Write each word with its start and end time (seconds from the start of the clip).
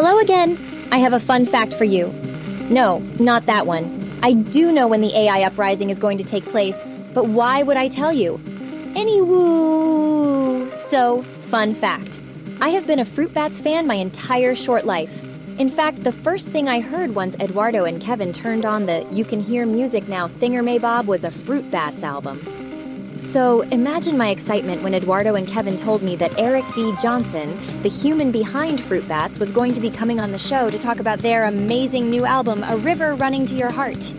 Hello 0.00 0.20
again. 0.20 0.88
I 0.92 0.98
have 0.98 1.12
a 1.12 1.18
fun 1.18 1.44
fact 1.44 1.74
for 1.74 1.82
you. 1.82 2.12
No, 2.70 3.00
not 3.18 3.46
that 3.46 3.66
one. 3.66 4.16
I 4.22 4.32
do 4.32 4.70
know 4.70 4.86
when 4.86 5.00
the 5.00 5.12
AI 5.12 5.42
uprising 5.42 5.90
is 5.90 5.98
going 5.98 6.18
to 6.18 6.22
take 6.24 6.46
place, 6.46 6.84
but 7.14 7.26
why 7.26 7.64
would 7.64 7.76
I 7.76 7.88
tell 7.88 8.12
you? 8.12 8.40
Anywoo. 8.94 10.68
So, 10.68 11.24
fun 11.50 11.74
fact. 11.74 12.20
I 12.60 12.68
have 12.68 12.86
been 12.86 13.00
a 13.00 13.04
Fruit 13.04 13.34
Bats 13.34 13.60
fan 13.60 13.88
my 13.88 13.96
entire 13.96 14.54
short 14.54 14.86
life. 14.86 15.24
In 15.58 15.68
fact, 15.68 16.04
the 16.04 16.12
first 16.12 16.46
thing 16.50 16.68
I 16.68 16.78
heard 16.78 17.16
once 17.16 17.34
Eduardo 17.40 17.84
and 17.84 18.00
Kevin 18.00 18.32
turned 18.32 18.64
on 18.64 18.86
the 18.86 19.04
You 19.10 19.24
Can 19.24 19.40
Hear 19.40 19.66
Music 19.66 20.06
Now 20.06 20.28
Thingermaybob 20.28 21.06
was 21.06 21.24
a 21.24 21.32
Fruit 21.32 21.68
Bats 21.72 22.04
album. 22.04 22.57
So 23.18 23.62
imagine 23.62 24.16
my 24.16 24.28
excitement 24.28 24.82
when 24.82 24.94
Eduardo 24.94 25.34
and 25.34 25.46
Kevin 25.46 25.76
told 25.76 26.02
me 26.02 26.14
that 26.16 26.38
Eric 26.38 26.64
D. 26.72 26.94
Johnson, 27.02 27.58
the 27.82 27.88
human 27.88 28.30
behind 28.30 28.80
Fruit 28.80 29.08
Bats, 29.08 29.40
was 29.40 29.50
going 29.50 29.72
to 29.72 29.80
be 29.80 29.90
coming 29.90 30.20
on 30.20 30.30
the 30.30 30.38
show 30.38 30.70
to 30.70 30.78
talk 30.78 31.00
about 31.00 31.18
their 31.18 31.44
amazing 31.44 32.10
new 32.10 32.24
album, 32.24 32.62
A 32.62 32.76
River 32.76 33.16
Running 33.16 33.44
to 33.46 33.56
Your 33.56 33.70
Heart. 33.70 34.14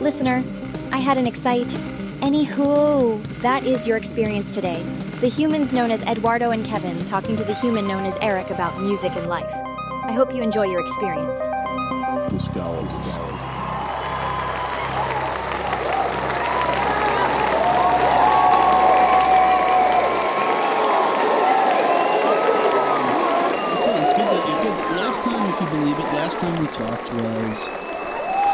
Listener, 0.00 0.42
I 0.90 0.98
had 0.98 1.18
an 1.18 1.26
excite. 1.26 1.76
Anywho, 2.20 3.22
that 3.42 3.64
is 3.64 3.86
your 3.86 3.98
experience 3.98 4.54
today. 4.54 4.82
The 5.20 5.28
humans 5.28 5.74
known 5.74 5.90
as 5.90 6.02
Eduardo 6.02 6.50
and 6.50 6.64
Kevin 6.64 7.04
talking 7.04 7.36
to 7.36 7.44
the 7.44 7.54
human 7.54 7.86
known 7.86 8.06
as 8.06 8.16
Eric 8.22 8.48
about 8.48 8.80
music 8.80 9.16
and 9.16 9.28
life. 9.28 9.52
I 10.04 10.12
hope 10.12 10.34
you 10.34 10.42
enjoy 10.42 10.64
your 10.64 10.80
experience 10.80 11.38
scholars. 12.38 12.90
It's 24.04 24.12
good 24.12 24.26
that 24.26 24.48
you're 24.48 24.62
good. 24.62 24.96
Last 24.96 25.22
time, 25.22 25.48
if 25.48 25.60
you 25.60 25.66
believe 25.68 25.98
it, 25.98 26.13
last 26.24 26.40
time 26.40 26.56
we 26.58 26.66
talked 26.68 27.12
was 27.12 27.68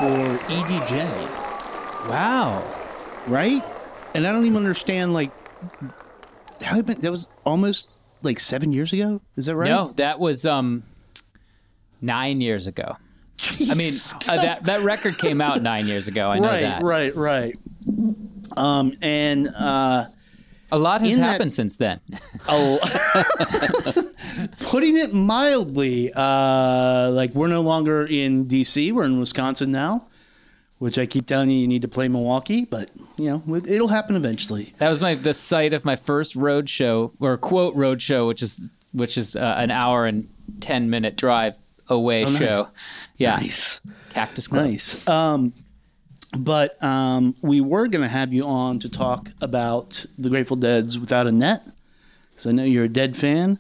for 0.01 0.37
EDJ, 0.49 1.29
Wow. 2.09 2.65
right? 3.29 3.63
And 4.13 4.27
I 4.27 4.33
don't 4.33 4.45
even 4.45 4.57
understand 4.57 5.15
like 5.15 5.31
how 6.65 6.83
been, 6.83 7.01
that 7.01 7.13
was 7.13 7.29
almost 7.47 7.89
like 8.23 8.41
seven 8.41 8.73
years 8.73 8.93
ago. 8.93 9.21
Is 9.37 9.47
that 9.47 9.55
right? 9.55 9.69
No, 9.69 9.93
that 9.99 10.19
was 10.19 10.45
um 10.47 10.83
nine 12.03 12.41
years 12.41 12.67
ago. 12.67 12.97
I 13.71 13.75
mean, 13.75 13.93
uh, 14.27 14.35
that 14.43 14.65
that 14.65 14.81
record 14.83 15.17
came 15.19 15.41
out 15.41 15.63
nine 15.63 15.87
years 15.87 16.09
ago. 16.09 16.29
I 16.29 16.41
know 16.41 16.49
right, 16.49 16.63
that. 16.63 16.83
right, 16.83 17.15
right. 17.15 17.55
Um, 18.57 18.95
and 19.01 19.49
uh, 19.57 20.07
A 20.73 20.79
lot 20.79 21.03
has 21.03 21.15
In 21.15 21.21
that- 21.21 21.33
happened 21.33 21.53
since 21.53 21.77
then. 21.77 22.01
putting 24.61 24.97
it 24.97 25.13
mildly, 25.13 26.13
uh, 26.15 27.11
like 27.13 27.35
we're 27.35 27.49
no 27.49 27.61
longer 27.61 28.07
in 28.07 28.47
DC. 28.47 28.93
We're 28.93 29.05
in 29.05 29.19
Wisconsin 29.21 29.71
now, 29.73 30.07
which 30.79 30.99
I 30.99 31.07
keep 31.07 31.27
telling 31.27 31.51
you 31.51 31.59
you 31.59 31.69
need 31.69 31.83
to 31.83 31.89
play 31.89 32.09
Milwaukee, 32.09 32.65
but 32.65 32.91
you 33.19 33.27
know 33.27 33.43
it- 33.57 33.67
it'll 33.69 33.89
happen 33.89 34.17
eventually. 34.17 34.73
That 34.79 34.91
was 34.91 35.01
my 35.01 35.15
the 35.15 35.35
site 35.35 35.73
of 35.73 35.85
my 35.85 35.97
first 35.97 36.37
road 36.37 36.69
show 36.69 37.13
or 37.21 37.37
quote 37.37 37.75
road 37.75 38.03
show, 38.03 38.27
which 38.27 38.43
is 38.43 38.69
which 38.93 39.17
is 39.19 39.37
uh, 39.37 39.55
an 39.59 39.71
hour 39.71 40.07
and 40.07 40.29
ten 40.61 40.91
minute 40.91 41.17
drive 41.17 41.57
away 41.89 42.23
Oh, 42.25 42.29
nice. 42.29 42.39
show. 42.39 42.69
Yeah, 43.17 43.37
Nice. 43.37 43.81
Cactus 44.11 44.49
Club. 44.49 44.67
Nice. 44.67 45.07
Um, 45.09 45.53
but 46.39 46.83
um, 46.83 47.35
we 47.43 47.61
were 47.61 47.89
going 47.89 48.03
to 48.03 48.09
have 48.09 48.33
you 48.33 48.45
on 48.47 48.79
to 48.81 48.89
talk 48.89 49.31
about 49.41 50.05
the 50.19 50.29
Grateful 50.29 50.57
Dead's 50.57 50.99
Without 50.99 51.27
a 51.27 51.33
Net. 51.33 51.63
So 52.37 52.51
I 52.51 52.53
know 52.53 52.65
you're 52.65 52.85
a 52.85 52.89
Dead 52.89 53.17
fan, 53.17 53.59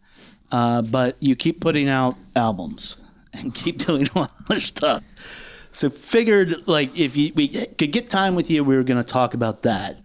uh, 0.52 0.82
but 0.82 1.16
you 1.20 1.34
keep 1.36 1.60
putting 1.60 1.88
out 1.88 2.16
albums 2.36 2.96
and 3.32 3.54
keep 3.54 3.78
doing 3.78 4.08
a 4.14 4.18
lot 4.18 4.30
of 4.38 4.50
other 4.50 4.60
stuff. 4.60 5.02
So 5.72 5.88
figured 5.88 6.66
like 6.66 6.96
if 6.98 7.16
you, 7.16 7.32
we 7.34 7.48
could 7.48 7.92
get 7.92 8.10
time 8.10 8.34
with 8.34 8.50
you, 8.50 8.64
we 8.64 8.76
were 8.76 8.82
going 8.82 9.03
to 9.03 9.09
talk 9.09 9.34
about 9.34 9.62
that. 9.62 9.97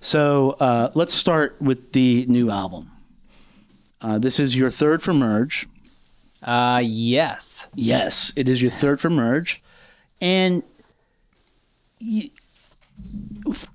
So 0.00 0.56
uh, 0.60 0.90
let's 0.94 1.12
start 1.12 1.60
with 1.60 1.92
the 1.92 2.24
new 2.28 2.50
album. 2.50 2.90
Uh, 4.00 4.18
this 4.18 4.38
is 4.38 4.56
your 4.56 4.70
third 4.70 5.02
for 5.02 5.12
Merge. 5.12 5.66
Uh, 6.42 6.80
yes. 6.84 7.68
Yes, 7.74 8.32
it 8.36 8.48
is 8.48 8.62
your 8.62 8.70
third 8.70 9.00
for 9.00 9.10
Merge. 9.10 9.60
And 10.20 10.62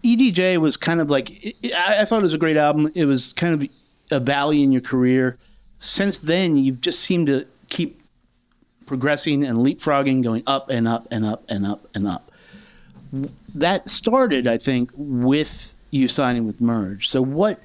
EDJ 0.03 0.57
was 0.57 0.77
kind 0.77 1.01
of 1.01 1.09
like, 1.09 1.31
I, 1.77 2.05
thought 2.05 2.19
it 2.19 2.23
was 2.23 2.33
a 2.33 2.39
great 2.39 2.57
album. 2.57 2.91
It 2.95 3.05
was 3.05 3.33
kind 3.33 3.53
of 3.53 3.69
a 4.11 4.19
valley 4.19 4.63
in 4.63 4.71
your 4.71 4.81
career. 4.81 5.37
Since 5.79 6.21
then, 6.21 6.55
you've 6.57 6.81
just 6.81 6.99
seemed 6.99 7.27
to 7.27 7.45
keep 7.69 7.99
progressing 8.85 9.43
and 9.43 9.57
leapfrogging, 9.57 10.23
going 10.23 10.43
up 10.47 10.69
and 10.69 10.87
up 10.87 11.07
and 11.11 11.25
up 11.25 11.43
and 11.49 11.65
up 11.65 11.85
and 11.95 12.07
up. 12.07 12.31
That 13.55 13.89
started, 13.89 14.47
I 14.47 14.57
think, 14.57 14.91
with 14.95 15.75
you 15.91 16.07
signing 16.07 16.45
with 16.45 16.59
Merge. 16.61 17.07
So 17.07 17.21
what 17.21 17.59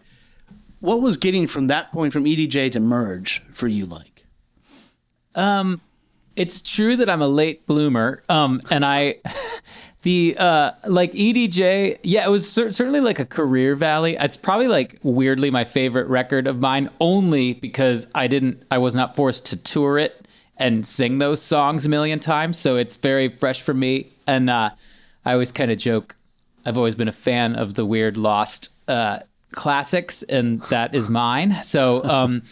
what 0.81 1.01
was 1.03 1.17
getting 1.17 1.47
from 1.47 1.69
that 1.69 1.91
point 1.91 2.13
from 2.13 2.25
EDJ 2.25 2.73
to 2.73 2.81
Merge 2.81 3.41
for 3.51 3.67
you 3.67 3.87
like? 3.87 4.25
Um, 5.35 5.81
it's 6.37 6.63
true 6.63 6.97
that 6.97 7.11
I'm 7.11 7.23
a 7.23 7.29
late 7.29 7.67
bloomer. 7.67 8.23
Um, 8.29 8.61
and 8.71 8.85
I, 8.85 9.17
the 10.03 10.37
uh, 10.39 10.73
like 10.87 11.13
EDJ, 11.13 11.99
yeah, 12.03 12.27
it 12.27 12.31
was 12.31 12.51
cer- 12.51 12.73
certainly 12.73 13.01
like 13.01 13.19
a 13.19 13.27
career 13.27 13.75
valley. 13.75 14.17
It's 14.19 14.37
probably 14.37 14.69
like 14.69 14.99
weirdly 15.03 15.51
my 15.51 15.65
favorite 15.65 16.07
record 16.07 16.47
of 16.47 16.61
mine, 16.61 16.89
only 17.01 17.55
because 17.55 18.07
I 18.15 18.29
didn't, 18.29 18.63
I 18.71 18.79
was 18.79 18.95
not 18.95 19.17
forced 19.17 19.47
to 19.47 19.63
tour 19.63 19.99
it 19.99 20.27
and 20.57 20.87
sing 20.87 21.19
those 21.19 21.43
songs 21.43 21.85
a 21.85 21.89
million 21.89 22.21
times. 22.21 22.59
So 22.59 22.77
it's 22.77 22.97
very 22.97 23.29
fresh 23.29 23.63
for 23.63 23.75
me. 23.75 24.07
And 24.27 24.49
uh, 24.49 24.71
I 25.25 25.33
always 25.33 25.51
kind 25.51 25.71
of 25.71 25.79
joke. 25.79 26.15
I've 26.65 26.77
always 26.77 26.95
been 26.95 27.09
a 27.09 27.13
fan 27.13 27.57
of 27.57 27.75
the 27.75 27.85
weird 27.85 28.17
lost 28.17 28.73
uh, 28.89 29.21
classics, 29.53 30.23
and 30.23 30.61
that 30.65 30.95
is 30.95 31.09
mine. 31.09 31.63
So. 31.63 32.05
Um, 32.05 32.43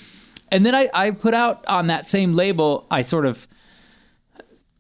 and 0.52 0.64
then 0.64 0.74
I, 0.76 0.88
I 0.94 1.10
put 1.10 1.34
out 1.34 1.64
on 1.66 1.88
that 1.88 2.06
same 2.06 2.34
label, 2.34 2.86
I 2.90 3.02
sort 3.02 3.26
of 3.26 3.48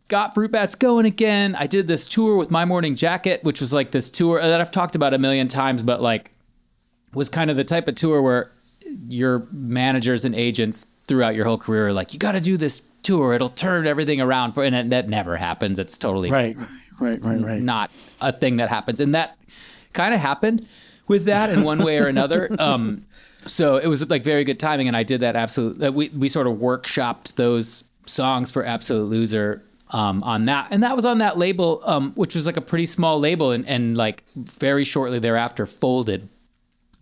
got 0.08 0.34
Fruit 0.34 0.50
Bats 0.52 0.74
going 0.74 1.06
again. 1.06 1.54
I 1.54 1.66
did 1.66 1.86
this 1.86 2.08
tour 2.08 2.36
with 2.36 2.50
My 2.50 2.64
Morning 2.64 2.94
Jacket, 2.94 3.42
which 3.44 3.60
was 3.60 3.72
like 3.72 3.90
this 3.90 4.10
tour 4.10 4.40
that 4.40 4.60
I've 4.60 4.70
talked 4.70 4.94
about 4.94 5.14
a 5.14 5.18
million 5.18 5.48
times, 5.48 5.82
but 5.82 6.00
like 6.00 6.30
was 7.14 7.28
kind 7.28 7.50
of 7.50 7.56
the 7.56 7.64
type 7.64 7.88
of 7.88 7.94
tour 7.94 8.20
where 8.22 8.50
your 9.08 9.46
managers 9.50 10.24
and 10.24 10.34
agents 10.34 10.84
throughout 11.06 11.34
your 11.34 11.44
whole 11.44 11.58
career 11.58 11.88
are 11.88 11.92
like, 11.92 12.12
you 12.12 12.18
got 12.18 12.32
to 12.32 12.40
do 12.40 12.56
this 12.56 12.80
tour. 13.02 13.32
It'll 13.32 13.48
turn 13.48 13.86
everything 13.86 14.20
around 14.20 14.52
for, 14.52 14.62
and 14.62 14.92
that 14.92 15.08
never 15.08 15.36
happens. 15.36 15.78
It's 15.78 15.96
totally 15.98 16.30
Right, 16.30 16.56
right, 17.00 17.20
right, 17.22 17.40
right. 17.40 17.62
not 17.62 17.90
a 18.20 18.32
thing 18.32 18.56
that 18.56 18.68
happens. 18.68 19.00
And 19.00 19.14
that 19.14 19.36
kind 19.92 20.14
of 20.14 20.20
happened 20.20 20.68
with 21.08 21.24
that 21.24 21.50
in 21.50 21.62
one 21.62 21.82
way 21.82 21.98
or 21.98 22.06
another. 22.06 22.48
Um, 22.58 23.02
so 23.46 23.76
it 23.76 23.86
was 23.86 24.08
like 24.10 24.24
very 24.24 24.42
good 24.42 24.58
timing, 24.58 24.88
and 24.88 24.96
I 24.96 25.04
did 25.04 25.20
that 25.20 25.36
absolute. 25.36 25.94
We 25.94 26.08
we 26.08 26.28
sort 26.28 26.48
of 26.48 26.56
workshopped 26.56 27.36
those 27.36 27.84
songs 28.04 28.50
for 28.50 28.64
Absolute 28.64 29.04
Loser 29.04 29.62
um, 29.96 30.22
on 30.24 30.44
that, 30.44 30.68
and 30.70 30.82
that 30.82 30.94
was 30.94 31.06
on 31.06 31.18
that 31.18 31.38
label, 31.38 31.80
um, 31.86 32.12
which 32.16 32.34
was 32.34 32.44
like 32.44 32.58
a 32.58 32.60
pretty 32.60 32.84
small 32.84 33.18
label, 33.18 33.52
and 33.52 33.66
and 33.66 33.96
like 33.96 34.24
very 34.36 34.84
shortly 34.84 35.18
thereafter 35.18 35.64
folded. 35.64 36.28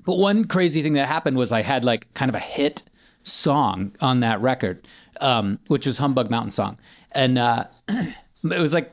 But 0.06 0.16
one 0.16 0.44
crazy 0.44 0.80
thing 0.80 0.92
that 0.92 1.08
happened 1.08 1.36
was 1.36 1.50
I 1.50 1.62
had 1.62 1.84
like 1.84 2.12
kind 2.14 2.28
of 2.28 2.36
a 2.36 2.40
hit 2.40 2.84
song 3.24 3.96
on 4.00 4.20
that 4.20 4.40
record, 4.40 4.86
um, 5.20 5.58
which 5.66 5.86
was 5.86 5.98
Humbug 5.98 6.30
Mountain 6.30 6.52
Song, 6.52 6.78
and 7.10 7.36
uh, 7.36 7.64
it 7.88 8.14
was 8.44 8.72
like 8.72 8.92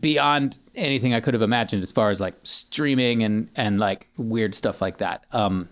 beyond 0.00 0.58
anything 0.74 1.12
I 1.12 1.20
could 1.20 1.34
have 1.34 1.42
imagined 1.42 1.82
as 1.82 1.92
far 1.92 2.08
as 2.08 2.22
like 2.22 2.34
streaming 2.44 3.24
and 3.24 3.50
and 3.56 3.78
like 3.78 4.08
weird 4.16 4.54
stuff 4.54 4.80
like 4.80 4.98
that. 4.98 5.22
Um, 5.32 5.68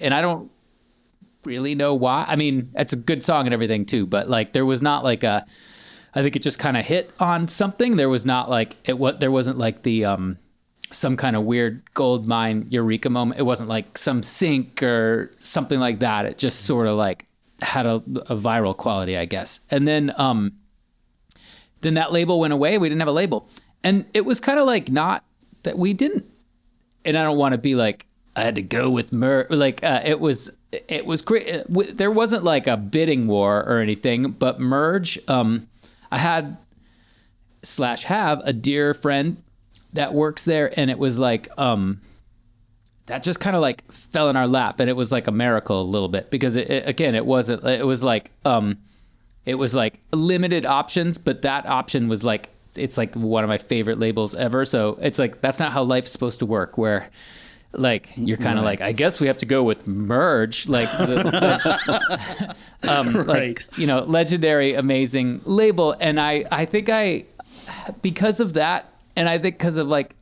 and 0.00 0.14
I 0.14 0.22
don't 0.22 0.50
really 1.44 1.74
know 1.74 1.92
why. 1.92 2.24
I 2.26 2.36
mean, 2.36 2.70
it's 2.74 2.94
a 2.94 2.96
good 2.96 3.22
song 3.22 3.46
and 3.46 3.52
everything 3.52 3.84
too, 3.84 4.06
but 4.06 4.30
like 4.30 4.54
there 4.54 4.64
was 4.64 4.80
not 4.80 5.04
like 5.04 5.24
a. 5.24 5.44
I 6.14 6.22
think 6.22 6.36
it 6.36 6.42
just 6.42 6.58
kind 6.58 6.76
of 6.76 6.84
hit 6.84 7.10
on 7.18 7.48
something. 7.48 7.96
There 7.96 8.08
was 8.08 8.26
not 8.26 8.50
like 8.50 8.76
it. 8.84 8.98
What 8.98 9.20
there 9.20 9.30
wasn't 9.30 9.58
like 9.58 9.82
the 9.82 10.04
um, 10.04 10.38
some 10.90 11.16
kind 11.16 11.36
of 11.36 11.44
weird 11.44 11.82
gold 11.94 12.26
mine 12.26 12.66
eureka 12.70 13.10
moment. 13.10 13.40
It 13.40 13.44
wasn't 13.44 13.68
like 13.68 13.96
some 13.96 14.22
sync 14.22 14.82
or 14.82 15.32
something 15.38 15.80
like 15.80 16.00
that. 16.00 16.26
It 16.26 16.38
just 16.38 16.64
sort 16.64 16.86
of 16.86 16.96
like 16.96 17.26
had 17.62 17.86
a, 17.86 17.94
a 17.96 18.36
viral 18.36 18.76
quality, 18.76 19.16
I 19.16 19.24
guess. 19.24 19.60
And 19.70 19.88
then 19.88 20.12
um, 20.16 20.52
then 21.80 21.94
that 21.94 22.12
label 22.12 22.40
went 22.40 22.52
away. 22.52 22.78
We 22.78 22.88
didn't 22.88 23.00
have 23.00 23.08
a 23.08 23.12
label, 23.12 23.48
and 23.82 24.04
it 24.12 24.24
was 24.24 24.40
kind 24.40 24.58
of 24.58 24.66
like 24.66 24.90
not 24.90 25.24
that 25.62 25.78
we 25.78 25.94
didn't. 25.94 26.24
And 27.04 27.16
I 27.16 27.24
don't 27.24 27.38
want 27.38 27.52
to 27.52 27.58
be 27.58 27.74
like 27.74 28.06
I 28.36 28.42
had 28.42 28.54
to 28.56 28.62
go 28.62 28.90
with 28.90 29.12
Mer. 29.12 29.46
Like 29.50 29.82
uh, 29.84 30.02
it 30.04 30.20
was, 30.20 30.56
it 30.70 31.04
was 31.06 31.22
great. 31.22 31.64
There 31.68 32.10
wasn't 32.10 32.44
like 32.44 32.66
a 32.66 32.76
bidding 32.76 33.26
war 33.26 33.64
or 33.64 33.78
anything, 33.78 34.32
but 34.32 34.60
Merge. 34.60 35.18
Um, 35.28 35.68
I 36.12 36.18
had 36.18 36.58
slash 37.62 38.04
have 38.04 38.40
a 38.44 38.52
dear 38.52 38.92
friend 38.92 39.42
that 39.94 40.12
works 40.12 40.44
there, 40.44 40.70
and 40.78 40.90
it 40.90 40.98
was 40.98 41.18
like 41.18 41.48
um, 41.58 42.02
that 43.06 43.22
just 43.22 43.40
kind 43.40 43.56
of 43.56 43.62
like 43.62 43.90
fell 43.90 44.28
in 44.28 44.36
our 44.36 44.46
lap, 44.46 44.78
and 44.78 44.90
it 44.90 44.92
was 44.92 45.10
like 45.10 45.26
a 45.26 45.32
miracle 45.32 45.80
a 45.80 45.82
little 45.82 46.08
bit 46.10 46.30
because 46.30 46.56
it, 46.56 46.70
it, 46.70 46.86
again, 46.86 47.14
it 47.14 47.24
wasn't. 47.24 47.64
It 47.64 47.86
was 47.86 48.04
like 48.04 48.30
um, 48.44 48.78
it 49.46 49.54
was 49.54 49.74
like 49.74 50.00
limited 50.12 50.66
options, 50.66 51.16
but 51.16 51.42
that 51.42 51.64
option 51.66 52.08
was 52.08 52.22
like 52.22 52.50
it's 52.76 52.98
like 52.98 53.14
one 53.14 53.42
of 53.42 53.48
my 53.48 53.58
favorite 53.58 53.98
labels 53.98 54.34
ever. 54.34 54.66
So 54.66 54.98
it's 55.00 55.18
like 55.18 55.40
that's 55.40 55.58
not 55.58 55.72
how 55.72 55.82
life's 55.82 56.10
supposed 56.10 56.40
to 56.40 56.46
work. 56.46 56.76
Where 56.76 57.08
like 57.74 58.10
you're 58.16 58.36
kind 58.36 58.58
of 58.58 58.64
like 58.64 58.80
I 58.80 58.92
guess 58.92 59.20
we 59.20 59.26
have 59.28 59.38
to 59.38 59.46
go 59.46 59.62
with 59.62 59.86
merge 59.88 60.68
like 60.68 60.88
the, 60.88 62.56
um, 62.88 63.14
Right. 63.16 63.26
like 63.26 63.78
you 63.78 63.86
know 63.86 64.00
legendary 64.02 64.74
amazing 64.74 65.40
label. 65.44 65.94
And 65.98 66.20
I 66.20 66.44
I 66.50 66.64
think 66.64 66.88
I 66.88 67.24
because 68.02 68.40
of 68.40 68.54
that 68.54 68.92
and 69.16 69.28
I 69.28 69.38
think 69.38 69.56
because 69.58 69.76
of 69.76 69.88
like 69.88 70.14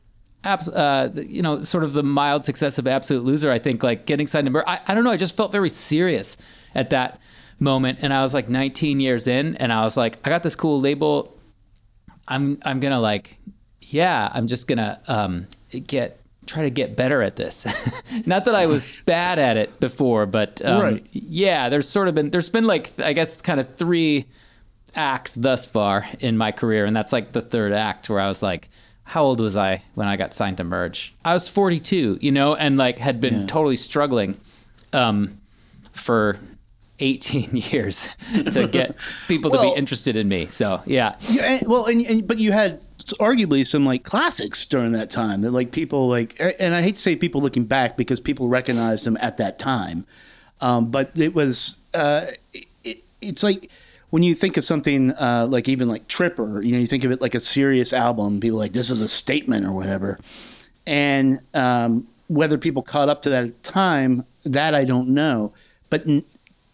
abs- 0.43 0.69
uh, 0.69 1.11
you 1.15 1.41
know 1.41 1.61
sort 1.61 1.83
of 1.83 1.93
the 1.93 2.03
mild 2.03 2.45
success 2.45 2.77
of 2.77 2.87
Absolute 2.87 3.23
Loser 3.23 3.51
I 3.51 3.59
think 3.59 3.83
like 3.83 4.05
getting 4.05 4.27
signed 4.27 4.45
to 4.47 4.51
merge 4.51 4.63
I, 4.67 4.79
I 4.87 4.95
don't 4.95 5.03
know 5.03 5.11
I 5.11 5.17
just 5.17 5.35
felt 5.35 5.51
very 5.51 5.69
serious 5.69 6.37
at 6.73 6.89
that 6.91 7.19
moment. 7.59 7.99
And 8.01 8.13
I 8.13 8.23
was 8.23 8.33
like 8.33 8.49
19 8.49 8.99
years 8.99 9.27
in 9.27 9.55
and 9.57 9.73
I 9.73 9.83
was 9.83 9.97
like 9.97 10.17
I 10.25 10.29
got 10.29 10.41
this 10.43 10.55
cool 10.55 10.79
label. 10.79 11.35
I'm 12.27 12.59
I'm 12.63 12.79
gonna 12.79 13.01
like, 13.01 13.35
yeah, 13.81 14.29
I'm 14.33 14.47
just 14.47 14.67
gonna 14.67 15.01
um, 15.07 15.47
get 15.85 16.17
try 16.45 16.63
to 16.63 16.69
get 16.69 16.95
better 16.95 17.21
at 17.21 17.35
this. 17.35 17.65
Not 18.25 18.45
that 18.45 18.55
I 18.55 18.65
was 18.65 18.95
bad 19.05 19.39
at 19.39 19.57
it 19.57 19.79
before, 19.79 20.25
but 20.25 20.61
um, 20.65 20.81
Right. 20.81 21.07
yeah, 21.11 21.69
there's 21.69 21.87
sort 21.87 22.07
of 22.07 22.15
been 22.15 22.29
there's 22.31 22.49
been 22.49 22.65
like 22.65 22.91
I 22.99 23.13
guess 23.13 23.41
kind 23.41 23.59
of 23.59 23.75
three 23.75 24.25
acts 24.95 25.35
thus 25.35 25.65
far 25.65 26.05
in 26.19 26.37
my 26.37 26.51
career, 26.51 26.85
and 26.85 26.95
that's 26.95 27.13
like 27.13 27.31
the 27.31 27.41
third 27.41 27.71
act 27.73 28.09
where 28.09 28.19
I 28.19 28.27
was 28.27 28.41
like. 28.43 28.69
How 29.03 29.23
old 29.23 29.41
was 29.41 29.57
I 29.57 29.83
when 29.95 30.07
I 30.07 30.15
got 30.15 30.33
signed 30.33 30.55
to 30.57 30.63
Merge? 30.63 31.13
I 31.25 31.33
was 31.33 31.49
42, 31.49 32.19
you 32.21 32.31
know, 32.31 32.55
and 32.55 32.77
like 32.77 32.97
had 32.97 33.19
been 33.19 33.45
totally 33.45 33.75
struggling 33.75 34.37
um, 34.93 35.31
for 35.91 36.37
18 36.99 37.49
years 37.71 38.15
to 38.51 38.69
get 38.69 38.95
people 39.27 39.51
to 39.51 39.59
be 39.59 39.73
interested 39.75 40.15
in 40.15 40.29
me. 40.29 40.47
So 40.47 40.81
yeah, 40.85 41.15
Yeah, 41.29 41.57
and- 41.59 41.67
well, 41.67 41.87
and, 41.87 42.05
and 42.05 42.25
but 42.25 42.37
you 42.39 42.53
had 42.53 42.79
arguably 43.19 43.65
some 43.65 43.85
like 43.85 44.03
classics 44.03 44.65
during 44.65 44.91
that 44.93 45.09
time 45.09 45.41
that 45.41 45.51
like 45.51 45.71
people 45.71 46.07
like, 46.07 46.39
and 46.59 46.73
I 46.73 46.81
hate 46.81 46.95
to 46.95 47.01
say 47.01 47.15
people 47.15 47.41
looking 47.41 47.65
back 47.65 47.97
because 47.97 48.19
people 48.19 48.47
recognized 48.47 49.05
them 49.05 49.17
at 49.21 49.37
that 49.37 49.59
time, 49.59 50.05
um, 50.61 50.91
but 50.91 51.17
it 51.17 51.33
was 51.33 51.77
uh, 51.93 52.27
it, 52.83 53.03
it's 53.21 53.43
like 53.43 53.69
when 54.09 54.23
you 54.23 54.35
think 54.35 54.57
of 54.57 54.63
something 54.63 55.11
uh, 55.11 55.47
like 55.49 55.69
even 55.69 55.87
like 55.87 56.07
Tripper, 56.07 56.61
you 56.61 56.73
know, 56.73 56.79
you 56.79 56.87
think 56.87 57.03
of 57.03 57.11
it 57.11 57.21
like 57.21 57.35
a 57.35 57.39
serious 57.39 57.93
album. 57.93 58.39
People 58.39 58.57
like 58.59 58.73
this 58.73 58.89
is 58.89 59.01
a 59.01 59.07
statement 59.07 59.65
or 59.65 59.71
whatever, 59.71 60.19
and 60.85 61.39
um, 61.53 62.07
whether 62.27 62.57
people 62.57 62.81
caught 62.81 63.09
up 63.09 63.21
to 63.23 63.29
that 63.31 63.63
time, 63.63 64.23
that 64.43 64.75
I 64.75 64.85
don't 64.85 65.09
know, 65.09 65.53
but. 65.89 66.03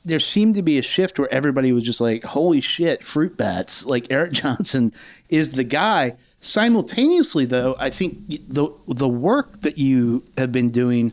There 0.08 0.20
seemed 0.20 0.56
to 0.56 0.62
be 0.62 0.78
a 0.78 0.82
shift 0.82 1.20
where 1.20 1.32
everybody 1.32 1.72
was 1.72 1.84
just 1.84 2.02
like, 2.02 2.24
"Holy 2.24 2.62
shit, 2.62 3.04
fruit 3.04 3.38
bats!" 3.38 3.86
Like 3.86 4.08
Eric 4.10 4.32
Johnson 4.42 4.94
is 5.30 5.54
the 5.54 5.64
guy. 5.64 6.14
Simultaneously, 6.40 7.46
though, 7.46 7.76
I 7.80 7.90
think 7.90 8.28
the 8.28 8.70
the 8.88 9.08
work 9.08 9.62
that 9.62 9.78
you 9.78 10.24
have 10.38 10.52
been 10.52 10.70
doing 10.70 11.12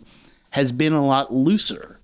has 0.51 0.71
been 0.71 0.93
a 0.93 1.05
lot 1.05 1.33
looser 1.33 1.99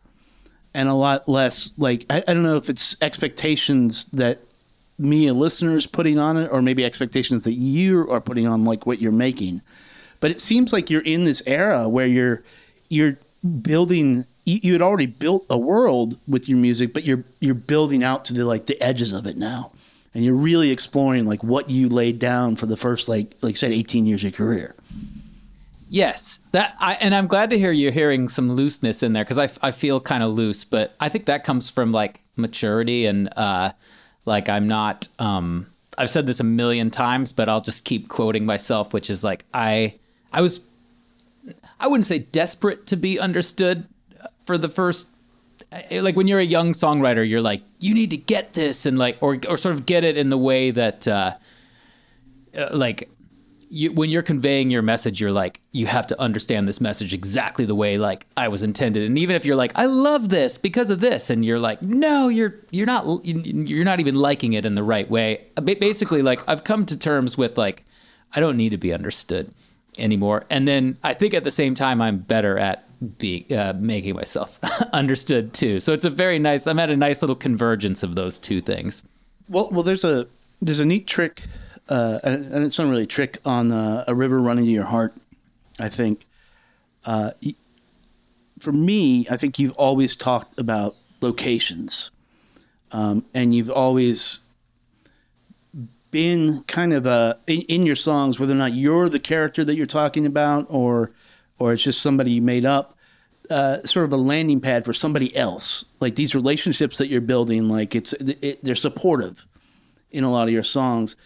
and 0.75 0.89
a 0.89 0.95
lot 0.95 1.29
less 1.29 1.73
like 1.79 2.07
I, 2.11 2.19
I 2.27 2.35
don't 2.35 2.43
know 2.43 2.57
if 2.57 2.69
it's 2.69 2.97
expectations 3.01 4.07
that 4.07 4.41
me 4.99 5.27
a 5.27 5.35
listener 5.35 5.77
is 5.77 5.87
putting 5.87 6.19
on 6.19 6.37
it, 6.37 6.49
or 6.53 6.61
maybe 6.61 6.85
expectations 6.85 7.45
that 7.45 7.55
you 7.55 8.11
are 8.11 8.21
putting 8.21 8.47
on 8.47 8.65
like 8.65 8.87
what 8.87 9.01
you're 9.01 9.13
making. 9.13 9.63
But 10.21 10.31
it 10.31 10.41
seems 10.41 10.73
like 10.73 10.91
you're 10.91 11.01
in 11.01 11.25
this 11.25 11.43
era 11.47 11.89
where 11.89 12.07
you're 12.07 12.43
you're 12.89 13.17
building. 13.63 14.25
You, 14.45 14.73
had 14.73 14.83
already 14.83 15.07
built 15.07 15.47
a 15.49 15.57
world 15.57 16.17
with 16.27 16.49
your 16.49 16.59
music, 16.59 16.93
but 16.93 17.05
you're 17.05 17.23
you're 17.39 17.55
building 17.55 18.03
out 18.03 18.25
to 18.27 18.35
the 18.35 18.45
like 18.45 18.67
the 18.67 18.81
edges 18.83 19.13
of 19.13 19.27
it 19.27 19.37
now, 19.37 19.71
and 20.15 20.25
you're 20.25 20.35
really 20.35 20.71
exploring 20.71 21.27
like 21.27 21.45
what 21.45 21.71
you 21.71 21.89
laid 21.89 22.19
down 22.19 22.57
for 22.57 22.67
the 22.67 22.77
first 22.77 23.09
like 23.09 23.33
like 23.43 23.57
said 23.57 23.73
18 23.73 24.07
years 24.07 24.25
of 24.25 24.33
your 24.33 24.37
career. 24.37 24.75
Yes, 25.89 26.41
that 26.53 26.77
I, 26.79 26.95
and 26.95 27.15
I'm 27.15 27.27
glad 27.27 27.51
to 27.51 27.59
hear 27.59 27.73
you're 27.73 27.91
hearing 27.91 28.29
some 28.29 28.53
looseness 28.53 29.03
in 29.03 29.13
there 29.13 29.25
because 29.25 29.39
I, 29.39 29.51
I 29.67 29.73
feel 29.73 30.01
kind 30.01 30.23
of 30.23 30.33
loose, 30.33 30.65
but 30.65 30.95
I 31.01 31.09
think 31.09 31.27
that 31.27 31.43
comes 31.43 31.69
from 31.69 31.91
like 31.91 32.21
maturity 32.37 33.07
and 33.07 33.29
uh, 33.37 33.73
like 34.25 34.49
I'm 34.49 34.69
not. 34.69 35.09
Um, 35.19 35.67
I've 35.99 36.11
said 36.11 36.27
this 36.27 36.41
a 36.41 36.45
million 36.45 36.91
times, 36.91 37.33
but 37.33 37.49
I'll 37.49 37.61
just 37.61 37.85
keep 37.85 38.09
quoting 38.09 38.47
myself, 38.47 38.95
which 38.95 39.11
is 39.11 39.25
like 39.25 39.45
I 39.53 39.95
I 40.33 40.41
was 40.41 40.61
I 41.81 41.89
wouldn't 41.89 42.07
say 42.07 42.21
desperate 42.21 42.87
to 42.89 42.97
be 42.97 43.19
understood 43.19 43.87
for 44.45 44.59
the 44.59 44.69
first 44.69 45.09
like 45.91 46.17
when 46.17 46.27
you're 46.27 46.41
a 46.41 46.45
young 46.45 46.73
songwriter, 46.73 47.29
you're 47.29 47.41
like 47.41 47.63
you 47.79 47.95
need 47.95 48.11
to 48.11 48.17
get 48.17 48.53
this 48.53 48.87
and 48.87 48.99
like 48.99 49.19
or 49.21 49.39
or 49.49 49.57
sort 49.57 49.75
of 49.75 49.87
get 49.87 50.05
it 50.05 50.17
in 50.17 50.29
the 50.29 50.39
way 50.39 50.71
that 50.71 51.07
uh, 51.07 51.33
uh, 52.57 52.69
like 52.73 53.09
you, 53.71 53.93
when 53.93 54.11
you're 54.11 54.23
conveying 54.23 54.71
your 54.71 54.83
message, 54.83 55.21
you're 55.21 55.31
like, 55.31 55.61
you 55.71 55.87
have 55.87 56.09
to 56.09 56.21
understand 56.21 56.67
this 56.67 56.81
message 56.81 57.15
exactly 57.15 57.65
the 57.65 57.75
way 57.75 57.99
like 57.99 58.27
I 58.37 58.49
was 58.49 58.63
intended. 58.63 59.05
And 59.05 59.17
even 59.17 59.37
if 59.37 59.45
you're 59.45 59.57
like, 59.57 59.73
I 59.77 59.87
love 59.87 60.29
this 60.29 60.59
because 60.59 60.91
of 60.91 61.01
this, 61.01 61.31
and 61.31 61.45
you're 61.45 61.61
like, 61.61 61.81
no, 61.81 62.29
you're 62.29 62.55
you're 62.71 62.87
not 62.87 63.25
you're 63.25 63.85
not 63.85 64.01
even 64.01 64.17
liking 64.17 64.55
it 64.55 64.67
in 64.67 64.75
the 64.75 64.83
right 64.83 65.09
way. 65.09 65.45
Basically, 65.63 66.23
like 66.23 66.47
I've 66.49 66.65
come 66.65 66.85
to 66.87 66.99
terms 66.99 67.39
with 67.39 67.57
like, 67.57 67.85
I 68.35 68.41
don't 68.41 68.57
need 68.57 68.71
to 68.71 68.79
be 68.79 68.93
understood 68.93 69.53
anymore. 70.01 70.45
And 70.51 70.67
then 70.67 70.97
I 71.03 71.15
think 71.15 71.35
at 71.35 71.45
the 71.45 71.51
same 71.51 71.75
time, 71.75 72.01
I'm 72.01 72.19
better 72.19 72.59
at 72.59 72.85
be 73.19 73.47
uh, 73.51 73.73
making 73.75 74.15
myself 74.15 74.59
understood 74.93 75.53
too. 75.53 75.81
So 75.81 75.93
it's 75.93 76.05
a 76.05 76.11
very 76.11 76.39
nice. 76.39 76.67
I'm 76.67 76.79
at 76.79 76.91
a 76.91 76.97
nice 76.97 77.23
little 77.23 77.37
convergence 77.37 78.03
of 78.03 78.15
those 78.15 78.39
two 78.39 78.61
things. 78.61 79.05
Well, 79.49 79.69
well, 79.71 79.83
there's 79.83 80.05
a 80.05 80.27
there's 80.61 80.81
a 80.81 80.85
neat 80.85 81.07
trick, 81.07 81.45
uh, 81.89 82.21
and 82.23 82.65
it's 82.65 82.79
not 82.79 82.91
really 82.91 83.05
a 83.05 83.07
trick 83.07 83.39
on 83.45 83.73
uh, 83.73 84.05
a 84.07 84.15
river 84.15 84.39
running 84.39 84.67
to 84.67 84.71
your 84.71 84.85
heart. 84.85 85.15
I 85.79 85.89
think, 85.89 86.27
uh, 87.07 87.31
for 88.59 88.73
me, 88.73 89.27
I 89.31 89.39
think 89.39 89.59
you've 89.59 89.77
always 89.77 90.15
talked 90.15 90.59
about 90.59 90.95
locations, 91.23 92.11
um, 92.93 93.25
and 93.33 93.55
you've 93.55 93.71
always 93.71 94.41
been 96.11 96.63
kind 96.65 96.93
of 96.93 97.07
a 97.07 97.39
in, 97.47 97.63
in 97.63 97.87
your 97.87 97.97
songs, 97.97 98.39
whether 98.39 98.53
or 98.53 98.59
not 98.59 98.73
you're 98.73 99.09
the 99.09 99.21
character 99.21 99.65
that 99.65 99.77
you're 99.77 99.87
talking 99.87 100.27
about, 100.27 100.67
or 100.69 101.13
or 101.59 101.73
it's 101.73 101.83
just 101.83 102.03
somebody 102.03 102.33
you 102.33 102.43
made 102.43 102.65
up 102.65 102.97
uh, 103.51 103.83
sort 103.83 104.05
of 104.05 104.13
a 104.13 104.17
landing 104.17 104.61
pad 104.61 104.85
for 104.85 104.93
somebody 104.93 105.35
else. 105.37 105.85
Like 105.99 106.15
these 106.15 106.35
relationships 106.35 106.99
that 106.99 107.09
you're 107.09 107.21
building, 107.21 107.69
like 107.69 107.95
it's 107.95 108.13
it, 108.13 108.63
they're 108.63 108.75
supportive 108.75 109.45
in 110.11 110.25
a 110.25 110.31
lot 110.31 110.49
of 110.49 110.55
your 110.55 110.63
songs. 110.63 111.17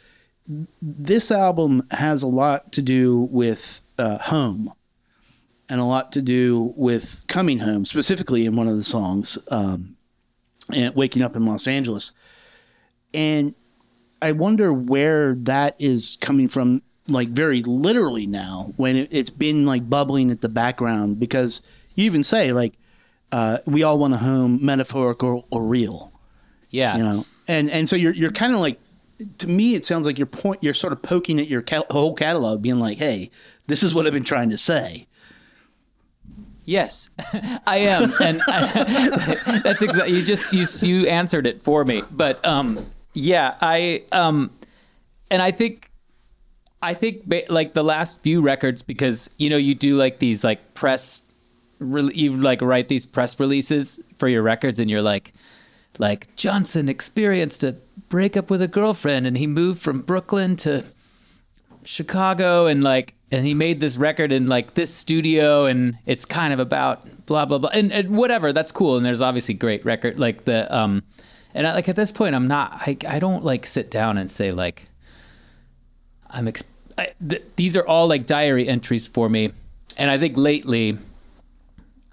This 0.82 1.30
album 1.30 1.86
has 1.90 2.22
a 2.22 2.26
lot 2.26 2.72
to 2.72 2.82
do 2.82 3.28
with 3.30 3.80
uh, 3.98 4.18
home, 4.18 4.72
and 5.68 5.80
a 5.80 5.84
lot 5.84 6.12
to 6.12 6.22
do 6.22 6.74
with 6.76 7.24
coming 7.28 7.58
home, 7.58 7.84
specifically 7.84 8.46
in 8.46 8.56
one 8.56 8.68
of 8.68 8.76
the 8.76 8.82
songs, 8.82 9.38
um, 9.48 9.96
and 10.72 10.94
waking 10.94 11.22
up 11.22 11.36
in 11.36 11.46
Los 11.46 11.66
Angeles. 11.66 12.14
And 13.12 13.54
I 14.22 14.32
wonder 14.32 14.72
where 14.72 15.34
that 15.34 15.76
is 15.78 16.16
coming 16.20 16.48
from, 16.48 16.82
like 17.08 17.28
very 17.28 17.62
literally 17.62 18.26
now, 18.26 18.72
when 18.76 18.96
it, 18.96 19.08
it's 19.12 19.30
been 19.30 19.66
like 19.66 19.88
bubbling 19.88 20.30
at 20.30 20.40
the 20.40 20.48
background. 20.48 21.20
Because 21.20 21.62
you 21.94 22.04
even 22.04 22.24
say 22.24 22.52
like, 22.52 22.74
uh, 23.32 23.58
"We 23.66 23.82
all 23.82 23.98
want 23.98 24.14
a 24.14 24.18
home, 24.18 24.58
metaphorical 24.64 25.46
or 25.50 25.62
real," 25.62 26.12
Yeah. 26.70 26.96
you 26.96 27.02
know. 27.02 27.24
And 27.48 27.70
and 27.70 27.88
so 27.88 27.96
you're 27.96 28.14
you're 28.14 28.32
kind 28.32 28.54
of 28.54 28.60
like, 28.60 28.78
to 29.38 29.48
me, 29.48 29.74
it 29.74 29.84
sounds 29.84 30.06
like 30.06 30.18
you're 30.18 30.26
point 30.26 30.62
you're 30.62 30.74
sort 30.74 30.92
of 30.94 31.02
poking 31.02 31.38
at 31.38 31.48
your 31.48 31.60
cal- 31.62 31.86
whole 31.90 32.14
catalog, 32.14 32.62
being 32.62 32.78
like, 32.78 32.96
"Hey, 32.98 33.30
this 33.66 33.82
is 33.82 33.94
what 33.94 34.06
I've 34.06 34.12
been 34.14 34.24
trying 34.24 34.50
to 34.50 34.58
say." 34.58 35.06
Yes, 36.66 37.10
I 37.66 37.76
am, 37.78 38.10
and 38.22 38.40
I, 38.48 38.62
that's 39.62 39.82
exactly 39.82 40.16
you 40.16 40.24
just 40.24 40.54
you 40.54 40.64
you 40.88 41.06
answered 41.08 41.46
it 41.46 41.62
for 41.62 41.84
me. 41.84 42.02
But 42.10 42.42
um, 42.46 42.78
yeah, 43.14 43.54
I 43.60 44.02
um, 44.12 44.50
and 45.30 45.40
I 45.40 45.50
think 45.50 45.90
I 46.82 46.94
think 46.94 47.22
like 47.48 47.72
the 47.72 47.84
last 47.84 48.22
few 48.22 48.42
records 48.42 48.82
because 48.82 49.30
you 49.38 49.48
know 49.48 49.56
you 49.56 49.74
do 49.74 49.96
like 49.96 50.18
these 50.18 50.44
like 50.44 50.74
press, 50.74 51.22
re- 51.78 52.12
you 52.14 52.36
like 52.36 52.60
write 52.60 52.88
these 52.88 53.06
press 53.06 53.38
releases 53.40 54.00
for 54.18 54.28
your 54.28 54.42
records, 54.42 54.80
and 54.80 54.90
you're 54.90 55.02
like 55.02 55.32
like 55.98 56.34
Johnson 56.36 56.88
experienced 56.88 57.62
a 57.64 57.76
breakup 58.08 58.50
with 58.50 58.60
a 58.60 58.68
girlfriend, 58.68 59.26
and 59.26 59.38
he 59.38 59.46
moved 59.46 59.80
from 59.80 60.02
Brooklyn 60.02 60.56
to 60.56 60.84
Chicago 61.86 62.66
and 62.66 62.82
like 62.82 63.14
and 63.30 63.46
he 63.46 63.54
made 63.54 63.80
this 63.80 63.96
record 63.96 64.32
in 64.32 64.46
like 64.46 64.74
this 64.74 64.94
studio 64.94 65.66
and 65.66 65.98
it's 66.06 66.24
kind 66.24 66.52
of 66.52 66.60
about 66.60 67.06
blah 67.26 67.44
blah 67.44 67.58
blah 67.58 67.70
and, 67.72 67.92
and 67.92 68.16
whatever 68.16 68.52
that's 68.52 68.72
cool 68.72 68.96
and 68.96 69.04
there's 69.04 69.20
obviously 69.20 69.54
great 69.54 69.84
record 69.84 70.18
like 70.18 70.44
the 70.44 70.74
um 70.74 71.02
and 71.54 71.66
I, 71.66 71.74
like 71.74 71.88
at 71.88 71.96
this 71.96 72.12
point 72.12 72.34
I'm 72.34 72.48
not 72.48 72.72
I, 72.86 72.96
I 73.08 73.18
don't 73.18 73.44
like 73.44 73.66
sit 73.66 73.90
down 73.90 74.18
and 74.18 74.30
say 74.30 74.52
like 74.52 74.88
I'm 76.30 76.48
ex- 76.48 76.64
I, 76.98 77.12
th- 77.26 77.42
these 77.56 77.76
are 77.76 77.86
all 77.86 78.08
like 78.08 78.26
diary 78.26 78.68
entries 78.68 79.06
for 79.06 79.28
me 79.28 79.50
and 79.96 80.10
I 80.10 80.18
think 80.18 80.36
lately 80.36 80.98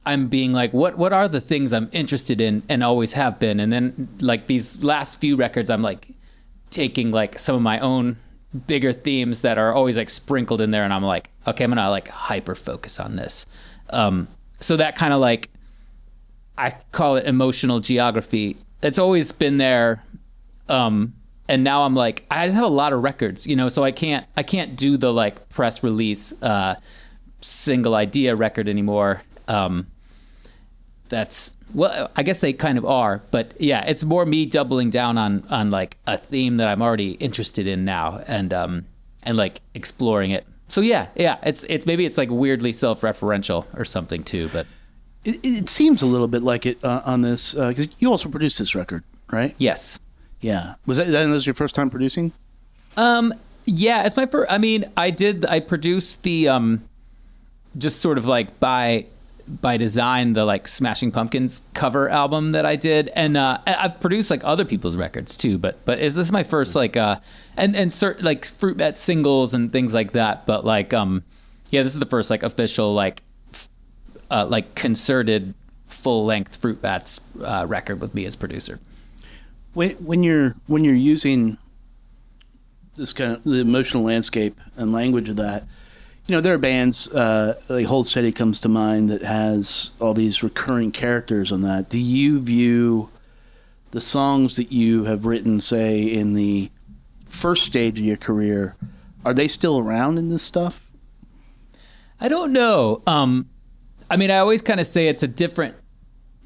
I'm 0.06 0.28
being 0.28 0.52
like, 0.52 0.74
what 0.74 0.98
what 0.98 1.14
are 1.14 1.28
the 1.28 1.42
things 1.42 1.74
I'm 1.74 1.90
interested 1.92 2.42
in 2.42 2.64
and 2.70 2.84
always 2.84 3.14
have 3.14 3.40
been, 3.40 3.60
and 3.60 3.72
then 3.72 4.08
like 4.20 4.48
these 4.48 4.84
last 4.84 5.22
few 5.22 5.36
records, 5.36 5.70
I'm 5.70 5.84
like 5.84 6.08
taking 6.72 7.12
like 7.12 7.38
some 7.38 7.56
of 7.56 7.62
my 7.62 7.80
own 7.80 8.18
bigger 8.68 8.94
themes 8.94 9.42
that 9.42 9.58
are 9.58 9.74
always 9.74 9.98
like 9.98 10.10
sprinkled 10.10 10.60
in 10.60 10.72
there, 10.72 10.84
and 10.84 10.94
I'm 10.94 11.04
like, 11.04 11.30
okay, 11.46 11.64
I'm 11.64 11.72
gonna 11.72 11.90
like 11.90 12.08
hyper 12.08 12.56
focus 12.56 13.00
on 13.00 13.16
this. 13.16 13.46
Um, 13.92 14.28
so 14.60 14.78
that 14.78 14.96
kind 14.96 15.14
of 15.14 15.20
like 15.20 15.50
I 16.58 16.72
call 16.92 17.18
it 17.18 17.26
emotional 17.26 17.80
geography. 17.80 18.58
It's 18.84 18.98
always 18.98 19.32
been 19.32 19.58
there. 19.58 20.04
Um, 20.70 21.14
and 21.48 21.64
now 21.64 21.84
I'm 21.84 21.96
like, 21.96 22.26
I 22.32 22.48
have 22.48 22.64
a 22.64 22.68
lot 22.68 22.94
of 22.94 23.04
records, 23.04 23.46
you 23.46 23.56
know, 23.56 23.68
so 23.68 23.84
I 23.84 23.92
can't, 23.92 24.26
I 24.38 24.44
can't 24.44 24.78
do 24.78 24.96
the 24.98 25.12
like 25.12 25.50
press 25.50 25.84
release, 25.84 26.34
uh, 26.42 26.76
single 27.42 27.94
idea 27.94 28.36
record 28.36 28.70
anymore. 28.70 29.22
Um, 29.48 29.88
that's, 31.10 31.54
well, 31.74 32.10
I 32.16 32.24
guess 32.24 32.40
they 32.40 32.54
kind 32.54 32.78
of 32.78 32.86
are, 32.86 33.22
but 33.32 33.54
yeah, 33.60 33.84
it's 33.86 34.04
more 34.04 34.26
me 34.26 34.46
doubling 34.46 34.92
down 34.92 35.18
on, 35.18 35.44
on 35.50 35.72
like 35.72 35.98
a 36.08 36.18
theme 36.18 36.58
that 36.58 36.70
I'm 36.70 36.82
already 36.82 37.12
interested 37.14 37.68
in 37.68 37.84
now 37.84 38.22
and, 38.28 38.54
um, 38.54 38.86
and 39.24 39.36
like 39.36 39.60
exploring 39.74 40.32
it. 40.32 40.46
So 40.70 40.80
yeah, 40.80 41.08
yeah, 41.16 41.38
it's, 41.44 41.66
it's, 41.66 41.86
maybe 41.86 42.06
it's 42.06 42.18
like 42.18 42.30
weirdly 42.32 42.72
self-referential 42.72 43.66
or 43.78 43.84
something 43.84 44.24
too, 44.24 44.50
but 44.54 44.66
It, 45.24 45.40
it 45.44 45.70
seems 45.70 46.02
a 46.02 46.06
little 46.06 46.28
bit 46.28 46.42
like 46.42 46.66
it 46.66 46.84
uh, 46.84 47.02
on 47.06 47.22
this 47.22 47.54
because 47.54 47.88
you 48.00 48.10
also 48.10 48.30
produced 48.30 48.58
this 48.60 48.76
record, 48.76 49.04
right? 49.32 49.54
yes. 49.58 50.00
Yeah. 50.42 50.74
Was 50.88 50.98
that 50.98 51.08
that 51.08 51.30
was 51.30 51.46
your 51.46 51.54
first 51.54 51.76
time 51.76 51.90
producing? 51.90 52.32
Um, 52.98 53.34
yeah, 53.66 54.06
it's 54.06 54.18
my 54.18 54.26
first. 54.26 54.52
I 54.52 54.58
mean, 54.58 54.86
I 54.98 55.12
did. 55.12 55.46
I 55.46 55.60
produced 55.60 56.24
the 56.24 56.50
um, 56.50 56.82
just 57.78 58.02
sort 58.02 58.18
of 58.18 58.26
like 58.26 58.60
by 58.60 59.06
by 59.48 59.78
design 59.78 60.34
the 60.34 60.46
like 60.46 60.68
Smashing 60.68 61.12
Pumpkins 61.12 61.62
cover 61.74 62.10
album 62.10 62.54
that 62.54 62.66
I 62.66 62.76
did, 62.76 63.10
and 63.10 63.38
uh, 63.38 63.60
I've 63.66 64.00
produced 64.00 64.32
like 64.32 64.42
other 64.44 64.66
people's 64.66 64.96
records 64.98 65.38
too. 65.38 65.58
But 65.58 65.84
but 65.86 66.00
is 66.00 66.16
this 66.16 66.28
is 66.28 66.32
my 66.32 66.44
first 66.44 66.76
like 66.76 66.98
uh, 66.98 67.18
and 67.56 67.76
and 67.76 67.94
certain 67.94 68.26
like 68.26 68.46
Fruit 68.46 68.78
Bat 68.78 68.98
singles 68.98 69.54
and 69.54 69.72
things 69.72 69.94
like 69.94 70.14
that. 70.14 70.46
But 70.48 70.66
like 70.66 70.94
um, 70.94 71.24
yeah, 71.70 71.84
this 71.84 71.94
is 71.94 72.00
the 72.00 72.06
first 72.08 72.30
like 72.32 72.42
official 72.44 72.94
like 72.94 73.22
uh, 74.32 74.48
like 74.50 74.74
concerted 74.74 75.54
full 75.86 76.26
length 76.26 76.56
Fruit 76.56 76.82
Bats 76.82 77.22
uh, 77.44 77.66
record 77.68 78.00
with 78.00 78.16
me 78.16 78.26
as 78.26 78.36
producer. 78.36 78.80
When, 79.74 79.92
when 79.92 80.24
you're 80.24 80.56
when 80.68 80.84
you're 80.84 80.96
using 80.96 81.58
this 82.96 83.14
kind 83.14 83.34
of 83.34 83.44
the 83.44 83.60
emotional 83.60 84.04
landscape 84.04 84.60
and 84.78 84.92
language 84.92 85.30
of 85.30 85.36
that, 85.36 85.64
you 86.26 86.36
know 86.36 86.42
there 86.42 86.54
are 86.54 86.58
bands 86.58 87.10
uh, 87.14 87.60
like 87.70 87.86
Hold 87.86 88.08
Steady 88.08 88.32
comes 88.32 88.62
to 88.62 88.70
mind 88.70 89.10
that 89.10 89.22
has 89.22 89.92
all 90.00 90.14
these 90.14 90.44
recurring 90.44 90.92
characters 90.92 91.52
on 91.52 91.62
that. 91.62 91.90
Do 91.90 92.00
you 92.00 92.40
view 92.40 93.10
the 93.92 94.02
songs 94.02 94.56
that 94.56 94.72
you 94.72 95.04
have 95.04 95.26
written, 95.26 95.60
say 95.60 96.04
in 96.04 96.34
the 96.34 96.72
first 97.26 97.64
stage 97.64 98.00
of 98.00 98.06
your 98.06 98.18
career, 98.18 98.76
are 99.26 99.34
they 99.34 99.50
still 99.50 99.78
around 99.78 100.18
in 100.18 100.30
this 100.30 100.44
stuff? 100.44 100.90
I 102.20 102.28
don't 102.28 102.54
know. 102.54 103.02
Um, 103.08 103.50
I 104.12 104.18
mean, 104.18 104.30
I 104.30 104.40
always 104.40 104.62
kind 104.62 104.82
of 104.82 104.86
say 104.86 105.08
it's 105.08 105.24
a 105.24 105.28
different 105.28 105.74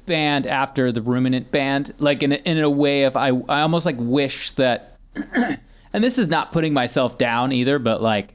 band 0.06 0.46
after 0.46 0.92
the 0.92 1.02
Ruminant 1.02 1.50
band. 1.50 1.92
Like 1.98 2.22
in 2.22 2.30
a, 2.30 2.36
in 2.36 2.58
a 2.58 2.70
way 2.70 3.02
of 3.02 3.16
I 3.16 3.28
I 3.48 3.62
almost 3.62 3.84
like 3.84 3.96
wish 3.98 4.52
that, 4.52 4.96
and 5.34 6.04
this 6.04 6.16
is 6.16 6.28
not 6.28 6.52
putting 6.52 6.72
myself 6.72 7.18
down 7.18 7.50
either, 7.50 7.80
but 7.80 8.00
like 8.00 8.34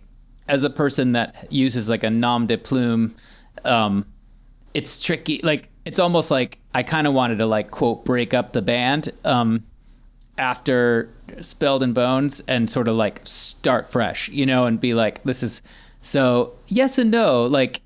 as 0.50 0.66
a 0.66 0.70
person 0.70 1.14
that 1.14 1.48
uses 1.50 1.88
like 1.88 2.04
a 2.04 2.10
nom 2.10 2.46
de 2.46 2.58
plume, 2.58 3.16
um, 3.64 4.06
it's 4.74 5.02
tricky. 5.02 5.40
Like 5.42 5.70
it's 5.86 6.00
almost 6.00 6.30
like 6.30 6.60
I 6.76 6.84
kind 6.84 7.08
of 7.08 7.14
wanted 7.14 7.38
to 7.38 7.46
like 7.46 7.72
quote 7.72 8.04
break 8.04 8.34
up 8.34 8.52
the 8.52 8.62
band. 8.62 9.10
Um, 9.24 9.64
after 10.38 11.08
Spelled 11.40 11.84
in 11.84 11.94
Bones 11.94 12.42
and 12.48 12.70
sort 12.70 12.88
of 12.88 12.96
like 12.96 13.22
start 13.24 13.90
fresh, 13.90 14.28
you 14.28 14.46
know, 14.46 14.66
and 14.66 14.80
be 14.80 14.94
like, 14.94 15.24
this 15.24 15.44
is 15.44 15.62
so 16.02 16.54
yes 16.68 16.98
and 16.98 17.12
no. 17.12 17.46
Like, 17.46 17.81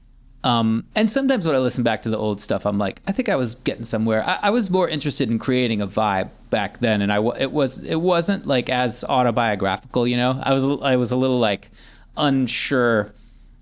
um, 0.45 0.85
and 0.95 1.09
sometimes 1.09 1.47
when 1.47 1.55
I 1.55 1.59
listen 1.59 1.83
back 1.83 2.03
to 2.03 2.09
the 2.11 2.19
old 2.19 2.39
stuff, 2.39 2.67
I'm 2.67 2.77
like, 2.77 3.01
I 3.07 3.11
think 3.11 3.29
I 3.29 3.35
was 3.35 3.55
getting 3.55 3.83
somewhere. 3.83 4.23
I, 4.23 4.39
I 4.43 4.49
was 4.51 4.69
more 4.69 4.87
interested 4.87 5.31
in 5.31 5.39
creating 5.39 5.81
a 5.81 5.87
vibe 5.87 6.29
back 6.51 6.77
then, 6.77 7.01
and 7.01 7.11
I 7.11 7.17
it 7.39 7.51
was 7.51 7.79
it 7.79 7.95
wasn't 7.95 8.45
like 8.45 8.69
as 8.69 9.03
autobiographical, 9.03 10.07
you 10.07 10.17
know. 10.17 10.39
I 10.41 10.53
was 10.53 10.81
I 10.83 10.97
was 10.97 11.11
a 11.11 11.15
little 11.15 11.39
like 11.39 11.71
unsure 12.15 13.11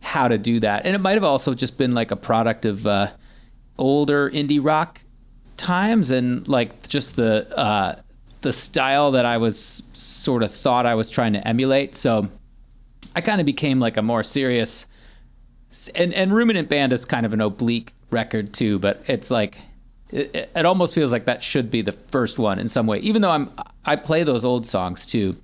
how 0.01 0.27
to 0.27 0.37
do 0.37 0.59
that, 0.59 0.85
and 0.85 0.93
it 0.93 0.99
might 0.99 1.13
have 1.13 1.23
also 1.23 1.53
just 1.53 1.77
been 1.77 1.93
like 1.93 2.11
a 2.11 2.17
product 2.17 2.65
of 2.65 2.85
uh, 2.85 3.07
older 3.77 4.29
indie 4.29 4.59
rock 4.61 5.01
times 5.55 6.11
and 6.11 6.45
like 6.49 6.89
just 6.89 7.15
the 7.15 7.47
uh, 7.57 7.95
the 8.41 8.51
style 8.51 9.11
that 9.11 9.25
I 9.25 9.37
was 9.37 9.83
sort 9.93 10.43
of 10.43 10.51
thought 10.51 10.85
I 10.85 10.95
was 10.95 11.09
trying 11.09 11.31
to 11.31 11.47
emulate. 11.47 11.95
So 11.95 12.27
I 13.15 13.21
kind 13.21 13.39
of 13.39 13.45
became 13.45 13.79
like 13.79 13.95
a 13.95 14.01
more 14.01 14.21
serious 14.21 14.85
and 15.95 16.13
and 16.13 16.31
Ruminant 16.31 16.69
Band 16.69 16.93
is 16.93 17.05
kind 17.05 17.25
of 17.25 17.33
an 17.33 17.41
oblique 17.41 17.93
record 18.11 18.53
too, 18.53 18.79
but 18.79 19.03
it's 19.07 19.31
like 19.31 19.57
it, 20.11 20.49
it 20.55 20.65
almost 20.65 20.95
feels 20.95 21.11
like 21.11 21.25
that 21.25 21.43
should 21.43 21.71
be 21.71 21.81
the 21.81 21.91
first 21.91 22.37
one 22.37 22.59
in 22.59 22.67
some 22.67 22.87
way. 22.87 22.99
Even 22.99 23.21
though 23.21 23.31
I'm 23.31 23.49
I 23.85 23.95
play 23.95 24.23
those 24.23 24.45
old 24.45 24.65
songs 24.65 25.05
too. 25.05 25.35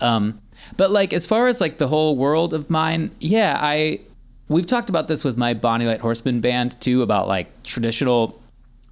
Um, 0.00 0.40
but 0.76 0.90
like 0.90 1.12
as 1.12 1.26
far 1.26 1.46
as 1.46 1.60
like 1.60 1.78
the 1.78 1.88
whole 1.88 2.16
world 2.16 2.52
of 2.52 2.68
mine, 2.68 3.10
yeah, 3.20 3.58
I 3.60 4.00
we've 4.48 4.66
talked 4.66 4.90
about 4.90 5.08
this 5.08 5.24
with 5.24 5.36
my 5.36 5.54
Bonny 5.54 5.86
Light 5.86 6.00
Horseman 6.00 6.40
band 6.40 6.80
too 6.80 7.02
about 7.02 7.28
like 7.28 7.62
traditional 7.62 8.40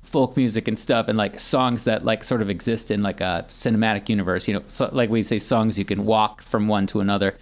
folk 0.02 0.36
music 0.36 0.68
and 0.68 0.78
stuff 0.78 1.08
and 1.08 1.18
like 1.18 1.40
songs 1.40 1.84
that 1.84 2.04
like 2.04 2.22
sort 2.22 2.40
of 2.40 2.48
exist 2.48 2.90
in 2.90 3.02
like 3.02 3.20
a 3.20 3.44
cinematic 3.48 4.08
universe 4.08 4.46
you 4.46 4.54
know 4.54 4.62
so, 4.68 4.88
like 4.92 5.10
we 5.10 5.22
say 5.24 5.40
songs 5.40 5.76
you 5.76 5.84
can 5.84 6.04
walk 6.04 6.40
from 6.42 6.68
one 6.68 6.86
to 6.86 7.00
another 7.00 7.34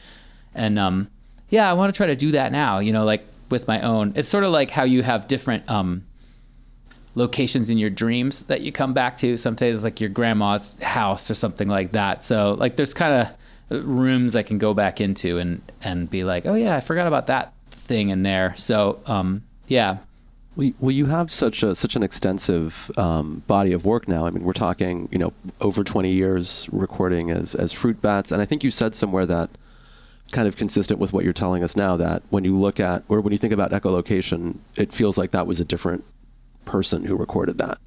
and 0.55 0.79
um 0.79 1.07
yeah 1.51 1.69
i 1.69 1.75
want 1.75 1.93
to 1.93 1.97
try 1.97 2.07
to 2.07 2.17
do 2.17 2.31
that 2.31 2.51
now 2.51 2.79
you 2.79 2.91
know 2.91 3.05
like 3.05 3.23
with 3.53 3.69
my 3.69 3.81
own. 3.83 4.15
It's 4.17 4.29
sort 4.29 4.43
of 4.43 4.51
like 4.51 4.71
how 4.71 4.83
you 4.83 5.05
have 5.05 5.29
different 5.29 5.71
um 5.71 6.03
locations 7.15 7.71
in 7.71 7.79
your 7.79 7.91
dreams 7.91 8.45
that 8.45 8.63
you 8.63 8.73
come 8.73 8.95
back 8.95 9.19
to. 9.19 9.37
Sometimes 9.37 9.85
like 9.85 10.01
your 10.01 10.11
grandma's 10.11 10.81
house 10.83 11.31
or 11.31 11.35
something 11.35 11.69
like 11.69 11.93
that. 11.93 12.25
So 12.25 12.55
like 12.55 12.75
there's 12.75 12.95
kind 12.95 13.15
of 13.23 13.87
rooms 13.87 14.37
i 14.37 14.43
can 14.43 14.59
go 14.59 14.75
back 14.75 15.01
into 15.01 15.39
and 15.39 15.63
and 15.83 16.11
be 16.11 16.25
like 16.25 16.45
oh 16.45 16.53
yeah 16.55 16.77
i 16.77 16.81
forgot 16.81 17.07
about 17.07 17.29
that 17.29 17.55
thing 17.71 18.09
in 18.11 18.23
there. 18.23 18.55
So 18.57 18.99
um 19.07 19.43
yeah. 19.69 19.99
Well, 20.55 20.91
you- 20.91 21.07
have 21.07 21.31
such 21.31 21.63
a 21.63 21.75
such 21.75 21.97
an 21.97 22.03
extensive 22.03 22.91
um, 22.99 23.43
body 23.47 23.73
of 23.73 23.87
work 23.87 24.07
now. 24.07 24.27
I 24.27 24.31
mean, 24.31 24.45
we're 24.45 24.53
talking, 24.53 25.09
you 25.11 25.19
know, 25.19 25.33
over 25.63 25.83
20 25.83 26.13
years 26.13 26.69
recording 26.71 27.31
as 27.31 27.55
as 27.55 27.73
Fruit 27.73 28.03
Bats, 28.03 28.33
and 28.33 28.43
I 28.43 28.45
think 28.45 28.63
you 28.63 28.71
said 28.71 28.95
somewhere 28.95 29.25
that 29.25 29.49
kind 30.33 30.49
of 30.49 30.57
consistent 30.57 30.99
with 30.99 31.13
what 31.13 31.25
you're 31.25 31.33
telling 31.33 31.63
us 31.63 31.77
now 31.77 31.97
that 31.99 32.23
when 32.31 32.43
you 32.45 32.59
look 32.59 32.81
at 32.81 33.05
or 33.09 33.21
when 33.21 33.33
you 33.33 33.39
think 33.39 33.53
about 33.53 33.71
echolocation, 33.71 34.57
it 34.77 34.93
feels 34.93 35.17
like 35.17 35.31
that 35.31 35.47
was 35.47 35.61
a 35.61 35.65
different 35.65 36.05
person 36.65 37.05
who 37.05 37.17
recorded 37.17 37.59
that. 37.59 37.79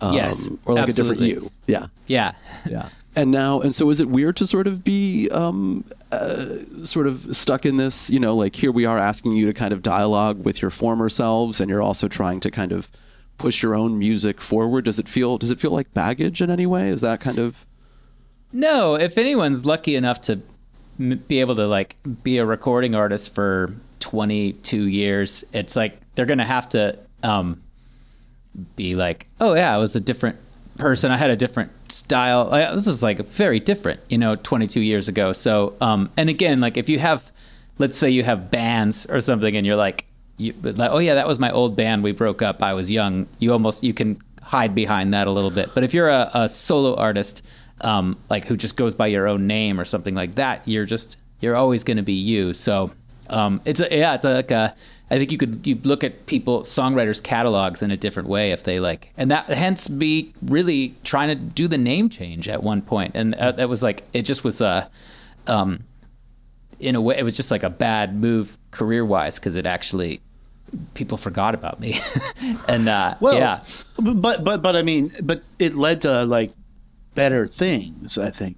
Um, 0.00 0.14
Yes, 0.14 0.48
or 0.66 0.74
like 0.74 0.88
absolutely. 0.88 1.30
a 1.30 1.34
different 1.34 1.44
you. 1.44 1.50
Yeah. 1.66 1.86
yeah 2.06 2.32
Yeah. 2.68 2.88
And 3.16 3.30
now, 3.30 3.60
and 3.60 3.72
so 3.74 3.90
is 3.90 4.00
it 4.00 4.08
weird 4.08 4.36
to 4.38 4.46
sort 4.46 4.66
of 4.66 4.82
be 4.82 5.28
um, 5.30 5.84
uh, 6.10 6.46
sort 6.84 7.06
of 7.06 7.36
stuck 7.36 7.64
in 7.64 7.76
this, 7.76 8.10
you 8.10 8.18
know, 8.18 8.34
like 8.34 8.56
here 8.56 8.72
we 8.72 8.86
are 8.86 8.98
asking 8.98 9.32
you 9.32 9.46
to 9.46 9.52
kind 9.52 9.72
of 9.72 9.82
dialogue 9.82 10.44
with 10.44 10.62
your 10.62 10.70
former 10.70 11.08
selves 11.08 11.60
and 11.60 11.70
you're 11.70 11.82
also 11.82 12.08
trying 12.08 12.40
to 12.40 12.50
kind 12.50 12.72
of 12.72 12.88
push 13.38 13.62
your 13.62 13.74
own 13.76 13.98
music 13.98 14.40
forward. 14.40 14.84
Does 14.86 14.98
it 14.98 15.08
feel, 15.08 15.38
does 15.38 15.52
it 15.52 15.60
feel 15.60 15.70
like 15.70 15.92
baggage 15.94 16.40
in 16.42 16.50
any 16.50 16.66
way? 16.66 16.88
Is 16.88 17.02
that 17.02 17.20
kind 17.20 17.38
of, 17.38 17.64
No, 18.52 18.96
if 18.96 19.16
anyone's 19.16 19.64
lucky 19.64 19.94
enough 19.94 20.20
to 20.22 20.40
be 20.98 21.40
able 21.40 21.56
to 21.56 21.66
like 21.66 21.96
be 22.22 22.38
a 22.38 22.46
recording 22.46 22.94
artist 22.94 23.34
for 23.34 23.74
22 24.00 24.84
years, 24.86 25.44
it's 25.52 25.76
like 25.76 25.98
they're 26.14 26.26
going 26.26 26.38
to 26.38 26.44
have 26.44 26.68
to 26.70 26.98
um 27.22 27.60
be 28.76 28.94
like, 28.94 29.26
"Oh 29.40 29.54
yeah, 29.54 29.74
I 29.74 29.78
was 29.78 29.96
a 29.96 30.00
different 30.00 30.36
person. 30.78 31.10
I 31.10 31.16
had 31.16 31.30
a 31.30 31.36
different 31.36 31.70
style. 31.90 32.52
I, 32.52 32.72
this 32.74 32.86
is 32.86 33.02
like 33.02 33.18
very 33.18 33.60
different, 33.60 34.00
you 34.08 34.18
know, 34.18 34.36
22 34.36 34.80
years 34.80 35.08
ago." 35.08 35.32
So, 35.32 35.74
um 35.80 36.10
and 36.16 36.28
again, 36.28 36.60
like 36.60 36.76
if 36.76 36.88
you 36.88 36.98
have 36.98 37.30
let's 37.78 37.98
say 37.98 38.10
you 38.10 38.22
have 38.22 38.50
bands 38.50 39.06
or 39.06 39.20
something 39.20 39.56
and 39.56 39.66
you're 39.66 39.76
like 39.76 40.04
you 40.36 40.52
like, 40.62 40.90
"Oh 40.90 40.98
yeah, 40.98 41.14
that 41.14 41.26
was 41.26 41.38
my 41.38 41.50
old 41.50 41.76
band. 41.76 42.02
We 42.02 42.12
broke 42.12 42.42
up. 42.42 42.62
I 42.62 42.74
was 42.74 42.90
young." 42.90 43.26
You 43.38 43.52
almost 43.52 43.82
you 43.82 43.94
can 43.94 44.20
hide 44.42 44.74
behind 44.74 45.14
that 45.14 45.26
a 45.26 45.30
little 45.30 45.50
bit. 45.50 45.70
But 45.74 45.84
if 45.84 45.94
you're 45.94 46.08
a, 46.10 46.30
a 46.34 46.48
solo 46.48 46.94
artist 46.96 47.44
um, 47.80 48.16
like 48.30 48.44
who 48.44 48.56
just 48.56 48.76
goes 48.76 48.94
by 48.94 49.08
your 49.08 49.26
own 49.26 49.46
name 49.46 49.80
or 49.80 49.84
something 49.84 50.14
like 50.14 50.36
that, 50.36 50.66
you're 50.66 50.86
just 50.86 51.18
you're 51.40 51.56
always 51.56 51.84
going 51.84 51.96
to 51.98 52.02
be 52.02 52.14
you. 52.14 52.54
So 52.54 52.90
um, 53.28 53.60
it's 53.64 53.80
a, 53.80 53.96
yeah, 53.96 54.14
it's 54.14 54.24
like 54.24 54.50
a. 54.50 54.74
I 55.10 55.18
think 55.18 55.30
you 55.30 55.38
could 55.38 55.66
you 55.66 55.78
look 55.84 56.02
at 56.02 56.26
people 56.26 56.62
songwriters 56.62 57.22
catalogs 57.22 57.82
in 57.82 57.90
a 57.90 57.96
different 57.96 58.28
way 58.28 58.52
if 58.52 58.64
they 58.64 58.80
like, 58.80 59.12
and 59.16 59.30
that 59.30 59.48
hence 59.48 59.86
be 59.86 60.32
really 60.42 60.94
trying 61.04 61.28
to 61.28 61.34
do 61.34 61.68
the 61.68 61.78
name 61.78 62.08
change 62.08 62.48
at 62.48 62.62
one 62.62 62.80
point, 62.80 63.12
and 63.14 63.34
uh, 63.34 63.52
that 63.52 63.68
was 63.68 63.82
like 63.82 64.02
it 64.14 64.22
just 64.22 64.44
was 64.44 64.60
a, 64.60 64.90
um, 65.46 65.84
in 66.80 66.96
a 66.96 67.00
way 67.00 67.18
it 67.18 67.22
was 67.22 67.34
just 67.34 67.50
like 67.50 67.62
a 67.62 67.70
bad 67.70 68.14
move 68.14 68.58
career 68.70 69.04
wise 69.04 69.38
because 69.38 69.56
it 69.56 69.66
actually 69.66 70.20
people 70.94 71.18
forgot 71.18 71.54
about 71.54 71.80
me. 71.80 71.96
and 72.68 72.88
uh, 72.88 73.14
Well, 73.20 73.36
yeah, 73.36 73.62
but 73.98 74.42
but 74.42 74.62
but 74.62 74.74
I 74.74 74.82
mean, 74.82 75.12
but 75.22 75.42
it 75.58 75.74
led 75.74 76.02
to 76.02 76.24
like 76.24 76.50
better 77.14 77.46
things. 77.46 78.18
I 78.18 78.30
think. 78.30 78.56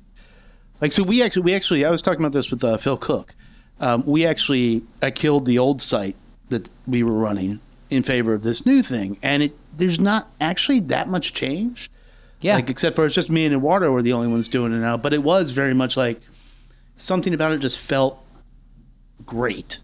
Like 0.81 0.93
so, 0.93 1.03
we 1.03 1.23
actually 1.23 1.43
we 1.43 1.55
actually 1.55 1.85
I 1.85 1.91
was 1.91 2.03
talking 2.03 2.21
about 2.21 2.33
this 2.33 2.51
with 2.51 2.63
uh, 2.63 2.77
Phil 2.77 2.97
Cook. 2.97 3.35
Um, 3.81 4.05
we 4.07 4.25
actually 4.27 4.83
I 5.03 5.11
killed 5.11 5.47
the 5.47 5.59
old 5.59 5.81
site 5.81 6.17
that 6.49 6.69
we 6.87 7.03
were 7.03 7.13
running 7.15 7.61
in 7.91 8.03
favor 8.03 8.33
of 8.35 8.43
this 8.43 8.67
new 8.67 8.83
thing, 8.83 9.17
and 9.23 9.43
it 9.43 9.53
there's 9.77 10.01
not 10.01 10.29
actually 10.41 10.81
that 10.81 11.09
much 11.09 11.35
change. 11.35 11.91
yeah. 12.41 12.57
Like 12.57 12.71
except 12.71 12.97
for 12.97 13.07
it's 13.07 13.15
just 13.15 13.31
me 13.31 13.45
and 13.45 13.55
Eduardo 13.55 13.93
were 13.93 14.03
the 14.03 14.13
only 14.13 14.29
ones 14.29 14.49
doing 14.49 14.73
it 14.73 14.79
now. 14.79 14.97
But 14.97 15.13
it 15.13 15.23
was 15.23 15.51
very 15.51 15.75
much 15.75 15.97
like 15.97 16.21
something 16.97 17.35
about 17.35 17.53
it 17.53 17.59
just 17.59 17.79
felt 17.79 18.19
great. 19.25 19.81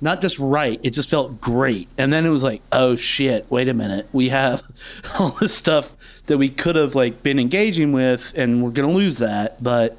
Not 0.00 0.20
just 0.20 0.38
right, 0.38 0.78
it 0.82 0.90
just 0.90 1.08
felt 1.08 1.40
great. 1.40 1.88
And 1.96 2.12
then 2.12 2.26
it 2.26 2.30
was 2.30 2.44
like, 2.44 2.60
oh 2.70 2.96
shit, 2.96 3.50
wait 3.50 3.68
a 3.68 3.74
minute. 3.74 4.06
We 4.12 4.28
have 4.28 4.62
all 5.20 5.30
this 5.30 5.54
stuff 5.54 5.92
that 6.26 6.38
we 6.38 6.48
could 6.48 6.76
have 6.76 6.94
like 6.94 7.22
been 7.22 7.38
engaging 7.38 7.92
with 7.92 8.32
and 8.36 8.62
we're 8.62 8.70
gonna 8.70 8.92
lose 8.92 9.18
that, 9.18 9.62
but 9.62 9.96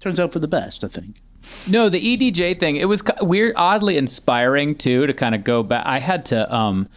turns 0.00 0.18
out 0.18 0.32
for 0.32 0.38
the 0.38 0.48
best, 0.48 0.84
I 0.84 0.88
think. 0.88 1.16
No, 1.70 1.88
the 1.88 2.00
EDJ 2.00 2.58
thing, 2.58 2.76
it 2.76 2.86
was 2.86 3.02
weird, 3.20 3.54
oddly 3.56 3.96
inspiring 3.96 4.74
too 4.74 5.06
to 5.06 5.14
kind 5.14 5.34
of 5.34 5.44
go 5.44 5.62
back. 5.62 5.86
I 5.86 5.98
had 5.98 6.26
to, 6.26 6.54
um, 6.54 6.88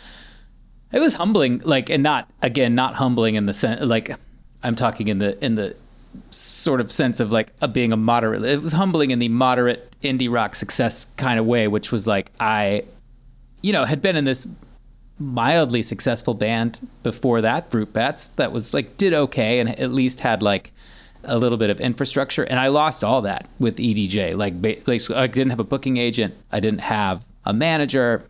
it 0.92 1.00
was 1.00 1.16
humbling, 1.16 1.60
like, 1.60 1.90
and 1.90 2.04
not, 2.04 2.30
again, 2.42 2.76
not 2.76 2.96
humbling 2.96 3.36
in 3.36 3.46
the 3.46 3.54
sense, 3.54 3.82
like, 3.82 4.16
I'm 4.62 4.76
talking 4.76 5.08
in 5.08 5.20
the, 5.20 5.44
in 5.44 5.56
the 5.56 5.76
sort 6.30 6.82
of 6.82 6.92
sense 6.92 7.20
of 7.20 7.32
like 7.32 7.52
a, 7.62 7.68
being 7.68 7.92
a 7.92 7.98
moderate, 7.98 8.44
it 8.46 8.62
was 8.62 8.74
humbling 8.74 9.12
in 9.12 9.20
the 9.20 9.30
moderate 9.30 9.94
indie 10.02 10.32
rock 10.32 10.56
success 10.56 11.08
kind 11.18 11.40
of 11.40 11.46
way, 11.46 11.68
which 11.68 11.92
was 11.92 12.06
like, 12.06 12.32
I, 12.40 12.84
you 13.62 13.74
know, 13.74 13.86
had 13.86 14.02
been 14.02 14.16
in 14.16 14.26
this 14.26 14.46
mildly 15.20 15.84
successful 15.84 16.34
band 16.34 16.88
before 17.04 17.42
that, 17.42 17.72
Fruit 17.72 17.92
Bats, 17.94 18.28
that 18.30 18.52
was 18.52 18.74
like, 18.74 18.98
did 18.98 19.14
okay 19.14 19.60
and 19.60 19.70
at 19.80 19.92
least 19.92 20.20
had 20.20 20.42
like, 20.42 20.72
a 21.26 21.38
little 21.38 21.58
bit 21.58 21.70
of 21.70 21.80
infrastructure, 21.80 22.44
and 22.44 22.60
I 22.60 22.68
lost 22.68 23.04
all 23.04 23.22
that 23.22 23.48
with 23.60 23.78
EDJ. 23.78 24.36
Like, 24.36 24.62
ba- 24.62 24.78
basically, 24.86 25.16
I 25.16 25.28
didn't 25.28 25.52
have 25.52 25.60
a 25.60 25.64
booking 25.64 25.98
agent, 25.98 26.36
I 26.52 26.60
didn't 26.60 26.82
have 26.82 27.24
a 27.46 27.54
manager, 27.54 28.24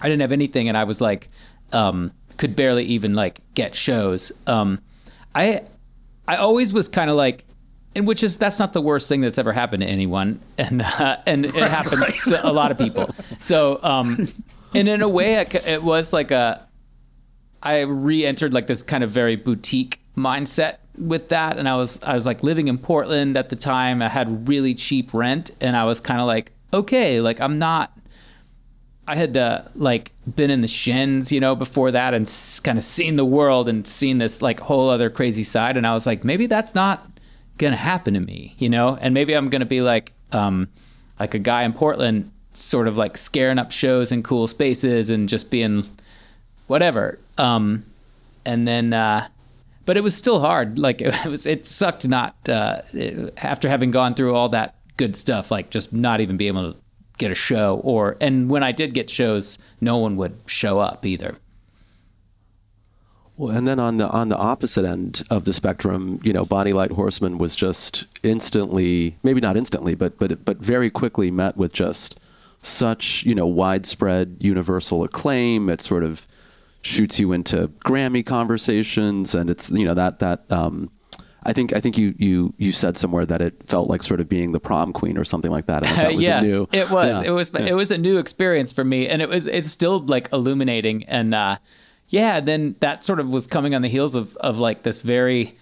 I 0.00 0.08
didn't 0.08 0.22
have 0.22 0.32
anything, 0.32 0.68
and 0.68 0.76
I 0.76 0.84
was 0.84 1.00
like, 1.00 1.28
um, 1.72 2.12
could 2.36 2.56
barely 2.56 2.84
even 2.84 3.14
like 3.14 3.40
get 3.54 3.74
shows. 3.74 4.32
Um, 4.46 4.80
I, 5.34 5.62
I 6.26 6.36
always 6.36 6.72
was 6.72 6.88
kind 6.88 7.10
of 7.10 7.16
like, 7.16 7.44
and 7.94 8.06
which 8.06 8.22
is 8.22 8.38
that's 8.38 8.58
not 8.58 8.72
the 8.72 8.80
worst 8.80 9.08
thing 9.08 9.20
that's 9.20 9.38
ever 9.38 9.52
happened 9.52 9.82
to 9.82 9.88
anyone, 9.88 10.40
and 10.58 10.82
uh, 10.82 11.18
and 11.26 11.44
it 11.44 11.54
happens 11.54 12.24
to 12.24 12.40
a 12.48 12.52
lot 12.52 12.70
of 12.70 12.78
people. 12.78 13.12
So, 13.40 13.78
um, 13.82 14.28
and 14.74 14.88
in 14.88 15.02
a 15.02 15.08
way, 15.08 15.34
it, 15.34 15.82
was 15.82 16.12
like 16.12 16.30
a, 16.30 16.66
I 17.62 17.80
re-entered 17.80 18.54
like 18.54 18.66
this 18.66 18.82
kind 18.82 19.04
of 19.04 19.10
very 19.10 19.36
boutique 19.36 20.00
mindset 20.16 20.76
with 20.98 21.28
that. 21.30 21.58
And 21.58 21.68
I 21.68 21.76
was 21.76 22.02
I 22.02 22.14
was 22.14 22.26
like 22.26 22.42
living 22.42 22.68
in 22.68 22.78
Portland 22.78 23.36
at 23.36 23.48
the 23.48 23.56
time. 23.56 24.02
I 24.02 24.08
had 24.08 24.48
really 24.48 24.74
cheap 24.74 25.12
rent. 25.12 25.50
And 25.60 25.76
I 25.76 25.84
was 25.84 26.00
kind 26.00 26.20
of 26.20 26.26
like 26.26 26.52
okay 26.72 27.20
like 27.20 27.40
I'm 27.40 27.58
not 27.58 27.92
I 29.08 29.16
had 29.16 29.36
uh, 29.36 29.62
like 29.74 30.12
been 30.36 30.50
in 30.50 30.60
the 30.60 30.68
shins 30.68 31.32
you 31.32 31.40
know 31.40 31.56
before 31.56 31.90
that 31.90 32.14
and 32.14 32.26
s- 32.26 32.60
kind 32.60 32.78
of 32.78 32.84
seen 32.84 33.16
the 33.16 33.24
world 33.24 33.68
and 33.68 33.86
seen 33.86 34.18
this 34.18 34.40
like 34.40 34.60
whole 34.60 34.88
other 34.88 35.10
crazy 35.10 35.44
side. 35.44 35.76
And 35.76 35.86
I 35.86 35.94
was 35.94 36.06
like 36.06 36.24
maybe 36.24 36.46
that's 36.46 36.74
not 36.74 37.06
gonna 37.58 37.76
happen 37.76 38.14
to 38.14 38.20
me 38.20 38.54
you 38.58 38.68
know? 38.68 38.96
And 39.00 39.14
maybe 39.14 39.34
I'm 39.34 39.48
gonna 39.48 39.66
be 39.66 39.80
like 39.80 40.12
um 40.32 40.68
like 41.18 41.34
a 41.34 41.38
guy 41.38 41.64
in 41.64 41.72
Portland 41.72 42.30
sort 42.52 42.88
of 42.88 42.96
like 42.96 43.16
scaring 43.16 43.58
up 43.58 43.70
shows 43.70 44.12
in 44.12 44.22
cool 44.22 44.46
spaces 44.46 45.10
and 45.10 45.28
just 45.28 45.50
being 45.50 45.84
whatever 46.66 47.18
um 47.38 47.84
and 48.44 48.66
then 48.66 48.92
uh 48.92 49.26
but 49.90 49.96
it 49.96 50.04
was 50.04 50.16
still 50.16 50.38
hard. 50.38 50.78
Like 50.78 51.00
it 51.02 51.26
was, 51.26 51.46
it 51.46 51.66
sucked 51.66 52.06
not 52.06 52.36
uh, 52.48 52.82
after 53.36 53.68
having 53.68 53.90
gone 53.90 54.14
through 54.14 54.36
all 54.36 54.50
that 54.50 54.76
good 54.96 55.16
stuff. 55.16 55.50
Like 55.50 55.70
just 55.70 55.92
not 55.92 56.20
even 56.20 56.36
be 56.36 56.46
able 56.46 56.74
to 56.74 56.78
get 57.18 57.32
a 57.32 57.34
show, 57.34 57.80
or 57.82 58.16
and 58.20 58.48
when 58.48 58.62
I 58.62 58.70
did 58.70 58.94
get 58.94 59.10
shows, 59.10 59.58
no 59.80 59.98
one 59.98 60.16
would 60.16 60.36
show 60.46 60.78
up 60.78 61.04
either. 61.04 61.34
Well, 63.36 63.50
and 63.56 63.66
then 63.66 63.80
on 63.80 63.96
the 63.96 64.08
on 64.08 64.28
the 64.28 64.36
opposite 64.36 64.84
end 64.84 65.24
of 65.28 65.44
the 65.44 65.52
spectrum, 65.52 66.20
you 66.22 66.32
know, 66.32 66.44
Bonny 66.44 66.72
Light 66.72 66.92
Horseman 66.92 67.38
was 67.38 67.56
just 67.56 68.06
instantly, 68.22 69.16
maybe 69.24 69.40
not 69.40 69.56
instantly, 69.56 69.96
but 69.96 70.18
but 70.20 70.44
but 70.44 70.58
very 70.58 70.88
quickly 70.88 71.32
met 71.32 71.56
with 71.56 71.72
just 71.72 72.19
such 72.62 73.24
you 73.24 73.34
know 73.34 73.46
widespread 73.46 74.36
universal 74.40 75.04
acclaim. 75.04 75.68
It 75.68 75.80
sort 75.80 76.04
of 76.04 76.26
shoots 76.82 77.20
you 77.20 77.32
into 77.32 77.68
Grammy 77.84 78.24
conversations, 78.24 79.34
and 79.34 79.50
it's 79.50 79.70
you 79.70 79.84
know 79.84 79.94
that 79.94 80.18
that 80.20 80.50
um, 80.50 80.90
I 81.44 81.52
think 81.52 81.72
I 81.72 81.80
think 81.80 81.96
you 81.96 82.14
you 82.18 82.54
you 82.58 82.72
said 82.72 82.96
somewhere 82.96 83.24
that 83.26 83.40
it 83.40 83.62
felt 83.66 83.88
like 83.88 84.02
sort 84.02 84.20
of 84.20 84.28
being 84.28 84.52
the 84.52 84.60
prom 84.60 84.92
queen 84.92 85.16
or 85.16 85.24
something 85.24 85.50
like 85.50 85.66
that. 85.66 85.84
And 85.84 85.96
that 85.96 86.14
was 86.14 86.26
yes, 86.26 86.42
new, 86.44 86.68
it 86.72 86.90
was. 86.90 87.22
Yeah. 87.22 87.30
It 87.30 87.32
was. 87.32 87.54
It 87.54 87.74
was 87.74 87.90
a 87.90 87.98
new 87.98 88.18
experience 88.18 88.72
for 88.72 88.84
me, 88.84 89.08
and 89.08 89.22
it 89.22 89.28
was. 89.28 89.46
It's 89.46 89.70
still 89.70 90.00
like 90.00 90.30
illuminating, 90.32 91.04
and 91.04 91.34
uh, 91.34 91.56
yeah. 92.08 92.40
Then 92.40 92.76
that 92.80 93.02
sort 93.02 93.20
of 93.20 93.32
was 93.32 93.46
coming 93.46 93.74
on 93.74 93.82
the 93.82 93.88
heels 93.88 94.14
of 94.14 94.36
of 94.36 94.58
like 94.58 94.82
this 94.82 95.00
very 95.00 95.54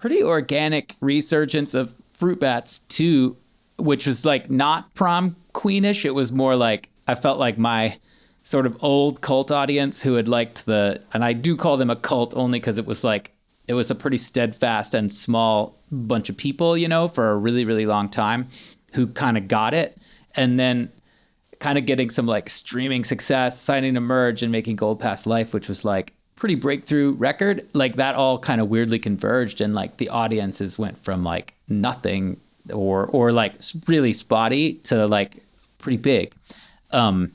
pretty 0.00 0.22
organic 0.22 0.96
resurgence 1.02 1.74
of 1.74 1.94
fruit 2.14 2.40
bats 2.40 2.78
too, 2.78 3.36
which 3.80 4.06
was 4.06 4.24
like 4.24 4.50
not 4.50 4.94
prom 4.94 5.36
queenish. 5.52 6.04
It 6.04 6.14
was 6.14 6.32
more 6.32 6.56
like 6.56 6.88
I 7.06 7.14
felt 7.14 7.38
like 7.38 7.58
my 7.58 7.98
sort 8.42 8.66
of 8.66 8.82
old 8.82 9.20
cult 9.20 9.50
audience 9.50 10.02
who 10.02 10.14
had 10.14 10.28
liked 10.28 10.66
the, 10.66 11.00
and 11.12 11.24
I 11.24 11.32
do 11.32 11.56
call 11.56 11.76
them 11.76 11.90
a 11.90 11.96
cult 11.96 12.34
only 12.36 12.58
because 12.58 12.78
it 12.78 12.86
was 12.86 13.04
like 13.04 13.32
it 13.68 13.74
was 13.74 13.90
a 13.90 13.94
pretty 13.94 14.16
steadfast 14.16 14.94
and 14.94 15.10
small 15.10 15.76
bunch 15.92 16.28
of 16.28 16.36
people, 16.36 16.76
you 16.76 16.88
know, 16.88 17.08
for 17.08 17.30
a 17.30 17.36
really 17.36 17.64
really 17.64 17.86
long 17.86 18.08
time, 18.08 18.48
who 18.94 19.06
kind 19.06 19.36
of 19.36 19.48
got 19.48 19.74
it, 19.74 19.96
and 20.36 20.58
then 20.58 20.90
kind 21.60 21.78
of 21.78 21.86
getting 21.86 22.10
some 22.10 22.26
like 22.26 22.48
streaming 22.48 23.04
success, 23.04 23.60
signing 23.60 23.94
to 23.94 24.00
Merge 24.00 24.42
and 24.42 24.50
making 24.50 24.76
Gold 24.76 24.98
Past 24.98 25.26
Life, 25.26 25.52
which 25.54 25.68
was 25.68 25.84
like 25.84 26.12
pretty 26.36 26.54
breakthrough 26.54 27.12
record. 27.12 27.66
Like 27.74 27.96
that 27.96 28.16
all 28.16 28.38
kind 28.38 28.60
of 28.60 28.68
weirdly 28.68 28.98
converged, 28.98 29.60
and 29.60 29.74
like 29.74 29.98
the 29.98 30.08
audiences 30.08 30.78
went 30.78 30.98
from 30.98 31.22
like 31.22 31.54
nothing 31.68 32.38
or 32.70 33.06
or 33.06 33.32
like 33.32 33.54
really 33.86 34.12
spotty 34.12 34.74
to 34.84 35.06
like 35.06 35.36
pretty 35.78 35.96
big. 35.98 36.32
Um, 36.92 37.32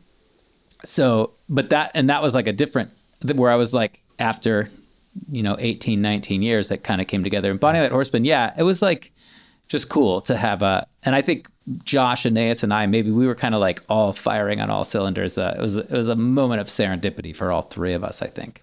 so, 0.83 1.31
but 1.49 1.69
that 1.69 1.91
and 1.93 2.09
that 2.09 2.21
was 2.21 2.33
like 2.35 2.47
a 2.47 2.53
different 2.53 2.91
where 3.33 3.51
I 3.51 3.55
was 3.55 3.73
like 3.73 3.99
after 4.19 4.69
you 5.31 5.41
know 5.43 5.55
18 5.59 6.01
19 6.01 6.41
years 6.41 6.69
that 6.69 6.83
kind 6.83 6.99
of 6.99 7.07
came 7.07 7.23
together 7.23 7.49
and 7.49 7.57
bonny 7.57 7.79
light 7.79 7.89
horseman 7.91 8.25
yeah 8.25 8.53
it 8.59 8.63
was 8.63 8.81
like 8.81 9.13
just 9.69 9.87
cool 9.87 10.19
to 10.19 10.35
have 10.35 10.61
a 10.61 10.85
and 11.05 11.15
i 11.15 11.21
think 11.21 11.47
josh 11.85 12.25
and 12.25 12.35
Anaïs 12.35 12.63
and 12.63 12.73
i 12.73 12.85
maybe 12.85 13.11
we 13.11 13.25
were 13.25 13.33
kind 13.33 13.55
of 13.55 13.61
like 13.61 13.81
all 13.87 14.11
firing 14.11 14.59
on 14.59 14.69
all 14.69 14.83
cylinders 14.83 15.37
uh, 15.37 15.55
it 15.57 15.61
was 15.61 15.77
it 15.77 15.89
was 15.89 16.09
a 16.09 16.17
moment 16.17 16.59
of 16.59 16.67
serendipity 16.67 17.33
for 17.33 17.49
all 17.49 17.61
three 17.61 17.93
of 17.93 18.03
us 18.03 18.21
i 18.21 18.27
think 18.27 18.61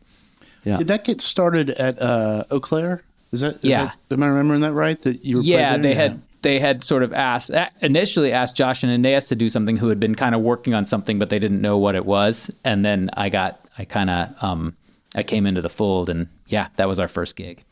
Yeah. 0.65 0.77
Did 0.77 0.89
that 0.89 1.05
get 1.05 1.23
started 1.23 1.71
at 1.71 2.01
uh, 2.01 2.45
Eau 2.51 2.61
Claire? 2.61 3.03
Is 3.33 3.41
that, 3.41 3.55
is 3.57 3.65
Yeah. 3.65 3.93
that- 4.11 4.15
am 4.15 4.23
I 4.23 4.29
remembering 4.29 4.61
that 4.61 4.75
right? 4.75 5.01
That 5.03 5.25
you 5.25 5.39
were 5.39 5.43
playing 5.43 5.59
yeah 5.59 5.73
there? 5.79 5.83
they 5.83 5.95
had 5.95 6.21
they 6.42 6.59
had 6.59 6.83
sort 6.85 7.02
of 7.02 7.12
asked 7.12 7.50
initially 7.81 8.33
asked 8.33 8.57
josh 8.57 8.83
and 8.83 9.05
Anaïs 9.05 9.28
to 9.28 9.37
do 9.37 9.48
something 9.48 9.76
who 9.76 9.88
had 9.88 9.98
been 10.00 10.14
kind 10.14 10.35
of 10.35 10.40
working 10.42 10.74
on 10.74 10.85
something 10.85 11.18
but 11.18 11.31
they 11.31 11.38
didn't 11.38 11.61
know 11.61 11.78
what 11.78 11.94
it 11.94 12.05
was 12.05 12.50
and 12.64 12.85
then 12.85 13.11
i 13.16 13.28
got 13.28 13.59
i 13.78 13.85
kind 13.85 14.11
of 14.11 14.42
um 14.42 14.76
i 15.14 15.22
came 15.22 15.46
into 15.46 15.61
the 15.62 15.68
fold 15.68 16.11
and 16.11 16.28
yeah 16.48 16.68
that 16.76 16.88
was 16.88 16.98
our 17.00 17.09
first 17.09 17.37
gig 17.37 17.64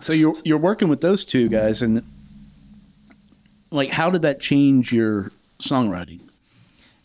So 0.00 0.12
you're 0.12 0.34
you're 0.44 0.58
working 0.58 0.88
with 0.88 1.00
those 1.00 1.24
two 1.24 1.48
guys, 1.48 1.80
and 1.80 2.02
like, 3.70 3.88
how 3.88 4.10
did 4.10 4.20
that 4.22 4.38
change 4.38 4.92
your 4.92 5.32
songwriting? 5.58 6.20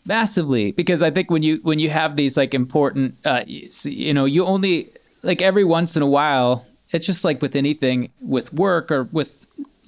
massively 0.06 0.72
because 0.72 1.02
i 1.02 1.10
think 1.10 1.30
when 1.30 1.42
you 1.42 1.58
when 1.62 1.78
you 1.78 1.90
have 1.90 2.16
these 2.16 2.34
like 2.36 2.54
important 2.54 3.14
uh 3.26 3.44
you 3.46 4.14
know 4.14 4.24
you 4.24 4.44
only 4.46 4.86
like 5.22 5.42
every 5.42 5.62
once 5.62 5.94
in 5.94 6.02
a 6.02 6.06
while 6.06 6.66
it's 6.90 7.04
just 7.06 7.22
like 7.22 7.42
with 7.42 7.54
anything 7.54 8.10
with 8.22 8.52
work 8.52 8.90
or 8.90 9.04
with 9.12 9.39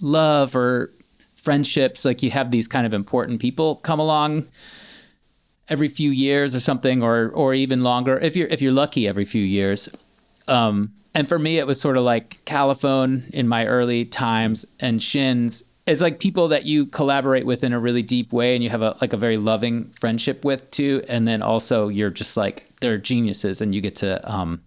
love 0.03 0.55
or 0.55 0.91
friendships 1.37 2.05
like 2.05 2.23
you 2.23 2.31
have 2.31 2.51
these 2.51 2.69
kind 2.69 2.87
of 2.87 2.95
important 2.95 3.41
people 3.41 3.77
come 3.77 3.99
along 3.99 4.45
every 5.69 5.89
few 5.89 6.11
years 6.11 6.55
or 6.55 6.61
something 6.61 7.03
or 7.03 7.31
or 7.31 7.55
even 7.55 7.83
longer 7.83 8.19
if 8.19 8.37
you're 8.37 8.49
if 8.49 8.61
you're 8.61 8.73
lucky 8.73 9.09
every 9.09 9.25
few 9.25 9.43
years. 9.43 9.89
Um 10.49 10.93
and 11.15 11.29
for 11.29 11.39
me 11.39 11.59
it 11.59 11.67
was 11.67 11.81
sort 11.81 11.97
of 11.97 12.05
like 12.05 12.45
Califone 12.45 13.29
in 13.31 13.49
my 13.49 13.67
early 13.67 14.05
times 14.05 14.67
and 14.81 15.03
shins. 15.03 15.65
It's 15.87 16.03
like 16.03 16.21
people 16.21 16.49
that 16.49 16.65
you 16.65 16.87
collaborate 16.87 17.45
with 17.45 17.65
in 17.65 17.73
a 17.73 17.81
really 17.81 18.03
deep 18.03 18.33
way 18.33 18.55
and 18.55 18.63
you 18.63 18.71
have 18.71 18.83
a 18.83 18.97
like 19.01 19.13
a 19.13 19.17
very 19.17 19.37
loving 19.37 19.85
friendship 20.01 20.45
with 20.45 20.71
too. 20.71 21.03
And 21.09 21.27
then 21.27 21.43
also 21.43 21.89
you're 21.89 22.11
just 22.11 22.37
like 22.37 22.69
they're 22.81 22.99
geniuses 22.99 23.61
and 23.61 23.75
you 23.75 23.81
get 23.81 23.97
to 23.97 24.31
um 24.31 24.61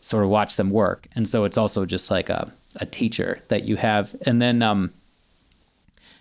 sort 0.00 0.24
of 0.24 0.30
watch 0.30 0.56
them 0.56 0.70
work. 0.70 1.06
And 1.14 1.28
so 1.28 1.44
it's 1.44 1.56
also 1.56 1.86
just 1.86 2.10
like 2.10 2.28
a, 2.28 2.52
a 2.76 2.86
teacher 2.86 3.40
that 3.48 3.64
you 3.64 3.76
have. 3.76 4.14
And 4.26 4.40
then 4.40 4.62
um 4.62 4.92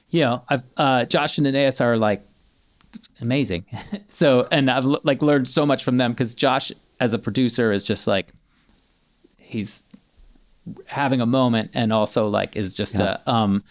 you 0.09 0.21
know 0.21 0.43
I've 0.49 0.63
uh 0.77 1.05
Josh 1.05 1.37
and 1.37 1.47
Anaïs 1.47 1.81
are 1.81 1.97
like 1.97 2.23
amazing. 3.21 3.65
so, 4.09 4.47
and 4.51 4.69
I've 4.69 4.85
like 4.85 5.21
learned 5.21 5.47
so 5.47 5.65
much 5.65 5.83
from 5.83 5.97
them 5.97 6.11
because 6.11 6.35
Josh, 6.35 6.71
as 6.99 7.13
a 7.13 7.19
producer, 7.19 7.71
is 7.71 7.83
just 7.83 8.07
like 8.07 8.27
he's 9.37 9.83
having 10.85 11.21
a 11.21 11.25
moment, 11.25 11.71
and 11.73 11.93
also 11.93 12.27
like 12.27 12.55
is 12.55 12.73
just 12.73 12.95
a 12.99 13.21
um, 13.29 13.63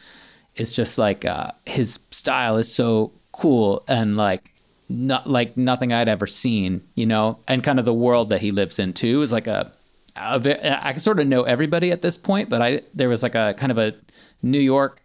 is 0.57 0.73
just 0.73 0.99
like 0.99 1.25
uh, 1.25 1.51
his 1.67 2.01
style 2.11 2.57
is 2.57 2.73
so 2.73 3.13
cool 3.33 3.85
and 3.89 4.17
like 4.17 4.53
not 4.89 5.27
like 5.29 5.57
nothing 5.57 5.93
I'd 5.93 6.09
ever 6.09 6.27
seen, 6.27 6.83
you 6.95 7.07
know, 7.07 7.39
and 7.47 7.63
kind 7.63 7.79
of 7.79 7.85
the 7.85 7.95
world 7.95 8.31
that 8.31 8.41
he 8.41 8.51
lives 8.51 8.79
in 8.79 8.93
too 8.93 9.23
is 9.23 9.33
like 9.33 9.47
a, 9.47 9.71
I 10.17 10.95
sort 10.95 11.21
of 11.21 11.27
know 11.27 11.43
everybody 11.43 11.91
at 11.91 12.03
this 12.03 12.17
point, 12.17 12.49
but 12.49 12.61
I 12.61 12.83
there 12.95 13.09
was 13.09 13.23
like 13.23 13.35
a 13.35 13.55
kind 13.57 13.73
of 13.73 13.79
a 13.79 13.95
New 14.43 14.61
York 14.61 15.01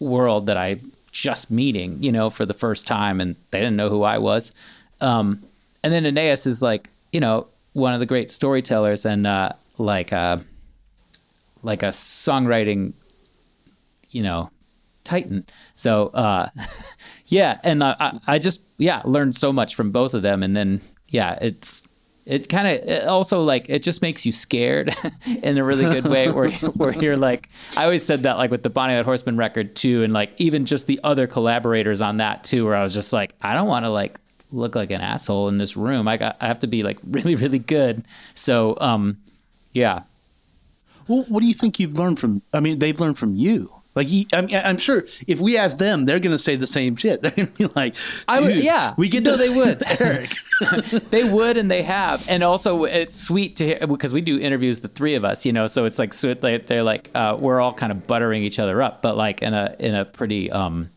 world 0.00 0.46
that 0.46 0.56
I 0.56 0.80
just 1.12 1.50
meeting, 1.50 2.02
you 2.02 2.10
know, 2.12 2.30
for 2.30 2.46
the 2.46 2.54
first 2.54 2.86
time, 2.86 3.20
and 3.20 3.36
they 3.50 3.58
didn't 3.58 3.76
know 3.76 3.88
who 3.88 4.02
I 4.02 4.18
was. 4.18 4.52
Um, 5.00 5.42
and 5.84 5.92
then 5.92 6.04
Anaïs 6.04 6.46
is 6.46 6.62
like, 6.62 6.88
you 7.12 7.20
know, 7.20 7.46
one 7.72 7.94
of 7.94 8.00
the 8.00 8.06
great 8.06 8.30
storytellers 8.30 9.04
and 9.04 9.26
uh, 9.26 9.50
like 9.78 10.12
uh, 10.12 10.38
like 11.62 11.82
a 11.82 11.88
songwriting, 11.88 12.92
you 14.10 14.22
know, 14.22 14.50
titan. 15.04 15.46
So 15.74 16.08
uh, 16.08 16.48
yeah, 17.26 17.58
and 17.62 17.82
I, 17.82 17.96
I, 17.98 18.18
I 18.26 18.38
just 18.38 18.62
yeah 18.78 19.02
learned 19.04 19.36
so 19.36 19.52
much 19.52 19.74
from 19.74 19.92
both 19.92 20.14
of 20.14 20.22
them, 20.22 20.42
and 20.42 20.56
then 20.56 20.80
yeah, 21.08 21.38
it's 21.40 21.82
it 22.24 22.48
kind 22.48 22.68
of 22.68 23.08
also 23.08 23.42
like 23.42 23.68
it 23.68 23.82
just 23.82 24.00
makes 24.02 24.24
you 24.24 24.32
scared 24.32 24.94
in 25.42 25.58
a 25.58 25.64
really 25.64 25.84
good 25.84 26.04
way 26.04 26.30
where 26.30 26.50
where 26.76 26.92
you're 26.92 27.16
like 27.16 27.48
I 27.76 27.84
always 27.84 28.04
said 28.04 28.20
that 28.20 28.36
like 28.36 28.50
with 28.50 28.62
the 28.62 28.70
Bonny 28.70 28.94
Light 28.94 29.04
Horseman 29.04 29.36
record 29.36 29.74
too 29.74 30.02
and 30.04 30.12
like 30.12 30.32
even 30.38 30.64
just 30.66 30.86
the 30.86 31.00
other 31.02 31.26
collaborators 31.26 32.00
on 32.00 32.18
that 32.18 32.44
too 32.44 32.64
where 32.64 32.74
I 32.76 32.82
was 32.82 32.94
just 32.94 33.12
like 33.12 33.34
I 33.42 33.54
don't 33.54 33.68
want 33.68 33.84
to 33.84 33.90
like 33.90 34.18
look 34.52 34.74
like 34.74 34.90
an 34.90 35.00
asshole 35.00 35.48
in 35.48 35.58
this 35.58 35.76
room 35.76 36.06
I 36.06 36.16
got 36.16 36.36
I 36.40 36.46
have 36.46 36.60
to 36.60 36.66
be 36.66 36.82
like 36.82 36.98
really 37.08 37.34
really 37.34 37.58
good 37.58 38.04
so 38.34 38.76
um 38.80 39.16
yeah 39.72 40.02
Well, 41.08 41.24
what 41.28 41.40
do 41.40 41.46
you 41.46 41.54
think 41.54 41.80
you've 41.80 41.98
learned 41.98 42.20
from? 42.20 42.42
I 42.52 42.60
mean, 42.60 42.78
they've 42.78 43.00
learned 43.00 43.18
from 43.18 43.34
you. 43.34 43.72
Like, 43.94 44.08
I 44.32 44.40
mean, 44.40 44.56
I'm 44.64 44.78
sure 44.78 45.04
if 45.26 45.38
we 45.40 45.58
ask 45.58 45.76
them, 45.76 46.06
they're 46.06 46.18
going 46.18 46.32
to 46.32 46.38
say 46.38 46.56
the 46.56 46.66
same 46.66 46.96
shit. 46.96 47.20
They're 47.22 47.30
going 47.30 47.48
to 47.48 47.52
be 47.54 47.66
like, 47.76 47.94
I 48.26 48.40
would- 48.40 48.64
yeah. 48.64 48.94
we 48.96 49.08
get 49.10 49.22
No, 49.24 49.36
they 49.36 49.50
would. 49.50 49.82
Eric. 50.00 50.30
they 51.10 51.30
would 51.30 51.56
and 51.56 51.70
they 51.70 51.82
have 51.82 52.24
and 52.28 52.42
also 52.44 52.84
it's 52.84 53.14
sweet 53.14 53.56
to 53.56 53.64
hear 53.66 53.86
because 53.86 54.12
we 54.14 54.20
do 54.20 54.38
interviews 54.38 54.80
the 54.80 54.86
three 54.86 55.14
of 55.14 55.24
us 55.24 55.44
you 55.44 55.52
know 55.52 55.66
so 55.66 55.86
it's 55.86 55.98
like 55.98 56.12
so 56.14 56.34
they, 56.34 56.58
they're 56.58 56.84
like 56.84 57.10
uh, 57.16 57.36
we're 57.40 57.58
all 57.60 57.72
kind 57.72 57.90
of 57.90 58.06
buttering 58.06 58.44
each 58.44 58.60
other 58.60 58.80
up 58.80 59.02
but 59.02 59.16
like 59.16 59.42
in 59.42 59.54
a 59.54 59.74
in 59.80 59.94
a 59.94 60.04
pretty 60.04 60.52
um 60.52 60.88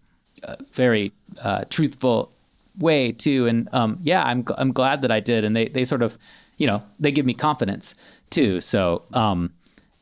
uh, 0.44 0.56
very 0.74 1.12
uh, 1.44 1.64
truthful 1.70 2.32
way 2.78 3.12
too 3.12 3.48
and 3.48 3.68
um 3.74 3.98
yeah 4.04 4.24
i'm 4.24 4.46
i'm 4.58 4.72
glad 4.72 5.02
that 5.02 5.12
i 5.12 5.20
did 5.20 5.44
and 5.46 5.56
they 5.56 5.68
they 5.68 5.84
sort 5.86 6.04
of 6.04 6.18
you 6.58 6.68
know 6.68 6.84
they 7.00 7.12
give 7.12 7.26
me 7.26 7.34
confidence 7.34 7.96
too 8.30 8.62
so 8.62 9.02
um 9.14 9.52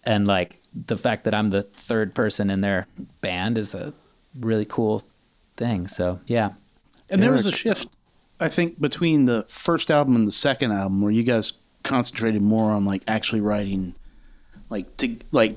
and 0.03 0.27
like 0.27 0.58
the 0.88 0.97
fact 0.97 1.23
that 1.23 1.33
i'm 1.33 1.49
the 1.49 1.62
third 1.63 2.13
person 2.13 2.49
in 2.49 2.62
their 2.62 2.88
band 3.21 3.57
is 3.57 3.75
a 3.75 3.93
really 4.39 4.65
cool 4.65 5.03
thing 5.55 5.88
so 5.88 6.19
yeah 6.27 6.51
And 7.09 7.21
there 7.21 7.31
was 7.31 7.45
a 7.45 7.51
shift, 7.51 7.88
I 8.39 8.49
think, 8.49 8.81
between 8.81 9.25
the 9.25 9.43
first 9.43 9.91
album 9.91 10.15
and 10.15 10.27
the 10.27 10.31
second 10.31 10.71
album, 10.71 11.01
where 11.01 11.12
you 11.12 11.21
guys 11.23 11.53
concentrated 11.83 12.41
more 12.41 12.71
on 12.71 12.86
like 12.86 13.03
actually 13.07 13.41
writing, 13.41 13.93
like 14.71 14.97
to 14.97 15.15
like 15.31 15.55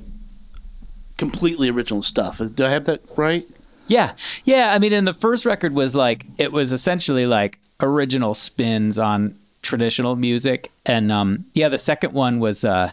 completely 1.16 1.70
original 1.70 2.02
stuff. 2.02 2.42
Do 2.54 2.64
I 2.66 2.68
have 2.68 2.84
that 2.84 3.00
right? 3.16 3.44
Yeah. 3.86 4.14
Yeah. 4.44 4.72
I 4.74 4.78
mean, 4.78 4.92
and 4.92 5.06
the 5.06 5.14
first 5.14 5.46
record 5.46 5.72
was 5.72 5.94
like, 5.94 6.26
it 6.36 6.52
was 6.52 6.72
essentially 6.72 7.24
like 7.26 7.58
original 7.80 8.34
spins 8.34 8.98
on 8.98 9.34
traditional 9.62 10.16
music. 10.16 10.70
And 10.84 11.10
um, 11.10 11.46
yeah, 11.54 11.68
the 11.70 11.78
second 11.78 12.12
one 12.12 12.38
was 12.38 12.64
uh, 12.64 12.90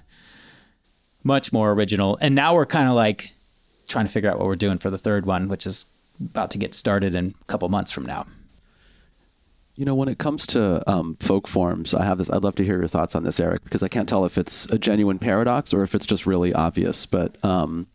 much 1.23 1.53
more 1.53 1.71
original. 1.71 2.17
And 2.21 2.35
now 2.35 2.53
we're 2.55 2.65
kind 2.65 2.87
of 2.87 2.95
like 2.95 3.31
trying 3.87 4.05
to 4.05 4.11
figure 4.11 4.29
out 4.29 4.39
what 4.39 4.47
we're 4.47 4.55
doing 4.55 4.77
for 4.77 4.89
the 4.89 4.97
third 4.97 5.25
one, 5.25 5.47
which 5.47 5.65
is 5.65 5.85
about 6.21 6.51
to 6.51 6.57
get 6.57 6.75
started 6.75 7.15
in 7.15 7.33
a 7.41 7.45
couple 7.45 7.67
months 7.69 7.91
from 7.91 8.05
now. 8.05 8.25
You 9.75 9.85
know, 9.85 9.95
when 9.95 10.07
it 10.07 10.19
comes 10.19 10.45
to 10.47 10.87
um, 10.89 11.15
folk 11.15 11.47
forms, 11.47 11.95
I 11.95 12.05
have 12.05 12.19
this. 12.19 12.29
I'd 12.29 12.43
love 12.43 12.55
to 12.55 12.63
hear 12.63 12.77
your 12.77 12.87
thoughts 12.87 13.15
on 13.15 13.23
this, 13.23 13.39
Eric, 13.39 13.63
because 13.63 13.81
I 13.81 13.87
can't 13.87 14.07
tell 14.07 14.23
if 14.25 14.37
it's 14.37 14.65
a 14.71 14.77
genuine 14.77 15.17
paradox 15.17 15.73
or 15.73 15.81
if 15.81 15.95
it's 15.95 16.05
just 16.05 16.27
really 16.27 16.53
obvious. 16.53 17.07
But 17.07 17.43
um, 17.43 17.87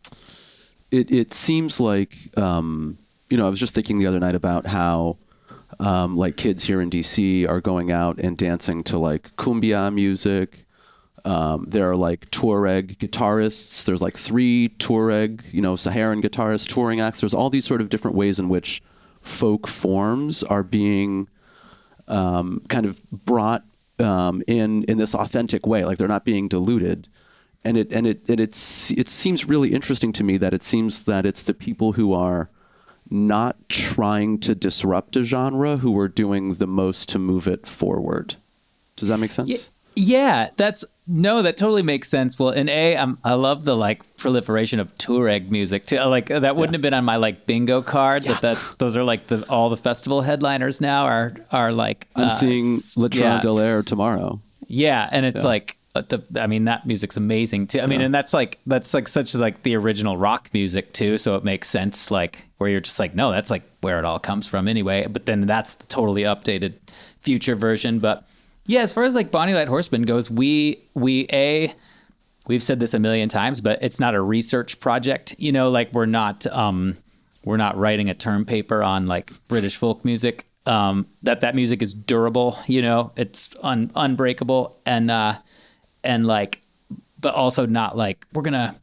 it 0.91 1.09
it 1.09 1.33
seems 1.33 1.79
like 1.79 2.17
um, 2.37 2.97
you 3.29 3.37
know, 3.37 3.47
I 3.47 3.49
was 3.49 3.59
just 3.59 3.75
thinking 3.75 3.99
the 3.99 4.07
other 4.07 4.19
night 4.19 4.35
about 4.35 4.65
how 4.65 5.17
um, 5.79 6.17
like 6.17 6.35
kids 6.35 6.63
here 6.63 6.81
in 6.81 6.89
DC 6.89 7.47
are 7.47 7.61
going 7.61 7.91
out 7.91 8.19
and 8.19 8.37
dancing 8.37 8.83
to 8.85 8.97
like 8.97 9.35
cumbia 9.37 9.93
music. 9.93 10.65
Um, 11.25 11.65
there 11.67 11.89
are 11.89 11.95
like 11.95 12.29
Tuareg 12.31 12.97
guitarists. 12.97 13.85
There's 13.85 14.01
like 14.01 14.17
three 14.17 14.69
Tuareg, 14.79 15.41
you 15.53 15.61
know, 15.61 15.75
Saharan 15.75 16.21
guitarists, 16.21 16.67
touring 16.67 16.99
acts. 16.99 17.21
There's 17.21 17.33
all 17.33 17.49
these 17.49 17.65
sort 17.65 17.81
of 17.81 17.89
different 17.89 18.15
ways 18.15 18.39
in 18.39 18.49
which 18.49 18.81
folk 19.21 19.67
forms 19.67 20.43
are 20.43 20.63
being 20.63 21.27
um, 22.07 22.61
kind 22.67 22.85
of 22.85 23.01
brought 23.11 23.63
um, 23.99 24.41
in 24.47 24.83
in 24.85 24.97
this 24.97 25.13
authentic 25.13 25.67
way, 25.67 25.85
like 25.85 25.97
they're 25.97 26.07
not 26.07 26.25
being 26.25 26.47
diluted. 26.47 27.07
And 27.63 27.77
it 27.77 27.91
and 27.93 28.07
it 28.07 28.29
and 28.29 28.39
it's 28.39 28.91
it 28.91 29.09
seems 29.09 29.45
really 29.45 29.73
interesting 29.73 30.13
to 30.13 30.23
me 30.23 30.37
that 30.37 30.53
it 30.53 30.63
seems 30.63 31.03
that 31.03 31.25
it's 31.25 31.43
the 31.43 31.53
people 31.53 31.93
who 31.93 32.13
are 32.13 32.49
not 33.11 33.57
trying 33.69 34.39
to 34.39 34.55
disrupt 34.55 35.15
a 35.17 35.23
genre 35.23 35.77
who 35.77 35.97
are 35.99 36.07
doing 36.07 36.55
the 36.55 36.67
most 36.67 37.09
to 37.09 37.19
move 37.19 37.47
it 37.47 37.67
forward. 37.67 38.35
Does 38.95 39.09
that 39.09 39.17
make 39.17 39.31
sense? 39.31 39.49
Yeah, 39.95 40.49
that's 40.55 40.85
no, 41.11 41.41
that 41.41 41.57
totally 41.57 41.81
makes 41.81 42.07
sense. 42.07 42.37
Well, 42.37 42.51
in 42.51 42.69
A, 42.69 42.95
I'm, 42.95 43.17
I 43.23 43.33
love 43.33 43.65
the 43.65 43.75
like 43.75 44.15
proliferation 44.17 44.79
of 44.79 44.95
Tuareg 44.95 45.49
music 45.49 45.87
too. 45.87 45.97
Like 45.97 46.27
that 46.27 46.55
wouldn't 46.55 46.75
have 46.75 46.83
been 46.83 46.93
on 46.93 47.03
my 47.03 47.15
like 47.15 47.47
bingo 47.47 47.81
card. 47.81 48.23
That 48.23 48.41
that's 48.41 48.75
those 48.75 48.95
are 48.95 49.03
like 49.03 49.25
the 49.25 49.43
all 49.49 49.69
the 49.69 49.77
festival 49.77 50.21
headliners 50.21 50.79
now 50.79 51.05
are 51.05 51.33
are 51.51 51.71
like 51.71 52.07
I'm 52.15 52.25
uh, 52.25 52.29
seeing 52.29 52.77
Latron 52.95 53.23
yeah. 53.23 53.41
Del 53.41 53.59
Air 53.59 53.81
tomorrow. 53.81 54.39
Yeah, 54.67 55.09
and 55.11 55.25
it's 55.25 55.43
like 55.43 55.75
uh, 55.95 56.03
I 56.39 56.45
mean 56.45 56.65
that 56.65 56.85
music's 56.85 57.17
amazing 57.17 57.67
too. 57.67 57.79
I 57.79 57.87
mean, 57.87 58.01
and 58.01 58.13
that's 58.13 58.31
like 58.31 58.59
that's 58.67 58.93
like 58.93 59.07
such 59.07 59.33
like 59.33 59.63
the 59.63 59.75
original 59.75 60.15
rock 60.15 60.49
music 60.53 60.93
too, 60.93 61.17
so 61.17 61.35
it 61.35 61.43
makes 61.43 61.67
sense 61.67 62.11
like 62.11 62.45
where 62.59 62.69
you're 62.69 62.81
just 62.81 62.99
like 62.99 63.15
no, 63.15 63.31
that's 63.31 63.49
like 63.49 63.63
where 63.81 63.97
it 63.97 64.05
all 64.05 64.19
comes 64.19 64.47
from 64.47 64.67
anyway. 64.67 65.07
But 65.09 65.25
then 65.25 65.41
that's 65.41 65.73
the 65.73 65.87
totally 65.87 66.21
updated 66.21 66.73
future 67.21 67.55
version. 67.55 67.97
But 67.97 68.23
yeah, 68.69 68.81
as 68.81 68.93
far 68.93 69.03
as 69.03 69.15
like 69.15 69.31
Bonny 69.31 69.55
Light 69.55 69.67
Horseman 69.67 70.03
goes, 70.03 70.29
we 70.29 70.77
we 70.93 71.25
a 71.33 71.73
we've 72.47 72.61
said 72.61 72.79
this 72.79 72.93
a 72.93 72.99
million 72.99 73.27
times, 73.27 73.61
but 73.61 73.81
it's 73.81 73.99
not 73.99 74.13
a 74.13 74.21
research 74.21 74.79
project. 74.79 75.33
You 75.39 75.51
know, 75.51 75.71
like 75.71 75.91
we're 75.91 76.05
not 76.05 76.45
um 76.45 76.95
we're 77.43 77.57
not 77.57 77.77
writing 77.77 78.11
a 78.11 78.13
term 78.13 78.45
paper 78.45 78.83
on 78.83 79.07
like 79.07 79.31
British 79.47 79.77
folk 79.77 80.05
music. 80.05 80.45
Um, 80.67 81.07
that 81.23 81.41
that 81.41 81.55
music 81.55 81.81
is 81.81 81.95
durable. 81.95 82.59
You 82.67 82.83
know, 82.83 83.11
it's 83.17 83.55
un, 83.63 83.89
unbreakable 83.95 84.77
and 84.85 85.09
uh, 85.09 85.33
and 86.03 86.27
like, 86.27 86.61
but 87.19 87.33
also 87.33 87.65
not 87.65 87.97
like 87.97 88.23
we're 88.33 88.43
gonna. 88.43 88.75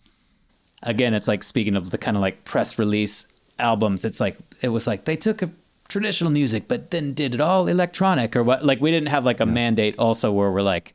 Again, 0.83 1.15
it's 1.15 1.29
like 1.29 1.45
speaking 1.45 1.77
of 1.77 1.91
the 1.91 1.99
kind 1.99 2.17
of 2.17 2.23
like 2.23 2.45
press 2.45 2.77
release 2.77 3.33
albums. 3.57 4.05
It's 4.05 4.19
like 4.19 4.37
it 4.63 4.71
was 4.71 4.89
like 4.89 5.05
they 5.05 5.15
took 5.15 5.43
a 5.43 5.51
traditional 5.97 6.31
music, 6.31 6.69
but 6.69 6.91
then 6.91 7.15
did 7.15 7.35
it 7.35 7.41
all 7.41 7.69
electronic 7.69 8.37
or 8.37 8.43
what? 8.43 8.63
Like 8.63 8.83
we 8.83 8.91
didn't 8.91 9.09
have 9.09 9.25
like 9.25 9.41
a 9.41 9.47
mandate 9.47 9.99
also 9.99 10.31
where 10.31 10.53
we're 10.53 10.61
like 10.61 10.93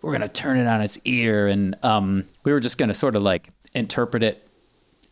we're 0.00 0.12
gonna 0.12 0.26
turn 0.26 0.56
it 0.56 0.66
on 0.66 0.80
its 0.80 0.98
ear 1.04 1.48
and 1.48 1.76
um, 1.84 2.24
we 2.44 2.52
were 2.52 2.60
just 2.60 2.78
gonna 2.78 2.94
sort 2.94 3.14
of 3.14 3.22
like 3.22 3.50
interpret 3.74 4.22
it 4.22 4.42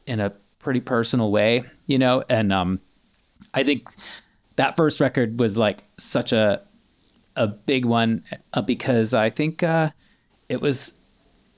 in 0.07 0.21
a 0.21 0.31
pretty 0.59 0.81
personal 0.81 1.31
way, 1.31 1.65
you 1.87 1.99
know. 1.99 2.25
And 2.31 2.51
um, 2.51 2.81
I 3.53 3.63
think 3.63 3.87
that 4.57 4.75
first 4.75 5.01
record 5.01 5.39
was 5.39 5.59
like 5.59 5.85
such 5.99 6.33
a 6.33 6.63
a 7.37 7.47
big 7.47 7.85
one 7.85 8.25
uh, 8.55 8.63
because 8.63 9.13
I 9.13 9.29
think 9.29 9.63
uh, 9.63 9.91
it 10.49 10.63
was 10.63 10.95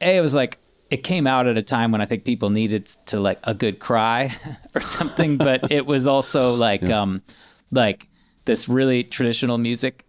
a 0.01 0.17
it 0.17 0.21
was 0.21 0.35
like 0.35 0.59
it 0.91 1.05
came 1.05 1.29
out 1.29 1.47
at 1.47 1.57
a 1.57 1.63
time 1.63 1.93
when 1.93 2.01
I 2.01 2.07
think 2.07 2.25
people 2.25 2.51
needed 2.51 2.87
to 3.07 3.21
like 3.21 3.39
a 3.45 3.55
good 3.55 3.79
cry 3.79 4.33
or 4.75 4.81
something, 4.81 5.37
but 5.37 5.71
it 5.71 5.87
was 5.87 6.09
also 6.09 6.55
like 6.55 6.91
um 6.91 7.23
like 7.71 8.07
this 8.45 8.69
really 8.69 9.03
traditional 9.05 9.59
music 9.59 10.05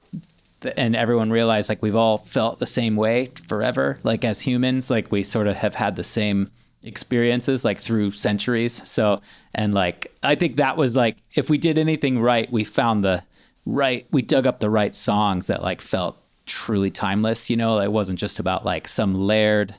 and 0.76 0.96
everyone 0.96 1.30
realized 1.32 1.70
like 1.70 1.82
we've 1.82 1.96
all 1.96 2.18
felt 2.18 2.60
the 2.60 2.66
same 2.68 2.96
way 2.96 3.28
forever 3.48 4.00
like 4.04 4.26
as 4.26 4.42
humans 4.42 4.90
like 4.90 5.12
we 5.12 5.24
sort 5.24 5.48
of 5.48 5.56
have 5.56 5.76
had 5.76 5.96
the 5.96 6.04
same 6.04 6.50
experiences 6.84 7.64
like 7.66 7.78
through 7.78 8.12
centuries 8.12 8.86
so 8.88 9.22
and 9.54 9.74
like 9.74 10.12
i 10.24 10.36
think 10.36 10.58
that 10.58 10.78
was 10.78 10.96
like 10.96 11.18
if 11.36 11.50
we 11.50 11.58
did 11.58 11.78
anything 11.78 12.20
right 12.20 12.52
we 12.52 12.64
found 12.64 13.04
the 13.04 13.22
right 13.66 14.06
we 14.12 14.22
dug 14.22 14.46
up 14.48 14.60
the 14.60 14.70
right 14.70 14.96
songs 14.96 15.48
that 15.48 15.62
like 15.62 15.82
felt 15.82 16.18
truly 16.46 16.90
timeless 16.92 17.50
you 17.50 17.56
know 17.58 17.80
it 17.80 17.92
wasn't 17.92 18.18
just 18.20 18.40
about 18.40 18.66
like 18.66 18.88
some 18.88 19.14
layered 19.16 19.76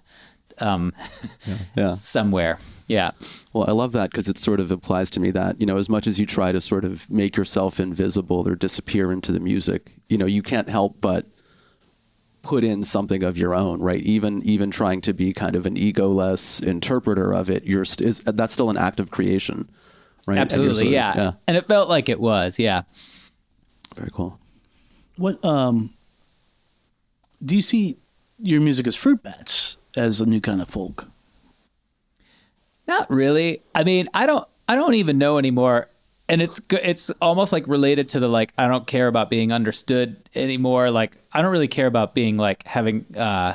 um, 0.61 0.93
Yeah. 1.75 1.91
somewhere. 1.91 2.59
Yeah. 2.91 3.13
Well, 3.53 3.69
I 3.69 3.73
love 3.73 3.93
that 3.93 4.11
because 4.11 4.29
it 4.29 4.37
sort 4.37 4.59
of 4.59 4.73
implies 4.73 5.11
to 5.11 5.21
me 5.21 5.31
that, 5.31 5.61
you 5.61 5.67
know, 5.67 5.77
as 5.77 5.89
much 5.89 6.09
as 6.09 6.19
you 6.19 6.27
try 6.27 6.51
to 6.51 6.61
sort 6.61 6.85
of 6.85 7.09
make 7.09 7.37
yourself 7.37 7.79
invisible 7.79 8.47
or 8.49 8.57
disappear 8.57 9.13
into 9.13 9.31
the 9.31 9.39
music, 9.39 9.93
you 10.09 10.19
know, 10.19 10.27
you 10.27 10.43
can't 10.43 10.69
help 10.69 11.01
but 11.01 11.25
put 12.43 12.65
in 12.65 12.83
something 12.83 13.23
of 13.23 13.39
your 13.39 13.55
own, 13.55 13.81
right? 13.81 14.03
Even 14.03 14.43
even 14.43 14.73
trying 14.73 15.01
to 15.03 15.13
be 15.13 15.33
kind 15.33 15.55
of 15.55 15.67
an 15.67 15.77
egoless 15.77 16.61
interpreter 16.61 17.33
of 17.33 17.49
it, 17.49 17.65
you're 17.65 17.85
st- 17.85 18.09
is, 18.09 18.21
that's 18.21 18.53
still 18.53 18.71
an 18.71 18.77
act 18.77 18.99
of 18.99 19.13
creation, 19.13 19.69
right? 20.27 20.39
And 20.39 20.51
you're 20.51 20.71
Absolutely. 20.71 20.87
of- 20.89 20.93
yeah. 20.93 21.15
yeah. 21.17 21.33
And 21.47 21.57
it 21.57 21.67
felt 21.67 21.89
like 21.89 22.09
it 22.09 22.19
was. 22.19 22.59
Yeah. 22.59 22.83
Very 23.95 24.11
cool. 24.13 24.41
What 25.17 25.45
um 25.45 25.91
do 27.45 27.55
you 27.55 27.63
see 27.63 27.99
your 28.41 28.61
music 28.61 28.89
as 28.89 28.97
fruit 28.97 29.23
bats 29.23 29.77
as 29.97 30.21
a 30.21 30.27
new 30.27 30.41
kind 30.41 30.61
of 30.61 30.69
folk? 30.69 31.07
Not 32.91 33.09
really. 33.11 33.63
I 33.75 33.85
mean, 33.85 34.09
I 34.13 34.27
don't. 34.27 34.45
I 34.69 34.75
don't 34.75 34.95
even 34.95 35.17
know 35.17 35.39
anymore. 35.39 35.89
And 36.29 36.43
it's 36.43 36.61
it's 36.71 37.11
almost 37.23 37.53
like 37.53 37.67
related 37.67 38.09
to 38.11 38.21
the 38.21 38.29
like 38.29 38.53
I 38.59 38.69
don't 38.69 38.87
care 38.87 39.09
about 39.09 39.31
being 39.31 39.53
understood 39.53 40.17
anymore. 40.35 40.91
Like 40.91 41.17
I 41.33 41.41
don't 41.43 41.51
really 41.53 41.69
care 41.69 41.87
about 41.87 42.15
being 42.15 42.37
like 42.37 42.67
having 42.67 43.05
uh 43.17 43.55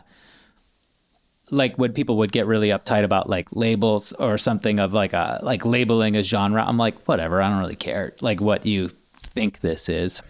like 1.51 1.77
when 1.77 1.93
people 1.93 2.17
would 2.17 2.31
get 2.31 2.47
really 2.47 2.69
uptight 2.69 3.03
about 3.03 3.29
like 3.29 3.47
labels 3.55 4.11
or 4.13 4.37
something 4.37 4.79
of 4.79 4.93
like 4.93 5.13
a 5.13 5.39
like 5.43 5.65
labeling 5.65 6.15
a 6.15 6.23
genre. 6.23 6.63
I'm 6.65 6.77
like 6.77 7.07
whatever. 7.07 7.41
I 7.41 7.49
don't 7.49 7.59
really 7.59 7.75
care 7.75 8.13
like 8.21 8.41
what 8.41 8.65
you 8.65 8.89
think 8.89 9.59
this 9.59 9.89
is. 9.89 10.21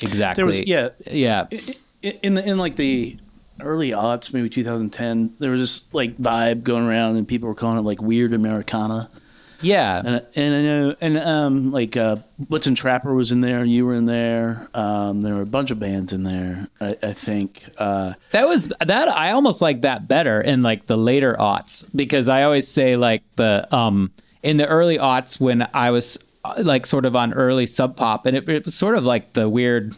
Exactly. 0.00 0.40
There 0.40 0.46
was 0.46 0.66
yeah, 0.66 0.90
Yeah. 1.10 1.46
in 2.22 2.34
the 2.34 2.48
in 2.48 2.58
like 2.58 2.76
the 2.76 3.16
early 3.60 3.90
aughts, 3.90 4.32
maybe 4.34 4.48
2010, 4.48 5.34
there 5.38 5.50
was 5.50 5.60
this 5.60 5.84
like 5.92 6.16
vibe 6.16 6.62
going 6.62 6.86
around, 6.86 7.16
and 7.16 7.26
people 7.26 7.48
were 7.48 7.54
calling 7.54 7.78
it 7.78 7.82
like 7.82 8.00
weird 8.02 8.32
Americana. 8.32 9.08
Yeah. 9.60 10.02
And 10.04 10.26
and 10.36 10.54
I 10.54 10.62
know 10.62 10.96
and 11.00 11.18
um 11.18 11.72
like 11.72 11.96
uh, 11.96 12.16
Blitzen 12.42 12.76
Trapper 12.76 13.14
was 13.14 13.32
in 13.32 13.40
there, 13.40 13.64
you 13.64 13.86
were 13.86 13.94
in 13.94 14.04
there. 14.04 14.68
Um, 14.74 15.22
there 15.22 15.34
were 15.34 15.42
a 15.42 15.46
bunch 15.46 15.70
of 15.70 15.80
bands 15.80 16.12
in 16.12 16.22
there. 16.24 16.68
I, 16.80 16.96
I 17.02 17.12
think. 17.14 17.64
Uh, 17.78 18.12
That 18.32 18.46
was 18.46 18.70
that 18.80 19.08
I 19.08 19.30
almost 19.30 19.62
like 19.62 19.80
that 19.82 20.06
better 20.06 20.40
in 20.40 20.62
like 20.62 20.86
the 20.86 20.98
later 20.98 21.34
aughts 21.38 21.84
because 21.96 22.28
I 22.28 22.42
always 22.42 22.68
say 22.68 22.96
like 22.96 23.22
the 23.36 23.66
um 23.74 24.10
in 24.42 24.58
the 24.58 24.66
early 24.68 24.98
aughts 24.98 25.40
when 25.40 25.66
I 25.72 25.90
was 25.92 26.18
uh, 26.44 26.54
like 26.62 26.84
sort 26.84 27.06
of 27.06 27.16
on 27.16 27.32
early 27.32 27.66
sub 27.66 27.96
pop 27.96 28.26
and 28.26 28.36
it, 28.36 28.46
it 28.46 28.66
was 28.66 28.74
sort 28.74 28.96
of 28.96 29.04
like 29.04 29.32
the 29.32 29.48
weird 29.48 29.94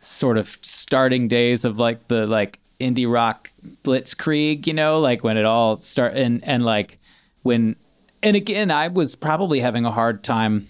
sort 0.00 0.36
of 0.36 0.46
starting 0.48 1.26
days 1.26 1.64
of 1.64 1.78
like 1.78 2.06
the 2.06 2.26
like 2.26 2.60
indie 2.82 3.10
rock 3.10 3.50
blitzkrieg 3.84 4.66
you 4.66 4.74
know 4.74 5.00
like 5.00 5.22
when 5.24 5.36
it 5.36 5.44
all 5.44 5.76
start 5.76 6.14
and 6.14 6.42
and 6.44 6.64
like 6.64 6.98
when 7.42 7.76
and 8.22 8.36
again 8.36 8.70
I 8.70 8.88
was 8.88 9.16
probably 9.16 9.60
having 9.60 9.84
a 9.84 9.90
hard 9.90 10.22
time 10.22 10.66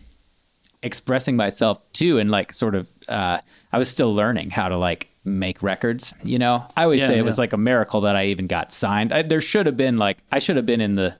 expressing 0.82 1.36
myself 1.36 1.80
too 1.92 2.18
and 2.18 2.30
like 2.30 2.52
sort 2.52 2.74
of 2.74 2.88
uh 3.08 3.38
I 3.72 3.78
was 3.78 3.88
still 3.90 4.14
learning 4.14 4.50
how 4.50 4.68
to 4.68 4.76
like 4.76 5.08
make 5.24 5.62
records, 5.62 6.12
you 6.24 6.38
know. 6.38 6.66
I 6.76 6.82
always 6.82 7.00
Yeah, 7.00 7.06
say 7.08 7.18
it 7.18 7.22
was 7.22 7.38
like 7.38 7.52
a 7.52 7.56
miracle 7.56 8.00
that 8.02 8.16
I 8.16 8.26
even 8.26 8.48
got 8.48 8.72
signed. 8.72 9.12
I, 9.12 9.22
there 9.22 9.40
should 9.40 9.66
have 9.66 9.76
been 9.76 9.96
like 9.96 10.18
I 10.32 10.40
should 10.40 10.56
have 10.56 10.66
been 10.66 10.80
in 10.80 10.96
the 10.96 11.16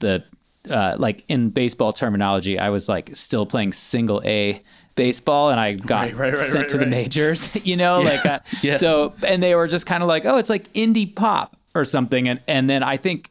the 0.00 0.24
uh 0.68 0.96
like 0.98 1.24
in 1.28 1.50
baseball 1.50 1.92
terminology, 1.92 2.58
I 2.58 2.70
was 2.70 2.88
like 2.88 3.14
still 3.14 3.46
playing 3.46 3.72
single 3.72 4.20
A 4.24 4.60
baseball 4.94 5.50
and 5.50 5.58
I 5.60 5.74
got 5.74 6.02
Right, 6.04 6.14
right, 6.16 6.28
right, 6.32 6.38
sent 6.38 6.68
to 6.70 6.78
the 6.78 6.86
majors, 6.86 7.54
you 7.66 7.76
know, 7.76 8.00
like 8.00 8.24
uh, 8.24 8.38
Yeah. 8.62 8.72
so 8.76 9.14
and 9.26 9.42
they 9.42 9.54
were 9.54 9.66
just 9.66 9.86
kind 9.86 10.02
of 10.02 10.08
like, 10.08 10.24
"Oh, 10.24 10.36
it's 10.38 10.50
like 10.50 10.72
indie 10.72 11.14
pop 11.14 11.56
or 11.74 11.84
something." 11.84 12.28
And 12.28 12.40
and 12.46 12.68
then 12.70 12.82
I 12.82 12.96
think 12.96 13.30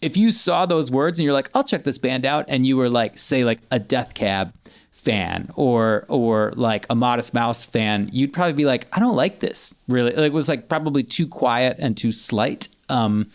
if 0.00 0.16
you 0.16 0.30
saw 0.30 0.64
those 0.66 0.90
words 0.90 1.18
and 1.18 1.24
you're 1.24 1.32
like, 1.32 1.50
I'll 1.54 1.64
check 1.64 1.84
this 1.84 1.98
band 1.98 2.24
out, 2.24 2.44
and 2.48 2.64
you 2.66 2.76
were 2.76 2.88
like, 2.88 3.18
say, 3.18 3.44
like 3.44 3.58
a 3.70 3.78
Death 3.80 4.14
Cab 4.14 4.52
fan 4.92 5.50
or 5.56 6.04
or 6.08 6.52
like 6.56 6.86
a 6.90 6.94
Modest 6.94 7.32
Mouse 7.34 7.64
fan, 7.66 8.08
you'd 8.12 8.32
probably 8.32 8.52
be 8.52 8.64
like, 8.64 8.86
I 8.92 9.00
don't 9.00 9.16
like 9.16 9.40
this. 9.40 9.74
Really, 9.88 10.12
like, 10.12 10.26
it 10.30 10.32
was 10.32 10.48
like 10.48 10.68
probably 10.68 11.02
too 11.02 11.26
quiet 11.26 11.78
and 11.80 11.96
too 11.96 12.12
slight 12.12 12.68
um, 12.90 13.30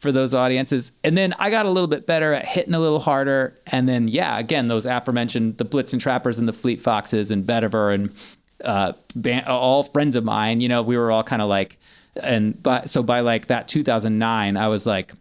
for 0.00 0.10
those 0.10 0.34
audiences. 0.34 0.92
And 1.04 1.16
then 1.16 1.34
I 1.38 1.50
got 1.50 1.66
a 1.66 1.70
little 1.70 1.88
bit 1.88 2.06
better 2.06 2.32
at 2.32 2.44
hitting 2.44 2.74
a 2.74 2.80
little 2.80 3.00
harder. 3.00 3.54
And 3.68 3.88
then 3.88 4.08
yeah, 4.08 4.38
again, 4.38 4.68
those 4.68 4.86
aforementioned 4.86 5.58
the 5.58 5.64
Blitzen 5.64 6.00
Trappers 6.00 6.38
and 6.38 6.48
the 6.48 6.52
Fleet 6.52 6.80
Foxes 6.80 7.30
and 7.30 7.44
Vetiver 7.44 7.94
and 7.94 8.36
uh, 8.64 8.92
band, 9.14 9.46
all 9.46 9.82
friends 9.82 10.16
of 10.16 10.24
mine. 10.24 10.60
You 10.60 10.68
know, 10.68 10.82
we 10.82 10.96
were 10.96 11.10
all 11.10 11.22
kind 11.22 11.40
of 11.40 11.48
like, 11.48 11.78
and 12.22 12.60
but 12.62 12.90
so 12.90 13.02
by 13.02 13.20
like 13.20 13.46
that 13.46 13.68
2009, 13.68 14.56
I 14.56 14.68
was 14.68 14.86
like 14.86 15.12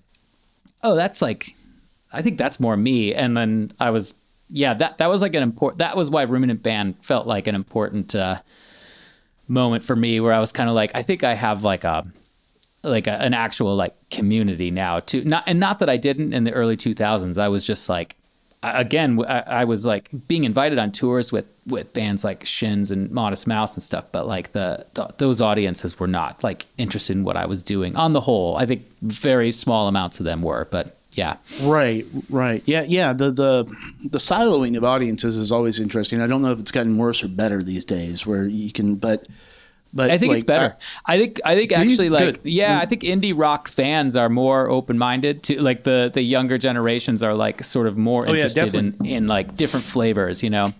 oh, 0.83 0.95
that's 0.95 1.21
like, 1.21 1.49
I 2.11 2.21
think 2.21 2.37
that's 2.37 2.59
more 2.59 2.75
me. 2.75 3.13
And 3.13 3.35
then 3.35 3.71
I 3.79 3.91
was, 3.91 4.13
yeah, 4.49 4.73
that 4.75 4.97
that 4.97 5.09
was 5.09 5.21
like 5.21 5.35
an 5.35 5.43
important. 5.43 5.79
That 5.79 5.95
was 5.95 6.09
why 6.09 6.23
Ruminant 6.23 6.63
Band 6.63 6.97
felt 6.97 7.27
like 7.27 7.47
an 7.47 7.55
important 7.55 8.15
uh, 8.15 8.37
moment 9.47 9.83
for 9.83 9.95
me, 9.95 10.19
where 10.19 10.33
I 10.33 10.39
was 10.39 10.51
kind 10.51 10.69
of 10.69 10.75
like, 10.75 10.91
I 10.95 11.03
think 11.03 11.23
I 11.23 11.35
have 11.35 11.63
like 11.63 11.83
a 11.83 12.07
like 12.83 13.07
a, 13.07 13.21
an 13.21 13.33
actual 13.33 13.75
like 13.75 13.93
community 14.09 14.71
now 14.71 14.99
too. 14.99 15.23
Not 15.23 15.43
and 15.47 15.59
not 15.59 15.79
that 15.79 15.89
I 15.89 15.97
didn't 15.97 16.33
in 16.33 16.43
the 16.43 16.53
early 16.53 16.77
2000s. 16.77 17.37
I 17.37 17.49
was 17.49 17.65
just 17.65 17.89
like, 17.89 18.15
again, 18.63 19.23
I, 19.27 19.43
I 19.47 19.65
was 19.65 19.85
like 19.85 20.09
being 20.27 20.43
invited 20.43 20.79
on 20.79 20.91
tours 20.91 21.31
with 21.31 21.51
with 21.67 21.93
bands 21.93 22.23
like 22.23 22.45
Shins 22.45 22.91
and 22.91 23.11
Modest 23.11 23.47
Mouse 23.47 23.75
and 23.75 23.83
stuff, 23.83 24.05
but 24.11 24.27
like 24.27 24.53
the, 24.53 24.85
the 24.93 25.13
those 25.17 25.41
audiences 25.41 25.99
were 25.99 26.07
not 26.07 26.43
like 26.43 26.65
interested 26.77 27.15
in 27.15 27.23
what 27.23 27.37
I 27.37 27.45
was 27.45 27.61
doing. 27.61 27.95
On 27.95 28.13
the 28.13 28.21
whole, 28.21 28.55
I 28.55 28.65
think 28.65 28.85
very 29.01 29.51
small 29.51 29.87
amounts 29.87 30.19
of 30.19 30.25
them 30.25 30.41
were, 30.41 30.67
but 30.71 30.95
yeah, 31.15 31.37
Right, 31.63 32.05
right. 32.29 32.61
Yeah, 32.65 32.83
yeah. 32.87 33.13
The 33.13 33.31
the 33.31 33.63
the 34.05 34.19
siloing 34.19 34.77
of 34.77 34.83
audiences 34.83 35.35
is 35.35 35.51
always 35.51 35.79
interesting. 35.79 36.21
I 36.21 36.27
don't 36.27 36.41
know 36.41 36.51
if 36.51 36.59
it's 36.59 36.71
gotten 36.71 36.97
worse 36.97 37.23
or 37.23 37.27
better 37.27 37.61
these 37.61 37.83
days, 37.83 38.25
where 38.25 38.45
you 38.45 38.71
can, 38.71 38.95
but 38.95 39.27
but 39.93 40.11
I 40.11 40.17
think 40.17 40.33
it's 40.33 40.41
like, 40.43 40.47
better. 40.47 40.75
I 41.05 41.17
think 41.17 41.39
I 41.45 41.55
think 41.55 41.71
actually 41.71 42.09
like 42.09 42.41
Good. 42.43 42.51
yeah, 42.51 42.79
I 42.81 42.85
think 42.85 43.01
indie 43.01 43.33
rock 43.35 43.67
fans 43.67 44.15
are 44.15 44.29
more 44.29 44.69
open 44.69 44.97
minded 44.97 45.43
to 45.43 45.61
like 45.61 45.83
the 45.83 46.11
the 46.13 46.21
younger 46.21 46.57
generations 46.57 47.23
are 47.23 47.33
like 47.33 47.63
sort 47.63 47.87
of 47.87 47.97
more 47.97 48.27
Oh, 48.27 48.33
yeah, 48.33 48.45
interested 48.45 48.75
in 48.75 49.05
in 49.05 49.27
like 49.27 49.55
different 49.55 49.85
flavors, 49.85 50.43
you 50.43 50.49
know. 50.49 50.73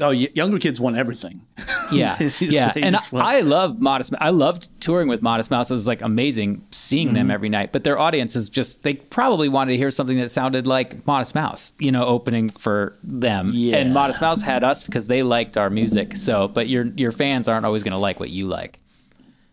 Oh, 0.00 0.08
y- 0.10 0.28
younger 0.34 0.58
kids 0.58 0.80
want 0.80 0.96
everything. 0.96 1.40
Yeah, 1.90 2.18
yeah, 2.40 2.70
and 2.76 2.94
just 2.96 3.12
want- 3.14 3.24
I 3.24 3.40
love 3.40 3.80
Modest. 3.80 4.12
Mouse 4.12 4.20
I 4.20 4.28
loved 4.28 4.68
touring 4.78 5.08
with 5.08 5.22
Modest 5.22 5.50
Mouse. 5.50 5.70
It 5.70 5.74
was 5.74 5.86
like 5.86 6.02
amazing 6.02 6.60
seeing 6.70 7.06
Mm-hmm. 7.08 7.14
them 7.16 7.30
every 7.30 7.48
night. 7.48 7.72
But 7.72 7.82
their 7.84 7.98
audience 7.98 8.36
is 8.36 8.50
just 8.50 8.82
they 8.84 8.92
probably 8.94 9.48
wanted 9.48 9.72
to 9.72 9.78
hear 9.78 9.90
something 9.90 10.18
that 10.18 10.28
sounded 10.30 10.66
like 10.66 11.06
Modest 11.06 11.34
Mouse, 11.34 11.72
you 11.78 11.90
know, 11.90 12.04
opening 12.04 12.50
for 12.50 12.94
them. 13.02 13.52
Yeah. 13.54 13.78
And 13.78 13.94
Modest 13.94 14.20
Mouse 14.20 14.42
had 14.42 14.64
us 14.64 14.84
because 14.84 15.06
they 15.06 15.22
liked 15.22 15.56
our 15.56 15.70
music. 15.70 16.14
So, 16.16 16.46
but 16.46 16.68
your 16.68 16.84
your 16.84 17.10
fans 17.10 17.48
aren't 17.48 17.64
always 17.64 17.82
going 17.82 17.92
to 17.92 17.98
like 17.98 18.20
what 18.20 18.28
you 18.28 18.46
like. 18.46 18.78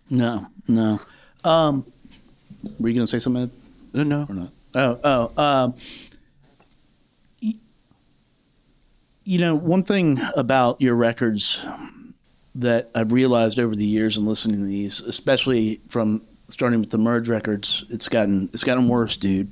No, 0.10 0.48
no. 0.68 1.00
Um, 1.46 1.86
were 2.80 2.90
you 2.90 2.96
going 2.96 3.06
to 3.06 3.08
say 3.08 3.20
something? 3.20 3.50
No, 3.94 4.04
no. 4.04 4.26
or 4.28 4.36
not? 4.36 4.50
Oh, 4.76 5.00
oh. 5.06 5.42
Um, 5.42 5.74
you 9.26 9.40
know, 9.40 9.56
one 9.56 9.84
thing 9.84 10.20
about 10.38 10.80
your 10.80 10.96
records 10.96 11.66
that 12.56 12.90
I've 12.96 13.12
realized 13.12 13.60
over 13.60 13.76
the 13.76 13.86
years 13.86 14.16
and 14.18 14.26
listening 14.26 14.60
to 14.60 14.66
these, 14.66 15.02
especially 15.02 15.82
from 15.90 16.22
starting 16.48 16.80
with 16.80 16.92
the 16.92 16.98
merge 16.98 17.28
records, 17.28 17.84
it's 17.90 18.08
gotten 18.08 18.50
it's 18.54 18.64
gotten 18.64 18.88
worse, 18.88 19.18
dude. 19.18 19.52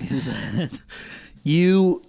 you 1.44 2.02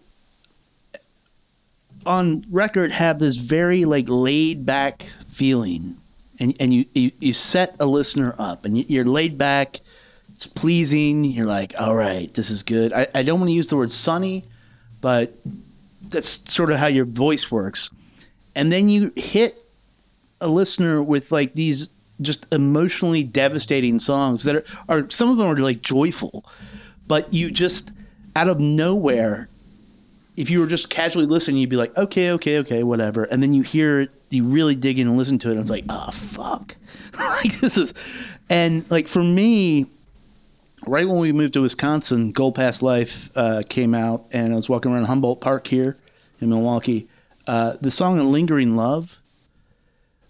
on 2.06 2.44
record 2.50 2.92
have 2.92 3.20
this 3.20 3.36
very 3.38 3.86
like 3.86 4.06
laid 4.08 4.66
back 4.66 5.04
feeling 5.28 5.96
and 6.40 6.56
and 6.60 6.74
you, 6.74 6.86
you 6.96 7.12
you 7.20 7.34
set 7.34 7.76
a 7.80 7.86
listener 7.86 8.34
up 8.40 8.64
and 8.66 8.78
you- 8.78 8.86
you're 8.88 9.06
laid 9.06 9.38
back 9.38 9.80
it's 10.34 10.48
pleasing 10.48 11.26
you're 11.26 11.46
like 11.46 11.74
all 11.80 11.94
right 11.96 12.34
this 12.34 12.50
is 12.50 12.64
good 12.64 12.94
i, 12.94 13.08
I 13.14 13.24
don't 13.24 13.40
want 13.40 13.50
to 13.50 13.54
use 13.54 13.68
the 13.68 13.76
word 13.76 13.92
sunny 13.92 14.46
but 15.02 15.34
that's 16.10 16.52
sort 16.52 16.72
of 16.72 16.78
how 16.78 16.88
your 16.88 17.06
voice 17.06 17.52
works 17.52 17.90
and 18.56 18.72
then 18.72 18.90
you 18.90 19.12
hit 19.16 19.56
a 20.42 20.48
listener 20.48 21.02
with 21.02 21.32
like 21.32 21.54
these 21.54 21.90
just 22.22 22.52
emotionally 22.52 23.24
devastating 23.24 24.00
songs 24.00 24.44
that 24.44 24.56
are, 24.56 24.64
are 24.90 25.10
some 25.10 25.30
of 25.30 25.38
them 25.38 25.48
are 25.48 25.58
like 25.58 25.82
joyful 25.82 26.46
but 27.08 27.32
you 27.34 27.52
just 27.52 27.92
out 28.36 28.48
of 28.48 28.60
nowhere 28.60 29.50
if 30.38 30.52
you 30.52 30.60
were 30.60 30.68
just 30.68 30.90
casually 30.92 31.26
listening, 31.26 31.58
you'd 31.58 31.70
be 31.72 31.76
like, 31.76 31.98
okay, 31.98 32.32
okay, 32.32 32.60
okay, 32.60 32.84
whatever. 32.84 33.24
And 33.24 33.42
then 33.42 33.54
you 33.54 33.64
hear 33.64 34.02
it, 34.02 34.12
you 34.30 34.44
really 34.44 34.76
dig 34.76 35.00
in 35.00 35.08
and 35.08 35.18
listen 35.18 35.40
to 35.40 35.50
it, 35.50 35.54
and 35.54 35.62
it's 35.62 35.72
like, 35.72 35.84
oh, 35.90 36.12
fuck. 36.12 36.76
like, 37.20 37.60
this 37.60 37.76
is. 37.76 37.94
And, 38.48 38.90
like, 38.92 39.08
for 39.08 39.24
me, 39.24 39.88
right 40.88 41.08
when 41.08 41.20
we 41.20 41.32
moved 41.32 41.54
to 41.54 41.62
Wisconsin, 41.62 42.32
Gold 42.32 42.56
Past 42.56 42.82
Life 42.82 43.30
uh, 43.36 43.64
came 43.68 43.94
out, 43.94 44.24
and 44.32 44.54
I 44.54 44.56
was 44.56 44.70
walking 44.70 44.92
around 44.92 45.06
Humboldt 45.06 45.42
Park 45.42 45.68
here 45.68 45.98
in 46.42 46.50
Milwaukee. 46.50 47.08
Uh, 47.46 47.76
the 47.82 47.92
song 47.92 48.18
Lingering 48.20 48.76
Love, 48.76 49.20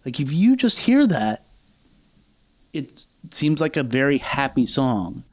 like, 0.05 0.19
if 0.19 0.31
you 0.31 0.55
just 0.55 0.79
hear 0.79 1.05
that, 1.07 1.43
it 2.73 3.05
seems 3.29 3.61
like 3.61 3.77
a 3.77 3.83
very 3.83 4.17
happy 4.17 4.65
song. 4.65 5.23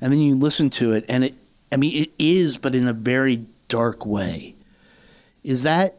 and 0.00 0.12
then 0.12 0.20
you 0.20 0.34
listen 0.34 0.68
to 0.68 0.92
it, 0.92 1.04
and 1.08 1.24
it. 1.24 1.34
I 1.70 1.76
mean, 1.76 2.02
it 2.02 2.10
is, 2.18 2.56
but 2.56 2.74
in 2.74 2.88
a 2.88 2.92
very 2.92 3.46
dark 3.68 4.04
way. 4.04 4.54
Is 5.44 5.62
that? 5.62 5.94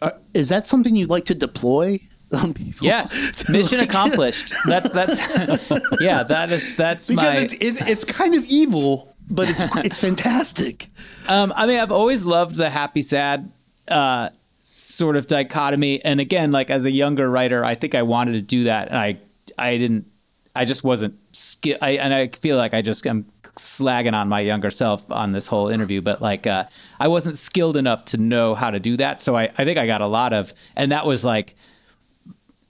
Uh, 0.00 0.12
that 0.32 0.64
something 0.66 0.96
you'd 0.96 1.10
like 1.10 1.26
to 1.26 1.34
deploy 1.34 2.00
on 2.34 2.52
people? 2.54 2.86
Yes, 2.86 3.48
mission 3.50 3.78
like- 3.78 3.88
accomplished. 3.88 4.52
That's 4.66 4.90
that's 4.90 5.70
yeah. 6.00 6.22
That 6.22 6.50
is 6.50 6.76
that's 6.76 7.08
Because 7.08 7.36
my. 7.36 7.40
it's, 7.42 7.52
it, 7.54 7.88
it's 7.88 8.04
kind 8.04 8.34
of 8.34 8.44
evil, 8.44 9.14
but 9.30 9.48
it's 9.50 9.60
it's 9.76 9.98
fantastic. 9.98 10.88
Um, 11.28 11.52
I 11.56 11.66
mean, 11.66 11.78
I've 11.78 11.92
always 11.92 12.24
loved 12.24 12.56
the 12.56 12.70
happy 12.70 13.00
sad 13.02 13.50
uh, 13.88 14.30
sort 14.58 15.16
of 15.16 15.26
dichotomy, 15.26 16.04
and 16.04 16.20
again, 16.20 16.52
like 16.52 16.70
as 16.70 16.84
a 16.84 16.90
younger 16.90 17.30
writer, 17.30 17.64
I 17.64 17.74
think 17.74 17.94
I 17.94 18.02
wanted 18.02 18.32
to 18.32 18.42
do 18.42 18.64
that, 18.64 18.88
and 18.88 18.96
I 18.96 19.16
I 19.58 19.78
didn't. 19.78 20.06
I 20.54 20.66
just 20.66 20.84
wasn't 20.84 21.14
skill. 21.34 21.78
I 21.80 21.92
and 21.92 22.12
I 22.12 22.28
feel 22.28 22.56
like 22.56 22.74
I 22.74 22.82
just 22.82 23.06
am 23.06 23.24
slagging 23.56 24.14
on 24.14 24.28
my 24.28 24.40
younger 24.40 24.70
self 24.70 25.10
on 25.10 25.32
this 25.32 25.46
whole 25.46 25.68
interview, 25.68 26.00
but 26.00 26.20
like 26.22 26.46
uh, 26.46 26.64
I 27.00 27.08
wasn't 27.08 27.36
skilled 27.36 27.76
enough 27.76 28.04
to 28.06 28.16
know 28.18 28.54
how 28.54 28.70
to 28.70 28.80
do 28.80 28.96
that. 28.98 29.20
So 29.20 29.36
I, 29.36 29.44
I 29.56 29.64
think 29.64 29.78
I 29.78 29.86
got 29.86 30.00
a 30.00 30.06
lot 30.06 30.32
of, 30.32 30.52
and 30.76 30.92
that 30.92 31.06
was 31.06 31.24
like 31.24 31.54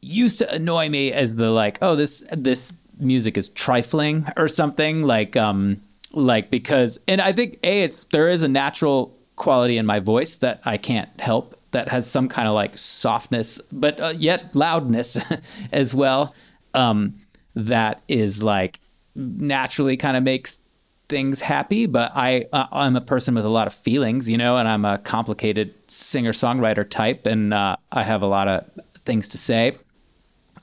used 0.03 0.39
to 0.39 0.53
annoy 0.53 0.89
me 0.89 1.13
as 1.13 1.37
the 1.37 1.51
like, 1.51 1.79
oh, 1.81 1.97
this 1.97 2.27
this 2.33 2.79
music 2.99 3.37
is 3.37 3.49
trifling 3.49 4.27
or 4.37 4.49
something 4.49 5.03
like 5.03 5.37
um 5.37 5.79
like 6.13 6.51
because 6.51 6.99
and 7.09 7.21
I 7.21 7.33
think 7.33 7.59
a 7.65 7.83
it's 7.83 8.05
there 8.05 8.29
is 8.29 8.43
a 8.43 8.49
natural 8.49 9.17
quality 9.37 9.79
in 9.79 9.87
my 9.87 9.99
voice 9.99 10.37
that 10.39 10.61
I 10.65 10.77
can't 10.77 11.09
help 11.21 11.59
that 11.73 11.89
has 11.89 12.09
some 12.09 12.29
kind 12.29 12.47
of 12.47 12.55
like 12.55 12.77
softness 12.77 13.61
but 13.73 13.99
uh, 13.99 14.13
yet 14.17 14.55
loudness 14.55 15.19
as 15.73 15.95
well 15.95 16.35
um 16.75 17.15
that 17.55 18.03
is 18.09 18.43
like 18.43 18.79
naturally 19.15 19.97
kind 19.97 20.17
of 20.17 20.23
makes 20.23 20.61
things 21.09 21.41
happy 21.41 21.87
but 21.87 22.13
I 22.15 22.47
uh, 22.53 22.67
I'm 22.73 22.95
a 22.95 23.01
person 23.01 23.35
with 23.35 23.45
a 23.45 23.51
lot 23.51 23.67
of 23.67 23.75
feelings 23.75 24.29
you 24.29 24.37
know 24.37 24.59
and 24.59 24.69
I'm 24.69 24.85
a 24.85 24.99
complicated 24.99 25.75
singer 25.91 26.33
songwriter 26.33 26.89
type 26.89 27.27
and 27.27 27.53
uh, 27.53 27.77
I 27.91 28.03
have 28.03 28.23
a 28.23 28.27
lot 28.27 28.49
of 28.49 28.71
things 29.05 29.31
to 29.31 29.39
say 29.39 29.77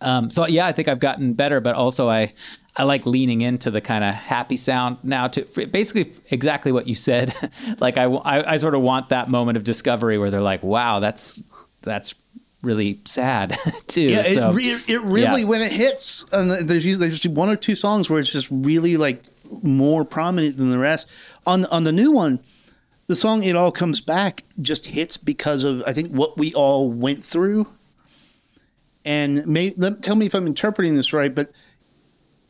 um, 0.01 0.29
so 0.29 0.47
yeah, 0.47 0.65
I 0.65 0.71
think 0.71 0.87
I've 0.87 0.99
gotten 0.99 1.33
better, 1.33 1.59
but 1.59 1.75
also 1.75 2.09
I 2.09 2.33
I 2.77 2.83
like 2.83 3.05
leaning 3.05 3.41
into 3.41 3.71
the 3.71 3.81
kind 3.81 4.03
of 4.03 4.13
happy 4.13 4.57
sound 4.57 4.97
now 5.03 5.27
to 5.27 5.67
basically 5.67 6.13
exactly 6.31 6.71
what 6.71 6.87
you 6.87 6.95
said. 6.95 7.33
like 7.79 7.97
I, 7.97 8.05
I 8.05 8.53
I 8.53 8.57
sort 8.57 8.75
of 8.75 8.81
want 8.81 9.09
that 9.09 9.29
moment 9.29 9.57
of 9.57 9.63
discovery 9.63 10.17
where 10.17 10.31
they're 10.31 10.41
like, 10.41 10.63
wow, 10.63 10.99
that's 10.99 11.41
that's 11.81 12.15
really 12.61 12.99
sad 13.05 13.55
too. 13.87 14.01
Yeah, 14.01 14.23
it, 14.25 14.35
so, 14.35 14.51
re- 14.51 14.79
it 14.87 15.01
really 15.01 15.41
yeah. 15.41 15.47
when 15.47 15.61
it 15.61 15.71
hits, 15.71 16.25
and 16.31 16.51
there's 16.51 16.85
usually 16.85 17.07
there's 17.07 17.19
just 17.19 17.35
one 17.35 17.49
or 17.49 17.55
two 17.55 17.75
songs 17.75 18.09
where 18.09 18.19
it's 18.19 18.31
just 18.31 18.47
really 18.51 18.97
like 18.97 19.23
more 19.63 20.05
prominent 20.05 20.57
than 20.57 20.69
the 20.69 20.77
rest. 20.77 21.09
On 21.45 21.65
on 21.65 21.83
the 21.83 21.91
new 21.91 22.11
one, 22.11 22.39
the 23.07 23.15
song 23.15 23.43
"It 23.43 23.55
All 23.55 23.71
Comes 23.71 24.01
Back" 24.01 24.43
just 24.61 24.87
hits 24.87 25.17
because 25.17 25.63
of 25.63 25.83
I 25.85 25.93
think 25.93 26.11
what 26.11 26.37
we 26.37 26.53
all 26.53 26.89
went 26.89 27.25
through. 27.25 27.67
And 29.05 29.47
may, 29.47 29.73
let, 29.77 30.03
tell 30.03 30.15
me 30.15 30.25
if 30.25 30.35
I'm 30.35 30.47
interpreting 30.47 30.95
this 30.95 31.13
right, 31.13 31.33
but 31.33 31.51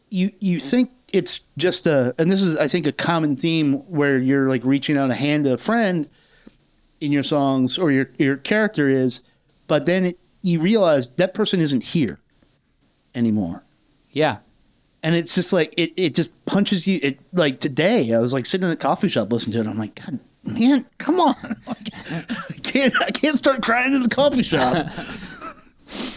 you 0.10 0.32
you 0.40 0.60
think 0.60 0.90
it's 1.14 1.42
just 1.58 1.88
a, 1.88 2.16
and 2.18 2.32
this 2.32 2.42
is 2.42 2.58
I 2.58 2.68
think 2.68 2.88
a 2.88 2.92
common 2.92 3.36
theme 3.36 3.80
where 3.90 4.18
you're 4.18 4.48
like 4.48 4.64
reaching 4.64 4.98
out 4.98 5.12
a 5.12 5.16
hand 5.16 5.44
to 5.44 5.54
a 5.54 5.58
friend 5.58 6.10
in 7.00 7.12
your 7.12 7.24
songs 7.24 7.78
or 7.78 7.92
your 7.92 8.10
your 8.18 8.38
character 8.38 8.90
is, 8.90 9.24
but 9.68 9.86
then 9.86 10.06
it, 10.06 10.20
you 10.42 10.60
realize 10.60 11.16
that 11.16 11.34
person 11.34 11.60
isn't 11.60 11.84
here 11.84 12.20
anymore, 13.14 13.64
yeah. 14.12 14.38
and 15.04 15.16
it's 15.16 15.36
just 15.36 15.54
like 15.54 15.74
it 15.78 15.94
it 15.96 16.16
just 16.16 16.46
punches 16.46 16.88
you. 16.88 17.00
It 17.04 17.20
like 17.32 17.60
today 17.60 18.12
I 18.14 18.20
was 18.20 18.34
like 18.34 18.48
sitting 18.48 18.64
in 18.64 18.72
the 18.72 18.76
coffee 18.76 19.08
shop 19.08 19.32
listening 19.32 19.54
to 19.54 19.70
it. 19.70 19.72
I'm 19.72 19.78
like, 19.78 20.04
God 20.04 20.20
man, 20.44 20.86
come 20.98 21.20
on, 21.20 21.36
Like, 21.68 21.90
I 21.94 22.54
can't 22.64 23.02
I 23.02 23.12
can't 23.12 23.38
start 23.38 23.62
crying 23.62 23.94
in 23.94 24.04
the 24.04 24.10
coffee 24.10 24.44
shop. 24.44 24.88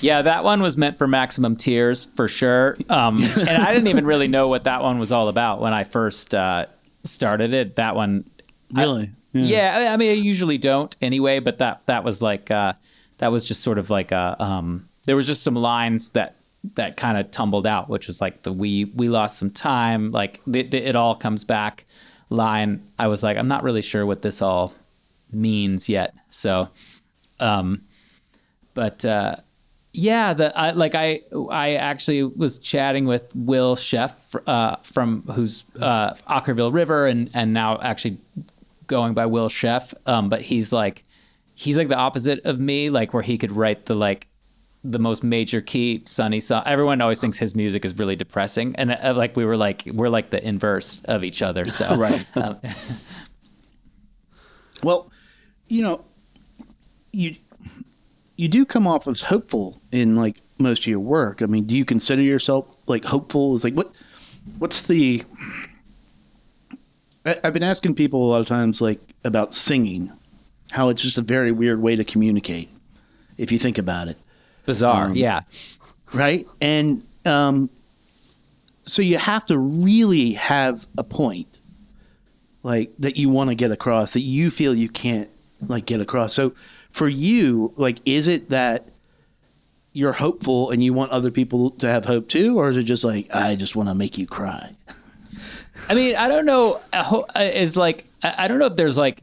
Yeah, 0.01 0.23
that 0.23 0.45
one 0.45 0.61
was 0.63 0.77
meant 0.77 0.99
for 0.99 1.07
maximum 1.07 1.57
tears 1.57 2.05
for 2.05 2.29
sure. 2.29 2.77
Um, 2.89 3.19
and 3.39 3.49
I 3.49 3.73
didn't 3.73 3.89
even 3.89 4.05
really 4.07 4.29
know 4.29 4.49
what 4.49 4.65
that 4.65 4.83
one 4.83 4.99
was 4.99 5.13
all 5.13 5.29
about 5.29 5.61
when 5.61 5.73
I 5.73 5.85
first 5.85 6.35
uh, 6.35 6.67
started 7.05 7.55
it. 7.55 7.77
That 7.77 7.95
one, 7.97 8.25
really? 8.73 9.11
yeah. 9.33 9.75
I- 9.91 9.93
I 9.95 9.97
mean, 9.97 10.11
I 10.11 10.15
usually 10.15 10.59
don't 10.59 10.95
anyway, 11.01 11.39
but 11.41 11.59
that 11.59 11.87
that 11.87 12.05
was 12.05 12.21
like 12.23 12.51
uh, 12.51 12.75
that 13.19 13.33
was 13.33 13.45
just 13.45 13.63
sort 13.63 13.79
of 13.79 13.89
like 13.91 14.13
a 14.13 14.37
um, 14.39 14.89
there 15.07 15.17
was 15.17 15.27
just 15.27 15.43
some 15.43 15.55
lines 15.55 16.11
that 16.11 16.37
that 16.75 16.97
kind 16.97 17.17
of 17.19 17.31
tumbled 17.31 17.67
out, 17.67 17.89
which 17.89 18.07
was 18.07 18.21
like 18.21 18.43
the 18.43 18.53
we 18.53 18.85
we 18.85 19.09
lost 19.09 19.39
some 19.39 19.51
time, 19.51 20.11
like 20.11 20.39
the, 20.47 20.63
the, 20.63 20.79
it 20.87 20.97
all 20.97 21.15
comes 21.15 21.45
back 21.45 21.85
line. 22.31 22.83
I 22.99 23.09
was 23.09 23.23
like, 23.23 23.37
I'm 23.37 23.49
not 23.49 23.63
really 23.63 23.83
sure 23.83 24.05
what 24.07 24.23
this 24.23 24.43
all 24.43 24.73
means 25.33 25.89
yet. 25.89 26.15
So, 26.31 26.69
um, 27.41 27.81
but 28.75 29.05
uh, 29.05 29.37
yeah, 29.93 30.33
the 30.35 30.57
I, 30.59 30.71
like 30.73 30.95
I 30.95 31.21
I 31.51 31.75
actually 31.75 32.23
was 32.23 32.59
chatting 32.59 33.07
with 33.07 33.31
Will 33.35 33.77
Sheff 33.77 34.13
uh, 34.47 34.77
from 34.77 35.23
who's 35.23 35.65
uh, 35.81 36.15
Okkervil 36.29 36.73
River 36.73 37.07
and 37.07 37.31
and 37.35 37.53
now 37.53 37.79
actually 37.81 38.17
going 38.87 39.15
by 39.15 39.27
Will 39.27 39.49
Sheff. 39.49 39.95
Um, 40.07 40.29
but 40.29 40.43
he's 40.43 40.73
like 40.73 41.05
he's 41.55 41.77
like 41.77 41.89
the 41.89 41.97
opposite 41.97 42.45
of 42.45 42.59
me, 42.59 42.91
like 42.91 43.13
where 43.13 43.23
he 43.23 43.37
could 43.39 43.53
write 43.53 43.85
the 43.87 43.95
like 43.95 44.29
the 44.85 44.99
most 44.99 45.23
major 45.23 45.61
key 45.61 46.03
sunny 46.07 46.41
song. 46.41 46.63
Everyone 46.67 47.01
always 47.01 47.21
thinks 47.21 47.39
his 47.39 47.55
music 47.55 47.85
is 47.85 47.97
really 47.99 48.17
depressing, 48.17 48.75
and 48.77 48.93
uh, 48.93 49.15
like 49.15 49.37
we 49.37 49.45
were 49.45 49.57
like 49.57 49.83
we're 49.93 50.09
like 50.09 50.31
the 50.31 50.43
inverse 50.47 51.05
of 51.05 51.23
each 51.23 51.43
other. 51.43 51.67
So 51.67 51.97
Right. 51.99 52.37
um, 52.37 52.59
Well, 54.83 55.11
you 55.69 55.83
know, 55.83 56.05
you 57.13 57.37
you 58.37 58.49
do 58.49 58.65
come 58.65 58.87
off 58.87 59.07
as 59.09 59.23
hopeful 59.23 59.81
in 59.93 60.17
like 60.17 60.37
most 60.59 60.83
of 60.83 60.87
your 60.87 61.01
work. 61.01 61.43
I 61.43 61.47
mean, 61.47 61.65
do 61.65 61.77
you 61.77 61.85
consider 61.85 62.23
yourself 62.23 62.67
like 62.89 63.05
hopeful? 63.05 63.55
Is 63.55 63.65
like 63.65 63.75
what 63.75 63.91
what's 64.59 64.87
the 64.87 65.23
I, 67.25 67.37
I've 67.45 67.53
been 67.53 67.63
asking 67.63 67.95
people 67.95 68.25
a 68.25 68.29
lot 68.31 68.41
of 68.41 68.47
times 68.47 68.81
like 68.81 69.01
about 69.25 69.55
singing, 69.55 70.11
how 70.71 70.89
it's 70.89 71.03
just 71.03 71.19
a 71.19 71.23
very 71.23 71.53
weird 71.53 71.81
way 71.81 71.97
to 71.97 72.05
communicate 72.05 72.69
if 73.39 73.53
you 73.53 73.59
think 73.59 73.79
about 73.79 74.09
it 74.09 74.17
bizarre, 74.67 75.07
Um, 75.07 75.15
yeah. 75.15 75.41
right? 76.15 76.45
And 76.61 77.03
um, 77.25 77.69
so 78.85 79.03
you 79.03 79.19
have 79.19 79.45
to 79.47 79.59
really 79.59 80.33
have 80.33 80.87
a 80.99 81.03
point, 81.05 81.59
like 82.63 82.91
that 82.99 83.17
you 83.17 83.29
want 83.29 83.51
to 83.51 83.55
get 83.57 83.71
across 83.73 84.13
that 84.15 84.21
you 84.21 84.51
feel 84.51 84.75
you 84.75 84.89
can't 84.89 85.29
like 85.67 85.87
get 85.87 86.01
across. 86.01 86.33
So 86.33 86.55
for 86.93 87.09
you, 87.09 87.73
like, 87.77 87.99
is 88.05 88.29
it 88.29 88.51
that 88.51 88.85
you're 89.93 90.13
hopeful 90.13 90.71
and 90.71 90.83
you 90.83 90.93
want 90.95 91.11
other 91.11 91.31
people 91.31 91.71
to 91.71 91.87
have 91.89 92.05
hope 92.05 92.29
too, 92.29 92.59
or 92.59 92.69
is 92.71 92.77
it 92.77 92.85
just 92.85 93.05
like 93.05 93.35
I 93.35 93.57
just 93.57 93.77
want 93.77 93.89
to 93.89 93.95
make 93.95 94.17
you 94.19 94.27
cry? 94.27 94.71
I 95.89 95.95
mean, 95.95 96.17
I 96.17 96.29
don't 96.29 96.47
know. 96.47 96.81
I 96.93 97.03
ho- 97.03 97.27
Is 97.37 97.77
like 97.77 98.05
I 98.23 98.35
I 98.45 98.49
don't 98.49 98.59
know 98.59 98.67
if 98.67 98.77
there's 98.77 98.97
like 98.97 99.23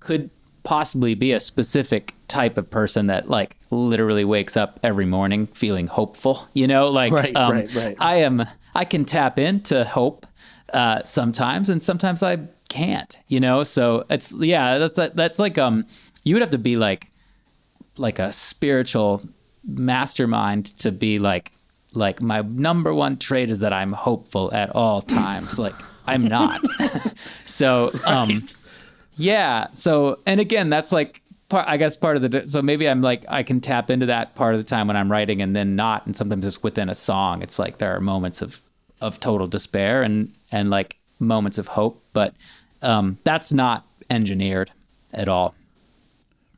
could 0.00 0.30
possibly 0.62 1.14
be 1.14 1.32
a 1.32 1.40
specific 1.40 2.14
type 2.28 2.58
of 2.58 2.70
person 2.70 3.08
that 3.08 3.28
like 3.28 3.56
literally 3.70 4.24
wakes 4.24 4.56
up 4.56 4.78
every 4.82 5.06
morning 5.06 5.46
feeling 5.46 5.86
hopeful. 5.86 6.48
You 6.54 6.66
know, 6.66 6.90
like 6.90 7.12
Right, 7.12 7.36
um, 7.36 7.52
right, 7.52 7.74
right. 7.74 7.96
I 7.98 8.16
am. 8.16 8.44
I 8.74 8.84
can 8.84 9.04
tap 9.04 9.38
into 9.38 9.84
hope 9.84 10.26
uh, 10.72 11.02
sometimes, 11.02 11.68
and 11.70 11.82
sometimes 11.82 12.22
I 12.22 12.38
can't. 12.68 13.18
You 13.26 13.40
know, 13.40 13.64
so 13.64 14.04
it's 14.10 14.32
yeah. 14.32 14.78
That's 14.78 14.96
that's 15.14 15.38
like 15.38 15.58
um. 15.58 15.86
You 16.24 16.34
would 16.34 16.42
have 16.42 16.50
to 16.50 16.58
be 16.58 16.76
like 16.76 17.08
like 17.96 18.18
a 18.18 18.32
spiritual 18.32 19.22
mastermind 19.66 20.66
to 20.78 20.92
be 20.92 21.18
like 21.18 21.52
like 21.94 22.22
my 22.22 22.42
number 22.42 22.94
one 22.94 23.16
trait 23.16 23.50
is 23.50 23.60
that 23.60 23.72
I'm 23.72 23.92
hopeful 23.92 24.52
at 24.52 24.70
all 24.70 25.02
times. 25.02 25.58
like 25.58 25.74
I'm 26.06 26.24
not. 26.24 26.60
so 27.46 27.90
um 28.06 28.44
yeah, 29.16 29.66
so 29.72 30.18
and 30.26 30.40
again 30.40 30.70
that's 30.70 30.92
like 30.92 31.22
part 31.48 31.66
I 31.68 31.76
guess 31.76 31.96
part 31.96 32.16
of 32.16 32.22
the 32.22 32.46
so 32.46 32.62
maybe 32.62 32.88
I'm 32.88 33.02
like 33.02 33.24
I 33.28 33.42
can 33.42 33.60
tap 33.60 33.90
into 33.90 34.06
that 34.06 34.34
part 34.34 34.54
of 34.54 34.60
the 34.60 34.64
time 34.68 34.86
when 34.86 34.96
I'm 34.96 35.10
writing 35.10 35.42
and 35.42 35.54
then 35.54 35.76
not 35.76 36.06
and 36.06 36.16
sometimes 36.16 36.46
it's 36.46 36.62
within 36.62 36.88
a 36.88 36.94
song. 36.94 37.42
It's 37.42 37.58
like 37.58 37.78
there 37.78 37.94
are 37.94 38.00
moments 38.00 38.42
of 38.42 38.60
of 39.00 39.20
total 39.20 39.46
despair 39.46 40.02
and 40.02 40.30
and 40.52 40.70
like 40.70 40.96
moments 41.18 41.58
of 41.58 41.68
hope, 41.68 42.00
but 42.12 42.34
um 42.82 43.18
that's 43.24 43.52
not 43.52 43.84
engineered 44.08 44.70
at 45.12 45.28
all. 45.28 45.54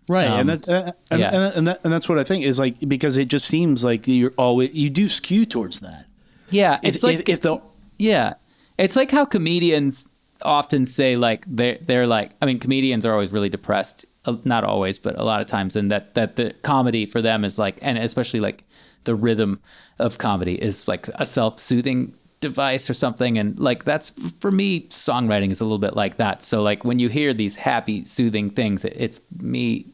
Right, 0.09 0.26
Um, 0.26 0.40
and 0.40 0.48
that's 0.48 0.68
uh, 0.68 0.92
and, 1.11 1.20
yeah. 1.20 1.34
and, 1.34 1.57
and, 1.57 1.66
that, 1.68 1.80
and 1.84 1.92
that's 1.92 2.09
what 2.09 2.18
I 2.18 2.24
think 2.24 2.44
is 2.44 2.59
like 2.59 2.76
because 2.86 3.16
it 3.16 3.28
just 3.28 3.46
seems 3.46 3.84
like 3.84 4.09
you're 4.09 4.32
always 4.36 4.74
you 4.74 4.90
do 4.90 5.09
skew 5.09 5.46
towards 5.46 5.80
that. 5.80 6.07
Yeah, 6.50 6.80
If, 6.82 6.96
it's 6.96 7.05
like 7.05 7.20
if, 7.20 7.28
if 7.28 7.40
the 7.42 7.62
Yeah, 7.98 8.34
it's 8.78 8.96
like 8.96 9.11
how 9.11 9.24
comedians 9.24 10.09
often 10.44 10.86
say 10.86 11.16
like 11.16 11.44
they 11.46 11.78
they're 11.80 12.07
like 12.07 12.32
I 12.42 12.46
mean 12.46 12.59
comedians 12.59 13.07
are 13.07 13.12
always 13.12 13.32
really 13.32 13.48
depressed, 13.48 14.05
uh, 14.26 14.36
not 14.44 14.64
always, 14.64 14.98
but 14.98 15.18
a 15.18 15.24
lot 15.24 15.40
of 15.40 15.46
times, 15.46 15.76
and 15.76 15.90
that 15.92 16.14
that 16.14 16.36
the 16.36 16.55
comedy 16.62 17.07
for 17.07 17.22
them 17.22 17.44
is 17.44 17.59
like, 17.59 17.78
and 17.80 17.96
especially 17.96 18.40
like 18.40 18.64
the 19.05 19.14
rhythm 19.14 19.61
of 19.98 20.18
comedy 20.18 20.61
is 20.61 20.88
like 20.88 21.09
a 21.14 21.26
self 21.26 21.59
soothing 21.61 22.12
device 22.40 22.90
or 22.90 22.94
something 22.94 23.38
and 23.38 23.57
like 23.61 23.84
that's 23.84 24.11
for 24.40 24.50
me 24.50 24.80
songwriting 24.88 25.53
is 25.53 25.61
a 25.61 25.64
little 25.64 25.78
bit 25.78 25.94
like 25.94 26.16
that 26.16 26.42
so 26.42 26.61
like 26.61 26.84
when 26.84 26.98
you 26.98 27.09
hear 27.09 27.32
these 27.32 27.57
happy 27.57 28.05
soothing 28.05 28.50
things 28.50 28.84
it, 28.84 28.92
it's 28.96 29.20
me 29.40 29.86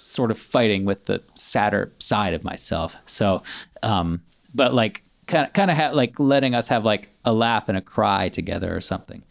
sort 0.00 0.30
of 0.30 0.38
fighting 0.38 0.84
with 0.84 1.06
the 1.06 1.22
sadder 1.34 1.92
side 1.98 2.34
of 2.34 2.42
myself 2.44 2.96
so 3.06 3.42
um 3.82 4.20
but 4.54 4.74
like 4.74 5.02
kind 5.26 5.46
of 5.46 5.52
kind 5.52 5.70
of 5.70 5.76
ha- 5.76 5.90
like 5.92 6.18
letting 6.18 6.54
us 6.54 6.68
have 6.68 6.84
like 6.84 7.08
a 7.24 7.32
laugh 7.32 7.68
and 7.68 7.78
a 7.78 7.80
cry 7.80 8.28
together 8.28 8.74
or 8.74 8.80
something 8.80 9.22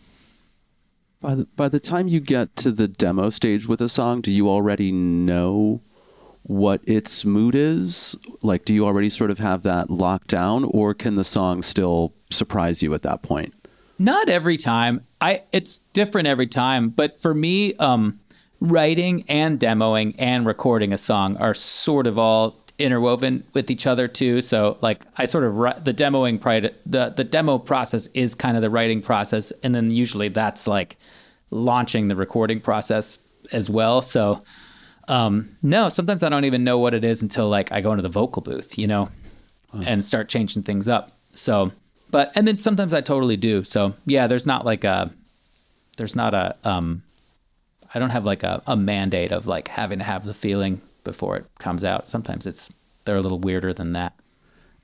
By 1.21 1.35
the, 1.35 1.45
by 1.55 1.67
the 1.67 1.79
time 1.79 2.07
you 2.07 2.19
get 2.21 2.55
to 2.57 2.71
the 2.71 2.87
demo 2.87 3.29
stage 3.29 3.67
with 3.67 3.81
a 3.81 3.89
song, 3.89 4.21
do 4.21 4.31
you 4.31 4.47
already 4.49 4.91
know 4.91 5.81
what 6.43 6.79
its 6.85 7.25
mood 7.25 7.53
is? 7.55 8.15
Like, 8.41 8.63
do 8.63 8.73
you 8.73 8.85
already 8.85 9.09
sort 9.09 9.29
of 9.29 9.37
have 9.39 9.63
that 9.63 9.89
locked 9.89 10.27
down, 10.29 10.63
or 10.63 10.93
can 10.93 11.15
the 11.15 11.25
song 11.25 11.61
still 11.61 12.13
surprise 12.31 12.81
you 12.81 12.93
at 12.93 13.01
that 13.01 13.21
point? 13.21 13.53
Not 13.99 14.29
every 14.29 14.55
time. 14.55 15.01
I 15.19 15.41
it's 15.51 15.79
different 15.93 16.27
every 16.29 16.47
time, 16.47 16.87
but 16.89 17.19
for 17.21 17.33
me, 17.33 17.73
um, 17.75 18.17
writing 18.61 19.23
and 19.27 19.59
demoing 19.59 20.15
and 20.17 20.45
recording 20.45 20.93
a 20.93 20.97
song 20.97 21.37
are 21.37 21.53
sort 21.53 22.07
of 22.07 22.17
all 22.17 22.55
interwoven 22.77 23.43
with 23.53 23.69
each 23.69 23.85
other 23.85 24.07
too. 24.07 24.41
So 24.41 24.77
like 24.81 25.01
I 25.17 25.25
sort 25.25 25.43
of 25.43 25.83
the 25.83 25.93
demoing 25.93 26.39
pri- 26.39 26.71
the 26.85 27.09
the 27.09 27.23
demo 27.23 27.57
process 27.57 28.07
is 28.07 28.35
kind 28.35 28.55
of 28.55 28.61
the 28.61 28.69
writing 28.69 29.01
process, 29.01 29.51
and 29.63 29.75
then 29.75 29.91
usually 29.91 30.29
that's 30.29 30.67
like 30.67 30.97
launching 31.51 32.07
the 32.07 32.15
recording 32.15 32.59
process 32.61 33.19
as 33.51 33.69
well. 33.69 34.01
So 34.01 34.43
um, 35.07 35.49
no, 35.63 35.89
sometimes 35.89 36.23
I 36.23 36.29
don't 36.29 36.45
even 36.45 36.63
know 36.63 36.77
what 36.77 36.93
it 36.93 37.03
is 37.03 37.21
until 37.21 37.49
like 37.49 37.71
I 37.71 37.81
go 37.81 37.91
into 37.91 38.03
the 38.03 38.09
vocal 38.09 38.41
booth, 38.41 38.77
you 38.77 38.87
know, 38.87 39.09
and 39.85 40.03
start 40.03 40.29
changing 40.29 40.63
things 40.63 40.87
up. 40.87 41.11
So, 41.33 41.71
but 42.11 42.31
and 42.35 42.47
then 42.47 42.57
sometimes 42.57 42.93
I 42.93 43.01
totally 43.01 43.37
do. 43.37 43.63
So 43.63 43.93
yeah, 44.05 44.27
there's 44.27 44.45
not 44.45 44.65
like 44.65 44.83
a 44.83 45.11
there's 45.97 46.15
not 46.15 46.33
a 46.33 46.55
um 46.63 47.03
I 47.93 47.99
don't 47.99 48.11
have 48.11 48.25
like 48.25 48.43
a, 48.43 48.61
a 48.67 48.75
mandate 48.75 49.31
of 49.31 49.47
like 49.47 49.67
having 49.67 49.99
to 49.99 50.05
have 50.05 50.25
the 50.25 50.33
feeling 50.33 50.81
before 51.03 51.37
it 51.37 51.45
comes 51.57 51.83
out. 51.83 52.07
Sometimes 52.07 52.45
it's 52.45 52.71
they're 53.05 53.17
a 53.17 53.21
little 53.21 53.39
weirder 53.39 53.73
than 53.73 53.93
that. 53.93 54.13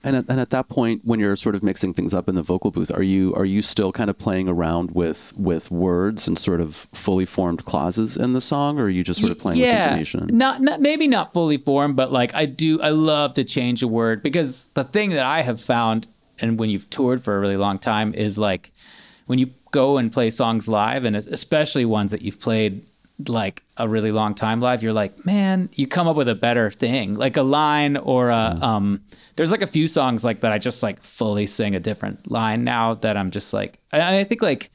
And 0.04 0.16
at, 0.16 0.26
and 0.30 0.40
at 0.40 0.52
that 0.52 0.70
point, 0.70 1.02
when 1.04 1.20
you're 1.20 1.36
sort 1.36 1.56
of 1.56 1.64
mixing 1.64 1.94
things 1.94 2.14
up 2.14 2.30
in 2.30 2.36
the 2.36 2.44
vocal 2.44 2.70
booth, 2.70 2.92
are 2.92 3.02
you 3.02 3.34
are 3.34 3.46
you 3.46 3.64
still 3.64 3.92
kind 3.92 4.10
of 4.10 4.18
playing 4.20 4.48
around 4.48 4.92
with 4.92 5.34
with 5.36 5.72
words 5.72 6.28
and 6.28 6.38
sort 6.38 6.62
of 6.62 6.76
fully 6.76 7.26
formed 7.26 7.66
clauses 7.66 8.16
in 8.16 8.34
the 8.34 8.42
song, 8.42 8.80
or 8.80 8.84
are 8.84 8.90
you 8.90 9.04
just 9.04 9.20
sort 9.20 9.32
of 9.32 9.40
playing 9.40 9.60
with 9.60 9.70
intonation? 9.70 10.28
Not, 10.32 10.62
not 10.62 10.80
maybe 10.80 11.08
not 11.08 11.34
fully 11.34 11.58
formed, 11.58 11.96
but 11.96 12.12
like 12.12 12.36
I 12.36 12.46
do, 12.46 12.80
I 12.82 12.90
love 12.90 13.34
to 13.36 13.44
change 13.44 13.82
a 13.82 13.88
word 13.88 14.22
because 14.22 14.68
the 14.70 14.84
thing 14.84 15.10
that 15.12 15.26
I 15.26 15.42
have 15.42 15.60
found, 15.60 16.06
and 16.40 16.60
when 16.60 16.70
you've 16.70 16.90
toured 16.92 17.24
for 17.24 17.36
a 17.36 17.40
really 17.40 17.58
long 17.58 17.80
time, 17.80 18.14
is 18.14 18.38
like 18.38 18.72
when 19.26 19.40
you 19.40 19.50
go 19.72 19.98
and 19.98 20.14
play 20.14 20.30
songs 20.30 20.68
live, 20.68 21.04
and 21.04 21.16
especially 21.16 21.84
ones 21.84 22.12
that 22.12 22.22
you've 22.22 22.40
played 22.40 22.84
like 23.28 23.64
a 23.78 23.88
really 23.88 24.12
long 24.12 24.36
time 24.36 24.60
live, 24.60 24.84
you're 24.84 24.94
like, 24.94 25.26
man, 25.26 25.70
you 25.76 25.88
come 25.88 26.08
up 26.08 26.16
with 26.18 26.28
a 26.28 26.36
better 26.36 26.70
thing, 26.70 27.14
like 27.16 27.38
a 27.38 27.42
line 27.44 27.98
or 27.98 28.30
a 28.30 28.58
um. 28.62 29.02
There's 29.36 29.52
like 29.52 29.62
a 29.62 29.68
few 29.68 29.88
songs 29.88 30.24
like 30.24 30.42
that 30.42 30.52
I 30.54 30.58
just 30.60 30.82
like 30.84 31.02
fully 31.02 31.46
sing 31.48 31.76
a 31.76 31.80
different 31.80 32.30
line 32.32 32.64
now 32.64 32.94
that 32.96 33.18
I'm 33.18 33.32
just 33.32 33.54
like 33.54 33.80
I, 33.92 34.20
I 34.20 34.24
think 34.24 34.42
like 34.42 34.70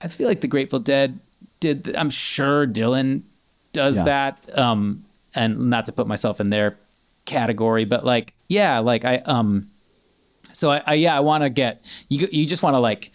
I 0.00 0.08
feel 0.08 0.28
like 0.28 0.40
the 0.40 0.48
Grateful 0.48 0.78
Dead 0.80 1.18
did. 1.60 1.84
th- 1.84 1.96
I'm 1.96 2.10
sure 2.10 2.66
Dylan 2.66 3.22
does 3.72 3.98
Yeah. 3.98 4.04
that. 4.04 4.58
Um, 4.58 5.04
and 5.34 5.70
not 5.70 5.86
to 5.86 5.92
put 5.92 6.06
myself 6.06 6.40
in 6.40 6.50
their 6.50 6.76
category, 7.24 7.84
but 7.84 8.04
like, 8.04 8.34
yeah, 8.48 8.80
like 8.80 9.04
I 9.04 9.16
um, 9.18 9.68
so 10.52 10.70
I, 10.70 10.82
I 10.86 10.94
yeah, 10.94 11.16
I 11.16 11.20
want 11.20 11.42
to 11.44 11.50
get 11.50 11.80
you. 12.08 12.28
You 12.30 12.44
just 12.46 12.62
want 12.62 12.74
to 12.74 12.80
like 12.80 13.10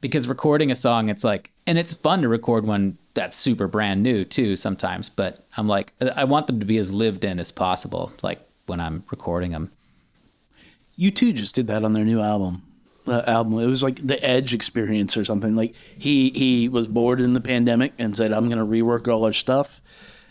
because 0.00 0.26
recording 0.28 0.70
a 0.70 0.74
song, 0.74 1.10
it's 1.10 1.22
like, 1.24 1.50
and 1.66 1.78
it's 1.78 1.92
fun 1.94 2.22
to 2.22 2.28
record 2.28 2.64
one 2.66 2.96
that's 3.14 3.36
super 3.36 3.66
brand 3.68 4.02
new 4.02 4.24
too 4.24 4.56
sometimes. 4.56 5.08
But 5.10 5.44
I'm 5.56 5.68
like, 5.68 5.92
I 6.16 6.24
want 6.24 6.46
them 6.46 6.60
to 6.60 6.66
be 6.66 6.78
as 6.78 6.92
lived 6.94 7.24
in 7.24 7.38
as 7.38 7.52
possible. 7.52 8.12
Like 8.22 8.40
when 8.66 8.80
I'm 8.80 9.04
recording 9.10 9.52
them. 9.52 9.70
U2 10.98 11.34
just 11.34 11.54
did 11.54 11.66
that 11.68 11.84
on 11.84 11.92
their 11.92 12.04
new 12.04 12.20
album. 12.20 12.62
Uh, 13.06 13.22
album. 13.26 13.58
It 13.58 13.66
was 13.66 13.82
like 13.82 13.96
the 14.06 14.22
Edge 14.24 14.54
experience 14.54 15.16
or 15.16 15.24
something. 15.24 15.56
Like 15.56 15.74
he 15.98 16.30
he 16.30 16.68
was 16.68 16.86
bored 16.86 17.20
in 17.20 17.32
the 17.34 17.40
pandemic 17.40 17.92
and 17.98 18.16
said, 18.16 18.30
"I'm 18.32 18.48
going 18.48 18.58
to 18.58 18.64
rework 18.64 19.08
all 19.08 19.24
our 19.24 19.32
stuff," 19.32 19.80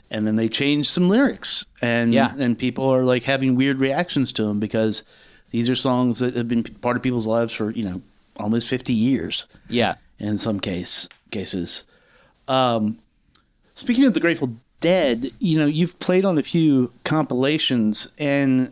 and 0.10 0.26
then 0.26 0.38
they 0.38 0.48
changed 0.48 0.90
some 0.90 1.10
lyrics, 1.10 1.66
and 1.82 2.14
Yeah. 2.14 2.34
and 2.40 2.58
people 2.58 2.86
are 2.86 3.04
like 3.04 3.24
having 3.24 3.56
weird 3.56 3.80
reactions 3.80 4.32
to 4.34 4.44
them 4.46 4.62
because 4.62 5.04
these 5.50 5.70
are 5.70 5.76
songs 5.76 6.20
that 6.20 6.36
have 6.38 6.48
been 6.48 6.64
part 6.64 6.96
of 6.96 7.04
people's 7.04 7.28
lives 7.28 7.52
for 7.54 7.72
you 7.72 7.84
know 7.84 8.02
almost 8.38 8.70
50 8.70 8.94
years 8.94 9.48
Yeah. 9.68 9.96
in 10.18 10.38
some 10.38 10.62
case 10.62 11.10
cases. 11.30 11.84
Um, 12.48 12.98
speaking 13.76 14.06
of 14.06 14.14
the 14.14 14.20
Grateful 14.20 14.54
Dead, 14.80 15.26
you 15.40 15.60
know 15.60 15.68
you've 15.68 16.00
played 16.00 16.26
on 16.26 16.38
a 16.38 16.44
few 16.44 16.92
compilations, 17.04 18.12
and 18.18 18.72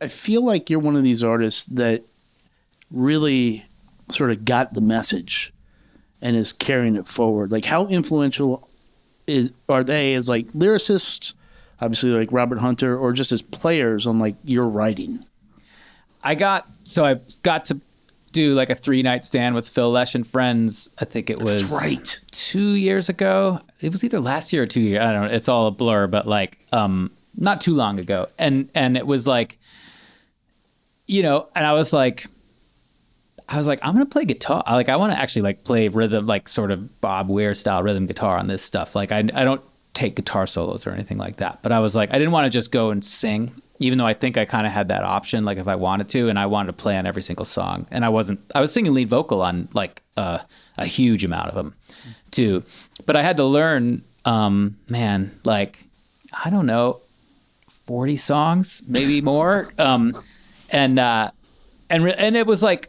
I 0.00 0.08
feel 0.08 0.44
like 0.44 0.70
you're 0.70 0.80
one 0.80 0.96
of 0.96 1.02
these 1.02 1.24
artists 1.24 1.64
that 1.64 2.02
really 2.90 3.64
sort 4.10 4.30
of 4.30 4.44
got 4.44 4.74
the 4.74 4.80
message 4.80 5.52
and 6.22 6.36
is 6.36 6.52
carrying 6.52 6.96
it 6.96 7.06
forward. 7.06 7.50
Like, 7.50 7.64
how 7.64 7.86
influential 7.86 8.68
is 9.26 9.50
are 9.68 9.84
they 9.84 10.14
as 10.14 10.28
like 10.28 10.46
lyricists? 10.48 11.34
Obviously, 11.80 12.10
like 12.10 12.32
Robert 12.32 12.58
Hunter, 12.58 12.96
or 12.96 13.12
just 13.12 13.32
as 13.32 13.42
players 13.42 14.06
on 14.06 14.18
like 14.18 14.36
your 14.44 14.66
writing. 14.66 15.24
I 16.22 16.34
got 16.34 16.66
so 16.84 17.04
I 17.04 17.16
got 17.42 17.66
to 17.66 17.80
do 18.34 18.54
like 18.54 18.68
a 18.68 18.74
three 18.74 19.02
night 19.02 19.24
stand 19.24 19.54
with 19.54 19.66
Phil 19.66 19.90
Lesh 19.90 20.14
and 20.14 20.26
friends. 20.26 20.94
I 20.98 21.06
think 21.06 21.30
it 21.30 21.40
was 21.40 21.72
right. 21.72 22.20
two 22.30 22.74
years 22.74 23.08
ago. 23.08 23.60
It 23.80 23.90
was 23.90 24.04
either 24.04 24.20
last 24.20 24.52
year 24.52 24.64
or 24.64 24.66
two 24.66 24.82
years. 24.82 25.00
I 25.02 25.12
don't 25.12 25.28
know. 25.28 25.34
It's 25.34 25.48
all 25.48 25.68
a 25.68 25.70
blur, 25.70 26.06
but 26.08 26.26
like 26.26 26.58
um 26.72 27.10
not 27.36 27.62
too 27.62 27.74
long 27.74 27.98
ago. 27.98 28.26
And 28.38 28.68
and 28.74 28.96
it 28.98 29.06
was 29.06 29.26
like 29.26 29.58
you 31.06 31.22
know, 31.22 31.48
and 31.54 31.64
I 31.64 31.72
was 31.72 31.92
like 31.92 32.26
I 33.48 33.56
was 33.56 33.66
like, 33.66 33.80
I'm 33.82 33.92
gonna 33.92 34.06
play 34.06 34.24
guitar. 34.24 34.62
Like, 34.66 34.88
I 34.88 34.96
want 34.96 35.12
to 35.12 35.18
actually 35.18 35.42
like 35.42 35.64
play 35.64 35.88
rhythm, 35.88 36.26
like 36.26 36.48
sort 36.48 36.70
of 36.70 37.00
Bob 37.00 37.28
Weir 37.28 37.54
style 37.54 37.82
rhythm 37.82 38.06
guitar 38.06 38.38
on 38.38 38.46
this 38.46 38.62
stuff. 38.62 38.94
Like, 38.94 39.12
I 39.12 39.18
I 39.18 39.44
don't 39.44 39.62
take 39.92 40.16
guitar 40.16 40.46
solos 40.46 40.86
or 40.86 40.90
anything 40.90 41.18
like 41.18 41.36
that. 41.36 41.60
But 41.62 41.72
I 41.72 41.80
was 41.80 41.94
like, 41.94 42.10
I 42.10 42.18
didn't 42.18 42.32
want 42.32 42.46
to 42.46 42.50
just 42.50 42.72
go 42.72 42.90
and 42.90 43.04
sing, 43.04 43.52
even 43.78 43.98
though 43.98 44.06
I 44.06 44.14
think 44.14 44.36
I 44.36 44.44
kind 44.44 44.66
of 44.66 44.72
had 44.72 44.88
that 44.88 45.02
option, 45.02 45.44
like 45.44 45.58
if 45.58 45.66
I 45.66 45.74
wanted 45.74 46.08
to, 46.10 46.28
and 46.28 46.38
I 46.38 46.46
wanted 46.46 46.68
to 46.68 46.72
play 46.74 46.96
on 46.96 47.06
every 47.06 47.22
single 47.22 47.44
song. 47.44 47.86
And 47.90 48.04
I 48.04 48.08
wasn't. 48.08 48.40
I 48.54 48.60
was 48.60 48.72
singing 48.72 48.94
lead 48.94 49.08
vocal 49.08 49.42
on 49.42 49.68
like 49.72 50.02
uh, 50.16 50.38
a 50.78 50.86
huge 50.86 51.24
amount 51.24 51.48
of 51.48 51.54
them, 51.54 51.74
too. 52.30 52.62
But 53.06 53.16
I 53.16 53.22
had 53.22 53.36
to 53.38 53.44
learn, 53.44 54.02
um, 54.24 54.76
man, 54.88 55.32
like 55.44 55.78
I 56.44 56.50
don't 56.50 56.66
know, 56.66 57.00
forty 57.68 58.16
songs, 58.16 58.82
maybe 58.86 59.20
more. 59.32 59.68
Um, 59.78 60.16
and 60.70 60.98
uh, 60.98 61.30
and 61.90 62.04
re- 62.04 62.14
and 62.16 62.36
it 62.36 62.46
was 62.46 62.62
like 62.62 62.88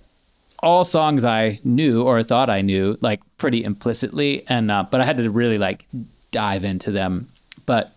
all 0.62 0.86
songs 0.86 1.26
I 1.26 1.60
knew 1.64 2.04
or 2.04 2.22
thought 2.24 2.50
I 2.50 2.62
knew, 2.62 2.98
like 3.02 3.22
pretty 3.38 3.64
implicitly, 3.64 4.44
and 4.48 4.70
uh, 4.70 4.86
but 4.90 5.02
I 5.02 5.06
had 5.06 5.18
to 5.18 5.30
really 5.32 5.58
like 5.58 5.86
dive 6.32 6.64
into 6.64 6.92
them. 6.92 7.28
But 7.66 7.92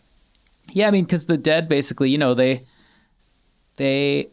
yeah, 0.70 0.88
I 0.88 0.90
mean, 0.90 1.04
because 1.04 1.26
the 1.26 1.36
Dead 1.36 1.68
basically, 1.68 2.10
you 2.10 2.18
know, 2.18 2.34
they 2.34 2.62
they 3.78 4.28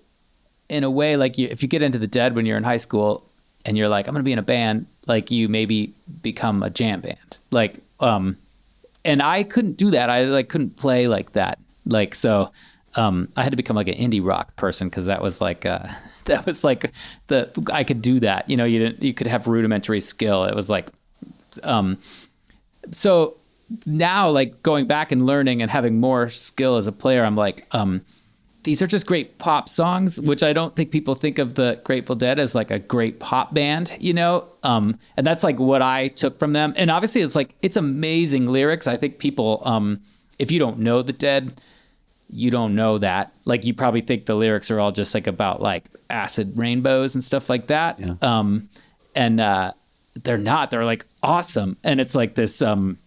in 0.67 0.83
a 0.83 0.89
way 0.89 1.15
like 1.15 1.37
you, 1.37 1.47
if 1.49 1.61
you 1.61 1.69
get 1.69 1.81
into 1.81 1.97
the 1.97 2.07
Dead 2.07 2.35
when 2.35 2.45
you're 2.45 2.57
in 2.57 2.63
high 2.63 2.77
school 2.77 3.23
and 3.65 3.77
you're 3.77 3.87
like, 3.87 4.07
I'm 4.07 4.13
gonna 4.13 4.23
be 4.23 4.33
in 4.33 4.39
a 4.39 4.43
band, 4.43 4.87
like 5.07 5.31
you 5.31 5.47
maybe 5.47 5.93
become 6.21 6.61
a 6.61 6.69
jam 6.69 7.01
band, 7.01 7.39
like 7.51 7.77
um, 7.99 8.37
and 9.05 9.21
I 9.21 9.43
couldn't 9.43 9.77
do 9.77 9.91
that. 9.91 10.09
I 10.09 10.25
like 10.25 10.49
couldn't 10.49 10.77
play 10.77 11.07
like 11.07 11.31
that, 11.33 11.59
like 11.85 12.13
so. 12.13 12.51
Um, 12.97 13.27
I 13.35 13.43
had 13.43 13.51
to 13.51 13.57
become 13.57 13.75
like 13.75 13.89
an 13.89 13.95
indie 13.95 14.25
rock 14.25 14.55
person 14.55 14.87
because 14.87 15.07
that 15.07 15.21
was 15.21 15.41
like 15.41 15.65
uh, 15.65 15.87
that 16.25 16.45
was 16.45 16.63
like 16.63 16.91
the 17.27 17.51
I 17.71 17.83
could 17.83 18.01
do 18.01 18.19
that. 18.21 18.49
You 18.49 18.57
know, 18.57 18.65
you 18.65 18.79
didn't 18.79 19.03
you 19.03 19.13
could 19.13 19.27
have 19.27 19.47
rudimentary 19.47 20.01
skill. 20.01 20.45
It 20.45 20.55
was 20.55 20.69
like, 20.69 20.87
um, 21.63 21.99
so 22.91 23.35
now 23.85 24.29
like 24.29 24.63
going 24.63 24.85
back 24.85 25.11
and 25.11 25.25
learning 25.25 25.61
and 25.61 25.69
having 25.69 25.99
more 25.99 26.29
skill 26.29 26.77
as 26.77 26.87
a 26.87 26.91
player, 26.91 27.23
I'm 27.23 27.35
like, 27.35 27.67
um, 27.71 28.01
these 28.66 28.82
are 28.82 28.88
just 28.88 29.05
great 29.05 29.38
pop 29.38 29.70
songs, 29.70 30.20
which 30.20 30.43
I 30.43 30.51
don't 30.51 30.76
think 30.76 30.91
people 30.91 31.16
think 31.16 31.39
of 31.39 31.53
the 31.53 31.80
Grateful 31.84 32.16
Dead 32.16 32.39
as 32.39 32.55
like 32.55 32.72
a 32.72 32.80
great 32.80 33.20
pop 33.20 33.53
band, 33.53 33.95
you 33.99 34.13
know? 34.13 34.45
Um, 34.63 34.97
and 35.16 35.26
that's 35.26 35.43
like 35.43 35.59
what 35.59 35.82
I 35.82 36.09
took 36.09 36.38
from 36.38 36.51
them. 36.53 36.74
And 36.76 36.89
obviously 36.89 37.22
it's 37.22 37.36
like, 37.36 37.53
it's 37.61 37.78
amazing 37.78 38.47
lyrics. 38.47 38.88
I 38.88 38.97
think 38.97 39.20
people, 39.20 39.61
um, 39.63 40.01
if 40.39 40.51
you 40.51 40.59
don't 40.59 40.80
know 40.80 41.03
the 41.03 41.13
Dead, 41.13 41.53
you 42.34 42.49
don't 42.49 42.76
know 42.76 42.97
that. 42.97 43.32
Like 43.45 43.66
you 43.66 43.74
probably 43.74 44.01
think 44.01 44.26
the 44.26 44.36
lyrics 44.36 44.72
are 44.72 44.80
all 44.80 44.91
just 44.91 45.13
like 45.13 45.28
about 45.28 45.61
like 45.61 45.86
acid 46.09 46.57
rainbows 46.57 47.13
and 47.13 47.24
stuff 47.24 47.49
like 47.49 47.68
that. 47.68 47.99
Yeah. 47.99 48.16
Um, 48.22 48.68
and, 49.16 49.39
uh, 49.39 49.72
they're 50.24 50.38
not, 50.38 50.72
they're 50.72 50.86
like 50.86 51.05
awesome. 51.22 51.78
And 51.84 51.99
it's 51.99 52.16
like 52.16 52.34
this, 52.34 52.61
um, 52.61 52.97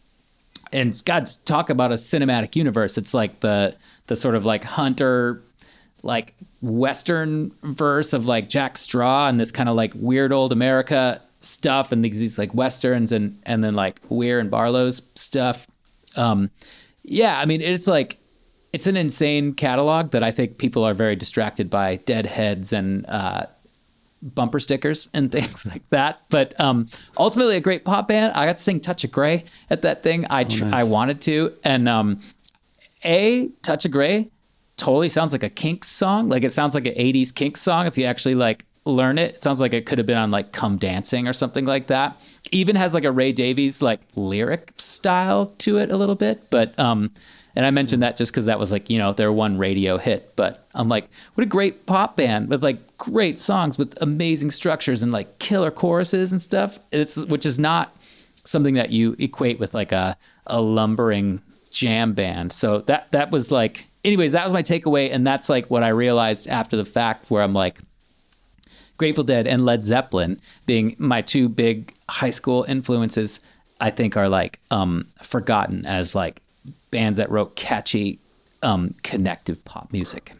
and 0.73 0.95
God's 1.05 1.37
talk 1.37 1.71
about 1.71 1.93
a 1.93 1.97
cinematic 1.97 2.55
universe. 2.55 2.99
It's 2.99 3.15
like 3.15 3.41
the 3.41 3.75
the 4.07 4.17
sort 4.17 4.35
of 4.35 4.45
like 4.45 4.65
hunter 4.65 5.41
like 6.03 6.34
western 6.62 7.51
verse 7.62 8.12
of 8.12 8.26
like 8.26 8.49
Jack 8.49 8.76
Straw 8.76 9.28
and 9.28 9.38
this 9.38 9.51
kind 9.51 9.68
of 9.68 9.76
like 9.76 9.92
weird 9.94 10.32
old 10.32 10.53
America 10.53 11.20
stuff 11.40 11.92
and 11.92 12.05
these, 12.05 12.18
these 12.18 12.38
like 12.38 12.55
westerns 12.55 13.12
and 13.12 13.38
and 13.44 13.62
then 13.62 13.74
like 13.74 14.01
Weir 14.09 14.38
and 14.38 14.51
Barlow's 14.51 15.03
stuff. 15.14 15.66
Um, 16.16 16.51
yeah, 17.03 17.38
I 17.38 17.46
mean 17.46 17.61
it's 17.61 17.86
like 17.86 18.16
it's 18.72 18.86
an 18.86 18.96
insane 18.96 19.55
catalog 19.55 20.11
that 20.11 20.22
I 20.22 20.30
think 20.30 20.59
people 20.59 20.84
are 20.84 20.94
very 20.94 21.16
distracted 21.16 21.70
by 21.70 21.96
deadheads 21.96 22.72
and 22.72 23.07
uh, 23.09 23.46
bumper 24.22 24.61
stickers 24.61 25.09
and 25.14 25.32
things 25.32 25.64
like 25.66 25.88
that. 25.90 26.20
But 26.30 26.59
um, 26.61 26.86
ultimately, 27.16 27.57
a 27.57 27.61
great 27.61 27.84
pop 27.84 28.09
band. 28.09 28.32
I 28.34 28.46
got 28.46 28.57
to 28.57 28.62
sing 28.62 28.80
"Touch 28.80 29.05
of 29.05 29.12
Grey" 29.12 29.44
at 29.70 29.82
that 29.82 30.03
thing. 30.03 30.26
I 30.30 30.44
tr- 30.44 30.64
nice. 30.64 30.80
I 30.80 30.84
wanted 30.84 31.20
to, 31.22 31.55
and 31.64 31.88
um, 31.88 32.20
a 33.05 33.49
"Touch 33.62 33.84
of 33.84 33.90
Grey" 33.90 34.28
totally 34.79 35.09
sounds 35.09 35.33
like 35.33 35.43
a 35.43 35.51
Kinks 35.51 35.89
song. 35.89 36.29
Like 36.29 36.45
it 36.45 36.53
sounds 36.53 36.74
like 36.74 36.87
an 36.87 36.95
'80s 36.95 37.35
Kinks 37.35 37.61
song 37.61 37.87
if 37.87 37.99
you 37.99 38.05
actually 38.05 38.35
like 38.35 38.64
learn 38.85 39.18
it. 39.18 39.35
It 39.35 39.41
sounds 39.41 39.61
like 39.61 39.74
it 39.74 39.85
could 39.85 39.99
have 39.99 40.07
been 40.07 40.16
on 40.16 40.31
like 40.31 40.53
"Come 40.53 40.79
Dancing" 40.79 41.29
or 41.29 41.33
something 41.33 41.66
like 41.66 41.89
that. 41.89 42.20
Even 42.51 42.76
has 42.76 42.95
like 42.95 43.05
a 43.05 43.12
Ray 43.12 43.33
Davies 43.33 43.83
like 43.83 44.01
lyric 44.16 44.72
style 44.76 45.53
to 45.59 45.79
it 45.79 45.91
a 45.91 45.97
little 45.97 46.16
bit, 46.16 46.51
but 46.51 46.79
um. 46.79 47.11
And 47.57 47.66
I 47.66 47.72
mentioned 47.72 48.05
that 48.05 48.16
just 48.16 48.31
because 48.31 48.47
that 48.47 48.61
was 48.61 48.70
like, 48.70 48.89
you 48.89 48.99
know, 48.99 49.12
their 49.12 49.33
one 49.33 49.59
radio 49.59 49.99
hit. 49.99 50.37
But 50.37 50.64
I'm 50.76 50.89
like, 50.89 51.09
what 51.35 51.43
a 51.43 51.49
great 51.49 51.87
pop 51.87 52.14
band 52.14 52.51
with 52.51 52.62
like 52.62 52.99
great 52.99 53.41
songs 53.41 53.76
with 53.76 54.01
amazing 54.01 54.53
structures 54.53 55.03
and 55.03 55.11
like 55.11 55.41
killer 55.41 55.72
choruses 55.72 56.31
and 56.31 56.41
stuff. 56.41 56.79
It's 56.93 57.16
which 57.24 57.45
is 57.45 57.59
not 57.59 57.93
something 58.45 58.74
that 58.74 58.93
you 58.93 59.16
equate 59.18 59.59
with 59.59 59.74
like 59.74 59.91
a, 59.91 60.16
a 60.47 60.61
lumbering 60.61 61.43
jam 61.72 62.12
band. 62.12 62.53
So 62.53 62.81
that 62.83 63.11
that 63.11 63.33
was 63.33 63.51
like 63.51 63.87
anyways, 64.09 64.33
that 64.33 64.45
was 64.45 64.53
my 64.53 64.63
takeaway. 64.63 65.13
And 65.13 65.25
that's 65.25 65.49
like 65.49 65.71
what 65.71 65.85
I 65.85 65.91
realized 65.91 66.49
after 66.49 66.77
the 66.77 66.85
fact 66.85 67.31
where 67.31 67.43
I'm 67.43 67.53
like 67.53 67.79
Grateful 68.97 69.23
Dead 69.23 69.47
and 69.47 69.65
Led 69.65 69.85
Zeppelin 69.85 70.41
being 70.67 70.97
my 70.99 71.23
two 71.23 71.49
big 71.49 71.95
high 72.11 72.31
school 72.31 72.65
influences, 72.67 73.41
I 73.81 73.91
think 73.91 74.17
are 74.17 74.29
like 74.29 74.59
um 74.73 75.07
forgotten 75.23 75.87
as 75.87 76.15
like 76.17 76.43
bands 76.91 77.19
that 77.19 77.31
wrote 77.31 77.55
catchy, 77.55 78.19
um, 78.63 78.95
connective 79.05 79.65
pop 79.65 79.93
music. 79.93 80.33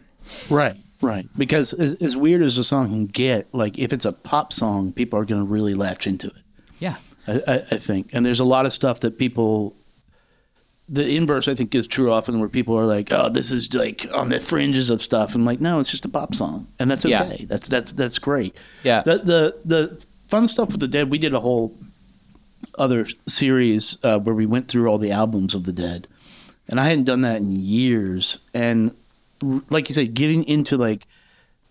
Right, 0.51 0.75
right. 1.01 1.29
Because 1.37 1.73
as, 1.73 1.95
as 1.95 2.17
weird 2.17 2.43
as 2.43 2.59
a 2.59 2.65
song 2.65 2.89
can 2.89 3.07
get, 3.07 3.55
like 3.55 3.79
if 3.79 3.93
it's 3.93 4.05
a 4.05 4.13
pop 4.13 4.53
song, 4.53 4.93
people 4.93 5.19
are 5.19 5.25
going 5.25 5.43
to 5.43 5.49
really 5.49 5.75
latch 5.75 6.07
into 6.07 6.27
it. 6.27 6.43
Yeah. 6.81 6.97
I, 7.29 7.41
I, 7.47 7.55
I 7.55 7.79
think, 7.79 8.11
and 8.13 8.27
there's 8.27 8.41
a 8.41 8.45
lot 8.45 8.67
of 8.67 8.73
stuff 8.73 9.01
that 9.01 9.19
people. 9.19 9.75
The 10.91 11.17
inverse, 11.17 11.49
I 11.49 11.55
think, 11.55 11.75
is 11.75 11.87
true 11.87 12.11
often, 12.13 12.41
where 12.41 12.49
people 12.49 12.79
are 12.79 12.87
like, 12.87 13.13
"Oh, 13.13 13.29
this 13.29 13.53
is 13.53 13.75
like 13.75 14.07
on 14.15 14.31
the 14.31 14.39
fringes 14.39 14.89
of 14.89 15.03
stuff." 15.03 15.35
I'm 15.35 15.45
like, 15.45 15.61
"No, 15.61 15.81
it's 15.81 15.91
just 15.91 16.07
a 16.07 16.09
pop 16.09 16.35
song, 16.35 16.67
and 16.79 16.91
that's 16.91 17.05
Yeah. 17.05 17.25
okay. 17.25 17.45
That's 17.45 17.69
that's 17.69 17.93
that's 17.93 18.19
great." 18.19 18.57
Yeah. 18.85 19.03
The 19.03 19.19
the 19.19 19.55
the 19.65 20.05
fun 20.29 20.49
stuff 20.49 20.73
with 20.73 20.81
the 20.81 20.89
Dead, 20.89 21.11
we 21.11 21.19
did 21.19 21.35
a 21.35 21.41
whole 21.41 21.75
other 22.79 23.07
series 23.27 23.99
uh, 24.03 24.19
where 24.19 24.35
we 24.35 24.47
went 24.47 24.69
through 24.69 24.89
all 24.89 24.99
the 24.99 25.13
albums 25.13 25.55
of 25.55 25.65
the 25.65 25.73
Dead, 25.73 26.07
and 26.69 26.81
I 26.81 26.89
hadn't 26.89 27.05
done 27.05 27.21
that 27.21 27.39
in 27.39 27.51
years. 27.53 28.39
And 28.55 28.93
like 29.69 29.89
you 29.89 29.95
said, 29.95 30.15
getting 30.15 30.45
into 30.45 30.77
like 30.79 31.07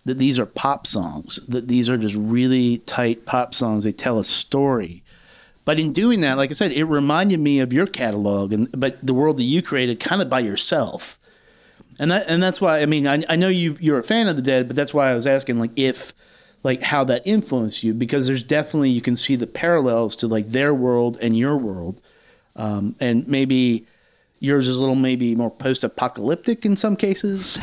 that 0.05 0.18
these 0.20 0.38
are 0.39 0.45
pop 0.45 0.86
songs, 0.88 1.39
that 1.47 1.68
these 1.68 1.89
are 1.89 1.97
just 1.97 2.15
really 2.15 2.78
tight 2.80 3.26
pop 3.26 3.53
songs. 3.55 3.84
They 3.84 3.91
tell 3.91 4.20
a 4.20 4.24
story. 4.24 5.03
But 5.68 5.82
in 5.82 5.91
doing 5.91 6.22
that, 6.22 6.38
like 6.38 6.49
I 6.49 6.53
said, 6.53 6.72
it 6.72 6.86
reminded 6.86 7.41
me 7.41 7.59
of 7.59 7.74
your 7.74 7.88
catalog 7.88 8.53
and 8.53 8.70
but 8.72 9.05
the 9.05 9.13
world 9.13 9.36
that 9.36 9.43
you 9.43 9.61
created 9.61 9.99
kind 9.99 10.22
of 10.22 10.30
by 10.30 10.39
yourself. 10.39 11.20
And 11.99 12.09
that 12.09 12.26
and 12.30 12.41
that's 12.41 12.61
why 12.61 12.82
I 12.82 12.86
mean 12.86 13.05
I, 13.05 13.22
I 13.28 13.36
know 13.36 13.49
you 13.49 13.76
you're 13.82 13.99
a 13.99 14.03
fan 14.03 14.30
of 14.30 14.38
the 14.38 14.41
Dead, 14.41 14.68
but 14.68 14.78
that's 14.78 14.93
why 14.93 15.11
I 15.11 15.13
was 15.13 15.28
asking 15.28 15.59
like 15.59 15.72
if 15.76 16.13
like 16.63 16.84
how 16.84 17.03
that 17.03 17.28
influenced 17.28 17.84
you 17.84 17.93
because 17.93 18.28
there's 18.28 18.43
definitely 18.43 18.91
you 18.91 19.01
can 19.01 19.18
see 19.18 19.36
the 19.36 19.45
parallels 19.45 20.15
to 20.18 20.28
like 20.28 20.47
their 20.47 20.74
world 20.74 21.18
and 21.22 21.38
your 21.38 21.57
world, 21.57 22.01
um, 22.55 22.95
and 23.01 23.28
maybe 23.28 23.86
yours 24.39 24.67
is 24.67 24.77
a 24.77 24.79
little 24.79 24.95
maybe 24.95 25.35
more 25.35 25.49
post-apocalyptic 25.49 26.65
in 26.65 26.75
some 26.75 26.95
cases. 26.95 27.57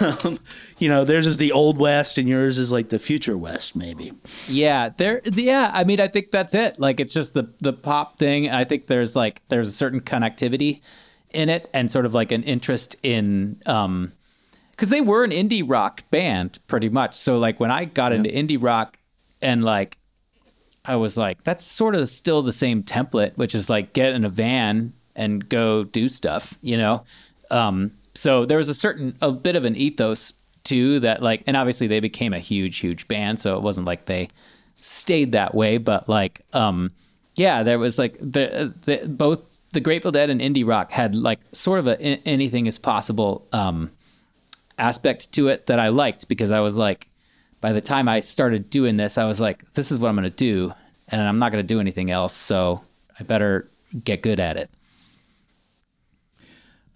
um, 0.24 0.38
you 0.78 0.88
know, 0.88 1.04
theirs 1.04 1.26
is 1.26 1.36
the 1.36 1.52
old 1.52 1.78
west 1.78 2.18
and 2.18 2.28
yours 2.28 2.58
is 2.58 2.72
like 2.72 2.88
the 2.88 2.98
future 2.98 3.36
west 3.36 3.76
maybe. 3.76 4.12
Yeah, 4.48 4.90
there. 4.90 5.20
Yeah, 5.24 5.70
I 5.72 5.84
mean, 5.84 6.00
I 6.00 6.08
think 6.08 6.30
that's 6.30 6.54
it. 6.54 6.78
Like, 6.78 7.00
it's 7.00 7.12
just 7.12 7.34
the 7.34 7.52
the 7.60 7.72
pop 7.72 8.18
thing. 8.18 8.50
I 8.50 8.64
think 8.64 8.86
there's 8.86 9.14
like 9.14 9.46
there's 9.48 9.68
a 9.68 9.72
certain 9.72 10.00
connectivity 10.00 10.80
in 11.30 11.48
it, 11.48 11.68
and 11.72 11.90
sort 11.90 12.06
of 12.06 12.14
like 12.14 12.32
an 12.32 12.42
interest 12.44 12.96
in, 13.02 13.60
um, 13.66 14.12
because 14.70 14.90
they 14.90 15.00
were 15.00 15.24
an 15.24 15.30
indie 15.30 15.64
rock 15.66 16.02
band 16.10 16.58
pretty 16.66 16.88
much. 16.88 17.14
So 17.14 17.38
like 17.38 17.60
when 17.60 17.70
I 17.70 17.84
got 17.84 18.12
into 18.12 18.30
indie 18.30 18.62
rock, 18.62 18.98
and 19.42 19.64
like 19.64 19.98
I 20.84 20.96
was 20.96 21.16
like, 21.16 21.42
that's 21.44 21.64
sort 21.64 21.94
of 21.94 22.08
still 22.08 22.42
the 22.42 22.52
same 22.52 22.82
template, 22.82 23.36
which 23.36 23.54
is 23.54 23.68
like 23.68 23.92
get 23.92 24.14
in 24.14 24.24
a 24.24 24.28
van 24.28 24.92
and 25.16 25.48
go 25.48 25.84
do 25.84 26.08
stuff, 26.08 26.54
you 26.62 26.76
know. 26.76 27.04
Um, 27.50 27.92
so 28.14 28.44
there 28.44 28.58
was 28.58 28.68
a 28.68 28.74
certain 28.74 29.16
a 29.20 29.32
bit 29.32 29.56
of 29.56 29.64
an 29.64 29.76
ethos 29.76 30.32
too 30.64 31.00
that 31.00 31.22
like, 31.22 31.42
and 31.46 31.56
obviously 31.56 31.86
they 31.86 32.00
became 32.00 32.32
a 32.32 32.38
huge, 32.38 32.78
huge 32.78 33.08
band, 33.08 33.40
so 33.40 33.56
it 33.56 33.62
wasn't 33.62 33.86
like 33.86 34.04
they 34.04 34.28
stayed 34.76 35.32
that 35.32 35.54
way, 35.54 35.78
but 35.78 36.08
like, 36.08 36.42
um, 36.52 36.92
yeah, 37.34 37.62
there 37.62 37.78
was 37.78 37.98
like 37.98 38.14
the, 38.18 38.72
the 38.84 39.06
both 39.08 39.60
the 39.72 39.80
Grateful 39.80 40.12
Dead 40.12 40.30
and 40.30 40.40
indie 40.40 40.66
rock 40.66 40.90
had 40.90 41.14
like 41.14 41.40
sort 41.52 41.78
of 41.78 41.86
a 41.86 42.00
anything 42.00 42.66
is 42.66 42.78
possible 42.78 43.46
um, 43.52 43.90
aspect 44.78 45.32
to 45.32 45.48
it 45.48 45.66
that 45.66 45.78
I 45.78 45.88
liked 45.88 46.28
because 46.28 46.50
I 46.50 46.60
was 46.60 46.76
like, 46.76 47.06
by 47.60 47.72
the 47.72 47.80
time 47.80 48.08
I 48.08 48.20
started 48.20 48.70
doing 48.70 48.96
this, 48.96 49.18
I 49.18 49.26
was 49.26 49.40
like, 49.40 49.70
this 49.74 49.90
is 49.90 49.98
what 49.98 50.08
I'm 50.08 50.16
going 50.16 50.30
to 50.30 50.36
do, 50.36 50.72
and 51.08 51.20
I'm 51.20 51.38
not 51.38 51.52
going 51.52 51.62
to 51.62 51.74
do 51.74 51.80
anything 51.80 52.10
else, 52.10 52.34
so 52.34 52.82
I 53.18 53.24
better 53.24 53.68
get 54.04 54.22
good 54.22 54.40
at 54.40 54.56
it. 54.56 54.70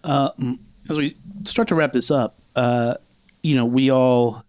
As 0.03 0.97
we 0.97 1.15
start 1.45 1.67
to 1.69 1.75
wrap 1.75 1.93
this 1.93 2.11
up, 2.11 2.37
uh, 2.55 2.95
you 3.41 3.55
know, 3.55 3.65
we 3.65 3.89
all, 3.89 4.43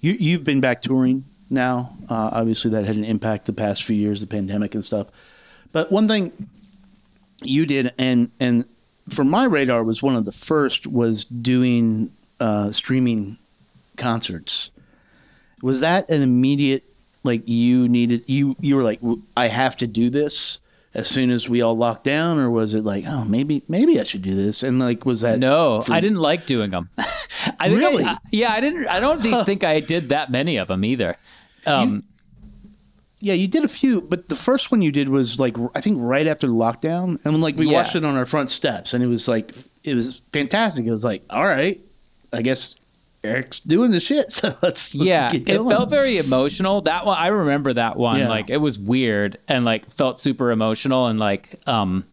you, 0.00 0.12
you've 0.12 0.44
been 0.44 0.60
back 0.60 0.82
touring 0.82 1.24
now. 1.50 1.90
Uh, 2.08 2.30
obviously, 2.32 2.70
that 2.72 2.84
had 2.84 2.96
an 2.96 3.04
impact 3.04 3.46
the 3.46 3.52
past 3.52 3.84
few 3.84 3.96
years, 3.96 4.20
the 4.20 4.26
pandemic 4.26 4.74
and 4.74 4.84
stuff. 4.84 5.08
But 5.72 5.92
one 5.92 6.08
thing 6.08 6.32
you 7.42 7.66
did, 7.66 7.92
and 7.98 8.30
and 8.40 8.64
from 9.10 9.30
my 9.30 9.44
radar, 9.44 9.82
was 9.84 10.02
one 10.02 10.16
of 10.16 10.24
the 10.24 10.32
first 10.32 10.86
was 10.86 11.24
doing 11.24 12.10
uh, 12.40 12.72
streaming 12.72 13.38
concerts. 13.96 14.70
Was 15.62 15.80
that 15.80 16.08
an 16.08 16.22
immediate 16.22 16.84
like 17.24 17.46
you 17.48 17.88
needed 17.88 18.22
you 18.26 18.54
you 18.60 18.76
were 18.76 18.82
like 18.82 19.00
I 19.36 19.48
have 19.48 19.76
to 19.78 19.86
do 19.86 20.08
this 20.08 20.60
as 20.94 21.06
soon 21.08 21.30
as 21.30 21.48
we 21.48 21.60
all 21.62 21.76
locked 21.76 22.04
down, 22.04 22.38
or 22.38 22.50
was 22.50 22.74
it 22.74 22.84
like 22.84 23.04
oh 23.06 23.24
maybe 23.24 23.62
maybe 23.68 24.00
I 24.00 24.04
should 24.04 24.22
do 24.22 24.34
this 24.34 24.62
and 24.62 24.78
like 24.78 25.04
was 25.04 25.20
that 25.20 25.38
No, 25.38 25.80
for- 25.82 25.92
I 25.92 26.00
didn't 26.00 26.18
like 26.18 26.46
doing 26.46 26.70
them. 26.70 26.88
I 26.98 27.02
think 27.02 27.56
I- 27.60 27.68
Really? 27.68 28.04
I- 28.04 28.18
yeah, 28.32 28.52
I 28.52 28.60
didn't. 28.60 28.86
I 28.88 29.00
don't 29.00 29.22
think, 29.22 29.64
I 29.64 29.80
did 29.80 30.08
that 30.10 30.30
many 30.30 30.56
of 30.56 30.68
them 30.68 30.84
either. 30.84 31.16
Um, 31.66 32.04
Yeah, 33.20 33.34
you 33.34 33.48
did 33.48 33.64
a 33.64 33.68
few, 33.68 34.00
but 34.00 34.28
the 34.28 34.36
first 34.36 34.70
one 34.70 34.80
you 34.80 34.92
did 34.92 35.08
was 35.08 35.40
like 35.40 35.56
I 35.74 35.80
think 35.80 35.98
right 36.00 36.26
after 36.26 36.46
the 36.46 36.52
lockdown, 36.54 37.18
and 37.24 37.40
like 37.40 37.56
we 37.56 37.66
Yeah. 37.66 37.74
watched 37.74 37.96
it 37.96 38.04
on 38.04 38.16
our 38.16 38.26
front 38.26 38.48
steps, 38.50 38.94
and 38.94 39.02
it 39.02 39.08
was 39.08 39.26
like 39.28 39.54
it 39.84 39.94
was 39.94 40.20
fantastic. 40.32 40.86
It 40.86 40.90
was 40.90 41.04
like, 41.04 41.22
all 41.30 41.44
right, 41.44 41.80
I 42.32 42.42
guess 42.42 42.76
Eric's 43.24 43.60
doing 43.60 43.90
the 43.90 44.00
shit, 44.00 44.30
so 44.32 44.48
let's, 44.62 44.94
let's 44.94 44.96
yeah, 44.96 45.30
get 45.30 45.48
it 45.48 45.68
felt 45.68 45.90
very 45.90 46.18
emotional. 46.18 46.82
That 46.82 47.06
one, 47.06 47.18
I 47.18 47.28
remember 47.28 47.72
that 47.72 47.96
one. 47.96 48.20
Yeah. 48.20 48.28
Like 48.28 48.50
it 48.50 48.58
was 48.58 48.78
weird 48.78 49.38
and 49.48 49.64
like 49.64 49.86
felt 49.90 50.18
super 50.18 50.50
emotional 50.50 51.06
and 51.06 51.18
like 51.18 51.54
um. 51.66 52.04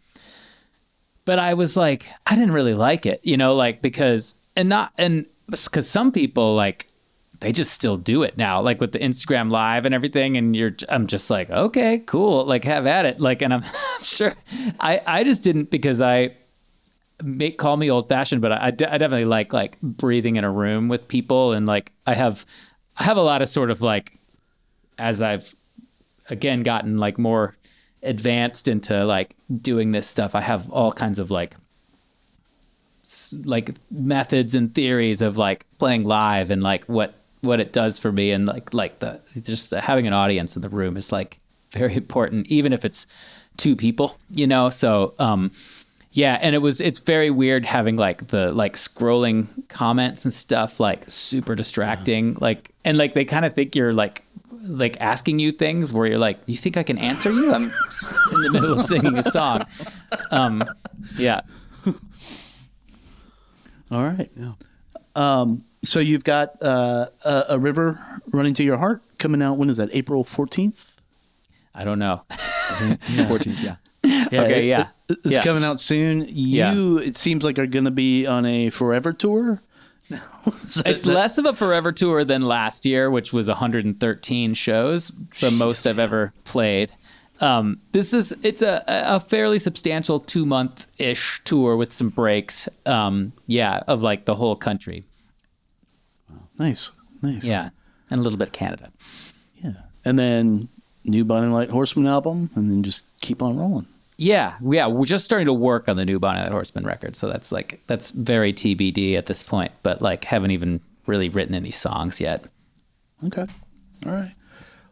But 1.25 1.39
I 1.39 1.55
was 1.55 1.75
like, 1.75 2.05
I 2.27 2.35
didn't 2.35 2.51
really 2.51 2.75
like 2.75 3.07
it, 3.07 3.19
you 3.23 3.35
know, 3.35 3.55
like 3.55 3.81
because 3.81 4.35
and 4.55 4.69
not 4.69 4.93
and 4.97 5.25
because 5.49 5.89
some 5.89 6.11
people 6.11 6.53
like 6.53 6.87
they 7.39 7.51
just 7.51 7.71
still 7.71 7.97
do 7.97 8.23
it 8.23 8.37
now, 8.37 8.61
like 8.61 8.79
with 8.81 8.91
the 8.91 8.99
Instagram 8.99 9.51
live 9.51 9.85
and 9.85 9.93
everything. 9.93 10.37
And 10.37 10.55
you're, 10.55 10.75
I'm 10.89 11.07
just 11.07 11.29
like, 11.29 11.49
okay, 11.49 11.99
cool, 11.99 12.45
like 12.45 12.63
have 12.63 12.85
at 12.85 13.05
it, 13.05 13.19
like, 13.19 13.41
and 13.41 13.53
I'm, 13.53 13.63
sure, 14.01 14.33
I, 14.79 15.01
I 15.05 15.23
just 15.23 15.43
didn't 15.43 15.69
because 15.69 16.01
I 16.01 16.31
make 17.23 17.57
call 17.57 17.77
me 17.77 17.89
old 17.89 18.09
fashioned, 18.09 18.41
but 18.41 18.51
I, 18.51 18.67
I 18.67 18.71
definitely 18.71 19.25
like 19.25 19.53
like 19.53 19.79
breathing 19.81 20.35
in 20.35 20.43
a 20.43 20.51
room 20.51 20.87
with 20.87 21.07
people, 21.07 21.53
and 21.53 21.65
like 21.65 21.91
I 22.05 22.13
have, 22.13 22.45
I 22.97 23.03
have 23.03 23.17
a 23.17 23.21
lot 23.21 23.41
of 23.41 23.49
sort 23.49 23.71
of 23.71 23.81
like, 23.81 24.13
as 24.97 25.21
I've 25.21 25.53
again 26.29 26.63
gotten 26.63 26.97
like 26.97 27.17
more 27.17 27.55
advanced 28.03 28.67
into 28.67 29.05
like 29.05 29.35
doing 29.61 29.91
this 29.91 30.07
stuff, 30.07 30.35
I 30.35 30.41
have 30.41 30.69
all 30.69 30.91
kinds 30.91 31.19
of 31.19 31.31
like 31.31 31.55
like 33.43 33.69
methods 33.91 34.55
and 34.55 34.73
theories 34.73 35.21
of 35.21 35.37
like 35.37 35.65
playing 35.77 36.03
live 36.03 36.49
and 36.51 36.63
like 36.63 36.85
what 36.85 37.13
what 37.41 37.59
it 37.59 37.71
does 37.71 37.99
for 37.99 38.11
me. 38.11 38.31
And 38.31 38.45
like 38.45 38.73
like 38.73 38.99
the 38.99 39.19
just 39.43 39.71
having 39.71 40.07
an 40.07 40.13
audience 40.13 40.55
in 40.55 40.61
the 40.61 40.69
room 40.69 40.97
is 40.97 41.11
like 41.11 41.39
very 41.71 41.95
important 41.95 42.47
even 42.47 42.73
if 42.73 42.85
it's 42.85 43.05
two 43.57 43.75
people 43.75 44.17
you 44.31 44.47
know? 44.47 44.69
So 44.69 45.13
um 45.19 45.51
Yeah, 46.15 46.39
and 46.41 46.55
it 46.55 46.59
was 46.59 46.79
it's 46.79 46.99
very 46.99 47.29
weird 47.29 47.65
having 47.65 47.97
like 47.97 48.27
the 48.27 48.53
like 48.53 48.75
scrolling 48.75 49.67
comments 49.67 50.23
and 50.23 50.33
stuff 50.33 50.79
like 50.79 51.03
super 51.09 51.55
distracting 51.55 52.35
like 52.35 52.71
and 52.85 52.97
like 52.97 53.13
they 53.13 53.25
kind 53.25 53.43
of 53.43 53.53
think 53.53 53.75
you're 53.75 53.91
like 53.91 54.23
like 54.61 54.95
asking 55.01 55.39
you 55.39 55.51
things 55.51 55.93
where 55.93 56.07
you're 56.07 56.17
like 56.17 56.39
you 56.45 56.55
think 56.55 56.77
I 56.77 56.83
can 56.83 56.97
answer 56.97 57.29
you 57.31 57.53
I'm 57.53 57.63
in 57.63 57.69
the 57.69 58.49
middle 58.53 58.79
of 58.79 58.85
singing 58.91 59.17
a 59.17 59.23
song. 59.23 59.65
Um 60.31 60.63
yeah. 61.17 61.41
All 63.91 64.03
right. 64.03 64.29
Um, 65.15 65.65
so 65.83 65.99
you've 65.99 66.23
got 66.23 66.61
uh, 66.61 67.07
a, 67.25 67.43
a 67.51 67.59
river 67.59 67.99
running 68.31 68.53
to 68.55 68.63
your 68.63 68.77
heart 68.77 69.01
coming 69.17 69.41
out. 69.41 69.57
When 69.57 69.69
is 69.69 69.77
that? 69.77 69.89
April 69.91 70.23
fourteenth. 70.23 70.95
I 71.75 71.83
don't 71.83 71.99
know. 71.99 72.21
14th, 72.29 73.61
yeah. 73.63 73.75
Okay, 74.27 74.67
yeah. 74.67 74.87
it- 75.09 75.17
it's 75.23 75.35
Yeah. 75.35 75.43
coming 75.43 75.63
out 75.63 75.79
soon. 75.79 76.25
You, 76.27 76.97
it 76.97 77.15
seems 77.17 77.43
like, 77.43 77.59
are 77.59 77.67
going 77.67 77.85
to 77.85 77.91
be 77.91 78.25
on 78.25 78.45
a 78.45 78.69
forever 78.69 79.13
tour. 79.13 79.61
It's 80.85 81.07
less 81.07 81.39
of 81.39 81.45
a 81.47 81.53
forever 81.53 81.91
tour 81.91 82.23
than 82.23 82.43
last 82.43 82.85
year, 82.85 83.09
which 83.09 83.33
was 83.33 83.47
113 83.47 84.53
shows, 84.53 85.07
the 85.39 85.49
most 85.49 85.87
I've 85.87 85.97
ever 85.97 86.31
played. 86.43 86.91
Um, 87.41 87.79
this 87.91 88.13
is 88.13 88.31
it's 88.43 88.61
a, 88.61 88.83
a 88.87 89.19
fairly 89.19 89.57
substantial 89.59 90.19
two 90.19 90.45
month 90.45 90.85
ish 90.99 91.41
tour 91.43 91.75
with 91.75 91.91
some 91.91 92.09
breaks. 92.09 92.69
Um, 92.85 93.33
yeah, 93.47 93.81
of 93.87 94.03
like 94.03 94.25
the 94.25 94.35
whole 94.35 94.55
country. 94.55 95.03
nice, 96.59 96.91
nice. 97.21 97.43
Yeah, 97.43 97.69
and 98.09 98.19
a 98.19 98.23
little 98.23 98.39
bit 98.39 98.53
Canada. 98.53 98.91
yeah. 99.63 99.73
And 100.05 100.17
then 100.19 100.67
new 101.03 101.25
Bonny 101.25 101.47
Light 101.47 101.69
Horseman 101.71 102.07
album, 102.07 102.49
and 102.55 102.69
then 102.69 102.83
just 102.83 103.05
keep 103.21 103.41
on 103.41 103.57
rolling. 103.57 103.87
Yeah, 104.17 104.55
yeah, 104.61 104.87
we're 104.87 105.05
just 105.05 105.25
starting 105.25 105.47
to 105.47 105.53
work 105.53 105.89
on 105.89 105.97
the 105.97 106.05
new 106.05 106.19
Bonny 106.19 106.39
Light 106.39 106.51
Horseman 106.51 106.85
record, 106.85 107.15
so 107.15 107.27
that's 107.27 107.51
like 107.51 107.81
that's 107.87 108.11
very 108.11 108.53
TBD 108.53 109.15
at 109.17 109.25
this 109.25 109.43
point. 109.43 109.71
But 109.83 110.01
like, 110.01 110.23
haven't 110.23 110.51
even 110.51 110.79
really 111.05 111.29
written 111.29 111.53
any 111.53 111.71
songs 111.71 112.21
yet. 112.21 112.45
Okay. 113.25 113.45
All 114.05 114.11
right. 114.11 114.31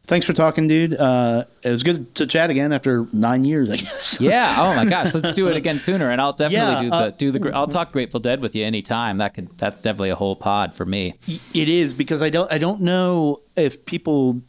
Thanks 0.05 0.25
for 0.25 0.33
talking, 0.33 0.67
dude. 0.67 0.93
Uh, 0.93 1.45
it 1.63 1.69
was 1.69 1.83
good 1.83 2.13
to 2.15 2.27
chat 2.27 2.49
again 2.49 2.73
after 2.73 3.07
nine 3.13 3.45
years, 3.45 3.69
I 3.69 3.77
guess. 3.77 4.17
Yeah. 4.21 4.53
Oh 4.59 4.75
my 4.75 4.89
gosh. 4.89 5.13
Let's 5.13 5.31
do 5.31 5.47
it 5.47 5.55
again 5.55 5.79
sooner, 5.79 6.09
and 6.11 6.19
I'll 6.19 6.33
definitely 6.33 6.57
Yeah, 6.57 6.81
do 6.81 6.89
the 6.89 6.95
uh, 6.95 7.09
do 7.11 7.31
the. 7.31 7.51
I'll 7.55 7.69
talk 7.69 7.93
Grateful 7.93 8.19
Dead 8.19 8.41
with 8.41 8.53
you 8.53 8.65
anytime. 8.65 9.19
That 9.19 9.33
could. 9.33 9.57
That's 9.57 9.81
definitely 9.81 10.09
a 10.09 10.15
whole 10.15 10.35
pod 10.35 10.73
for 10.73 10.85
me. 10.85 11.13
It 11.53 11.69
is 11.69 11.93
because 11.93 12.21
I 12.21 12.29
don't 12.29 12.51
I 12.51 12.57
don't 12.57 12.81
know 12.81 13.39
if 13.55 13.85
people 13.85 14.41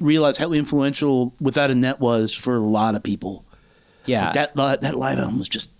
realize 0.00 0.36
how 0.36 0.52
influential 0.52 1.32
Without 1.40 1.70
a 1.70 1.74
Net 1.74 1.98
was 1.98 2.34
for 2.34 2.56
a 2.56 2.60
lot 2.60 2.94
of 2.94 3.02
people. 3.02 3.46
Yeah. 4.10 4.32
That 4.32 4.54
that 4.82 4.94
live 4.94 5.18
album 5.18 5.38
was 5.38 5.48
just 5.48 5.70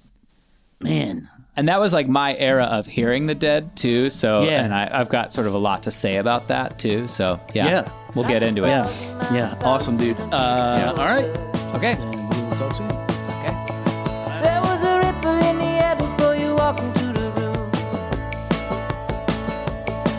man. 0.81 1.29
and 1.57 1.69
that 1.69 1.81
was 1.81 1.93
like 1.93 2.09
my 2.09 2.35
era 2.37 2.65
of 2.65 2.87
hearing 2.87 3.27
the 3.27 3.35
Dead 3.35 3.77
too. 3.77 4.09
So 4.11 4.43
Yeah. 4.43 4.65
and 4.65 4.73
I, 4.75 4.89
I've 4.93 5.09
got 5.09 5.33
sort 5.33 5.47
of 5.47 5.55
a 5.55 5.59
lot 5.59 5.83
to 5.85 5.91
say 5.91 6.17
about 6.17 6.49
that 6.49 6.79
too. 6.79 7.09
So 7.09 7.39
yeah. 7.55 7.67
Yeah. 7.67 7.89
We'll 8.17 8.27
get 8.29 8.43
into 8.43 8.65
it. 8.65 8.69
Yeah, 8.69 9.33
yeah, 9.33 9.55
awesome, 9.63 9.97
dude. 9.97 10.19
Uh, 10.19 10.93
All 10.99 11.05
right, 11.05 11.27
Okay. 11.75 11.95
we'll 11.95 12.59
talk 12.59 12.75
soon. 12.75 12.91
Okay. 12.91 13.55
There 14.43 14.61
was 14.63 14.83
a 14.83 14.99
ripple 14.99 15.39
in 15.49 15.59
the 15.59 15.71
air 15.87 15.95
before 15.95 16.35
you 16.35 16.57
walked 16.57 16.81
into 16.83 17.13
the 17.13 17.31
room. 17.39 17.71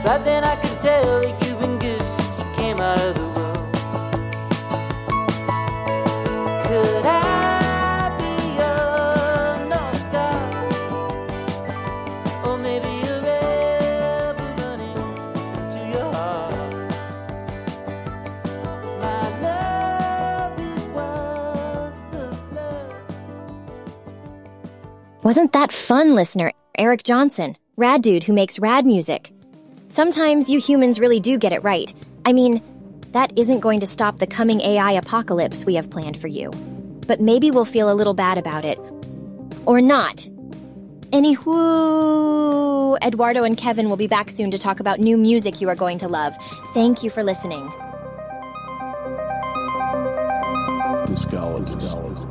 Right 0.05 0.21
then 0.23 0.45
I 0.45 0.55
could 0.55 0.79
tell 0.79 1.21
Wasn't 25.31 25.53
that 25.53 25.71
fun, 25.71 26.13
listener? 26.13 26.51
Eric 26.77 27.03
Johnson, 27.03 27.55
rad 27.77 28.01
dude 28.01 28.21
who 28.21 28.33
makes 28.33 28.59
rad 28.59 28.85
music. 28.85 29.31
Sometimes 29.87 30.49
you 30.49 30.59
humans 30.59 30.99
really 30.99 31.21
do 31.21 31.37
get 31.37 31.53
it 31.53 31.63
right. 31.63 31.89
I 32.25 32.33
mean, 32.33 32.61
that 33.13 33.31
isn't 33.37 33.61
going 33.61 33.79
to 33.79 33.85
stop 33.85 34.17
the 34.17 34.27
coming 34.27 34.59
AI 34.59 34.91
apocalypse 34.91 35.65
we 35.65 35.75
have 35.75 35.89
planned 35.89 36.17
for 36.17 36.27
you. 36.27 36.51
But 37.07 37.21
maybe 37.21 37.49
we'll 37.49 37.63
feel 37.63 37.89
a 37.89 37.95
little 37.95 38.13
bad 38.13 38.39
about 38.39 38.65
it. 38.65 38.77
Or 39.65 39.79
not. 39.79 40.17
Anywho, 41.13 42.97
Eduardo 43.01 43.45
and 43.45 43.55
Kevin 43.55 43.87
will 43.87 43.95
be 43.95 44.07
back 44.07 44.29
soon 44.29 44.51
to 44.51 44.57
talk 44.57 44.81
about 44.81 44.99
new 44.99 45.17
music 45.17 45.61
you 45.61 45.69
are 45.69 45.75
going 45.75 45.99
to 45.99 46.09
love. 46.09 46.35
Thank 46.73 47.03
you 47.03 47.09
for 47.09 47.23
listening. 47.23 47.71
Discologist. 51.07 52.30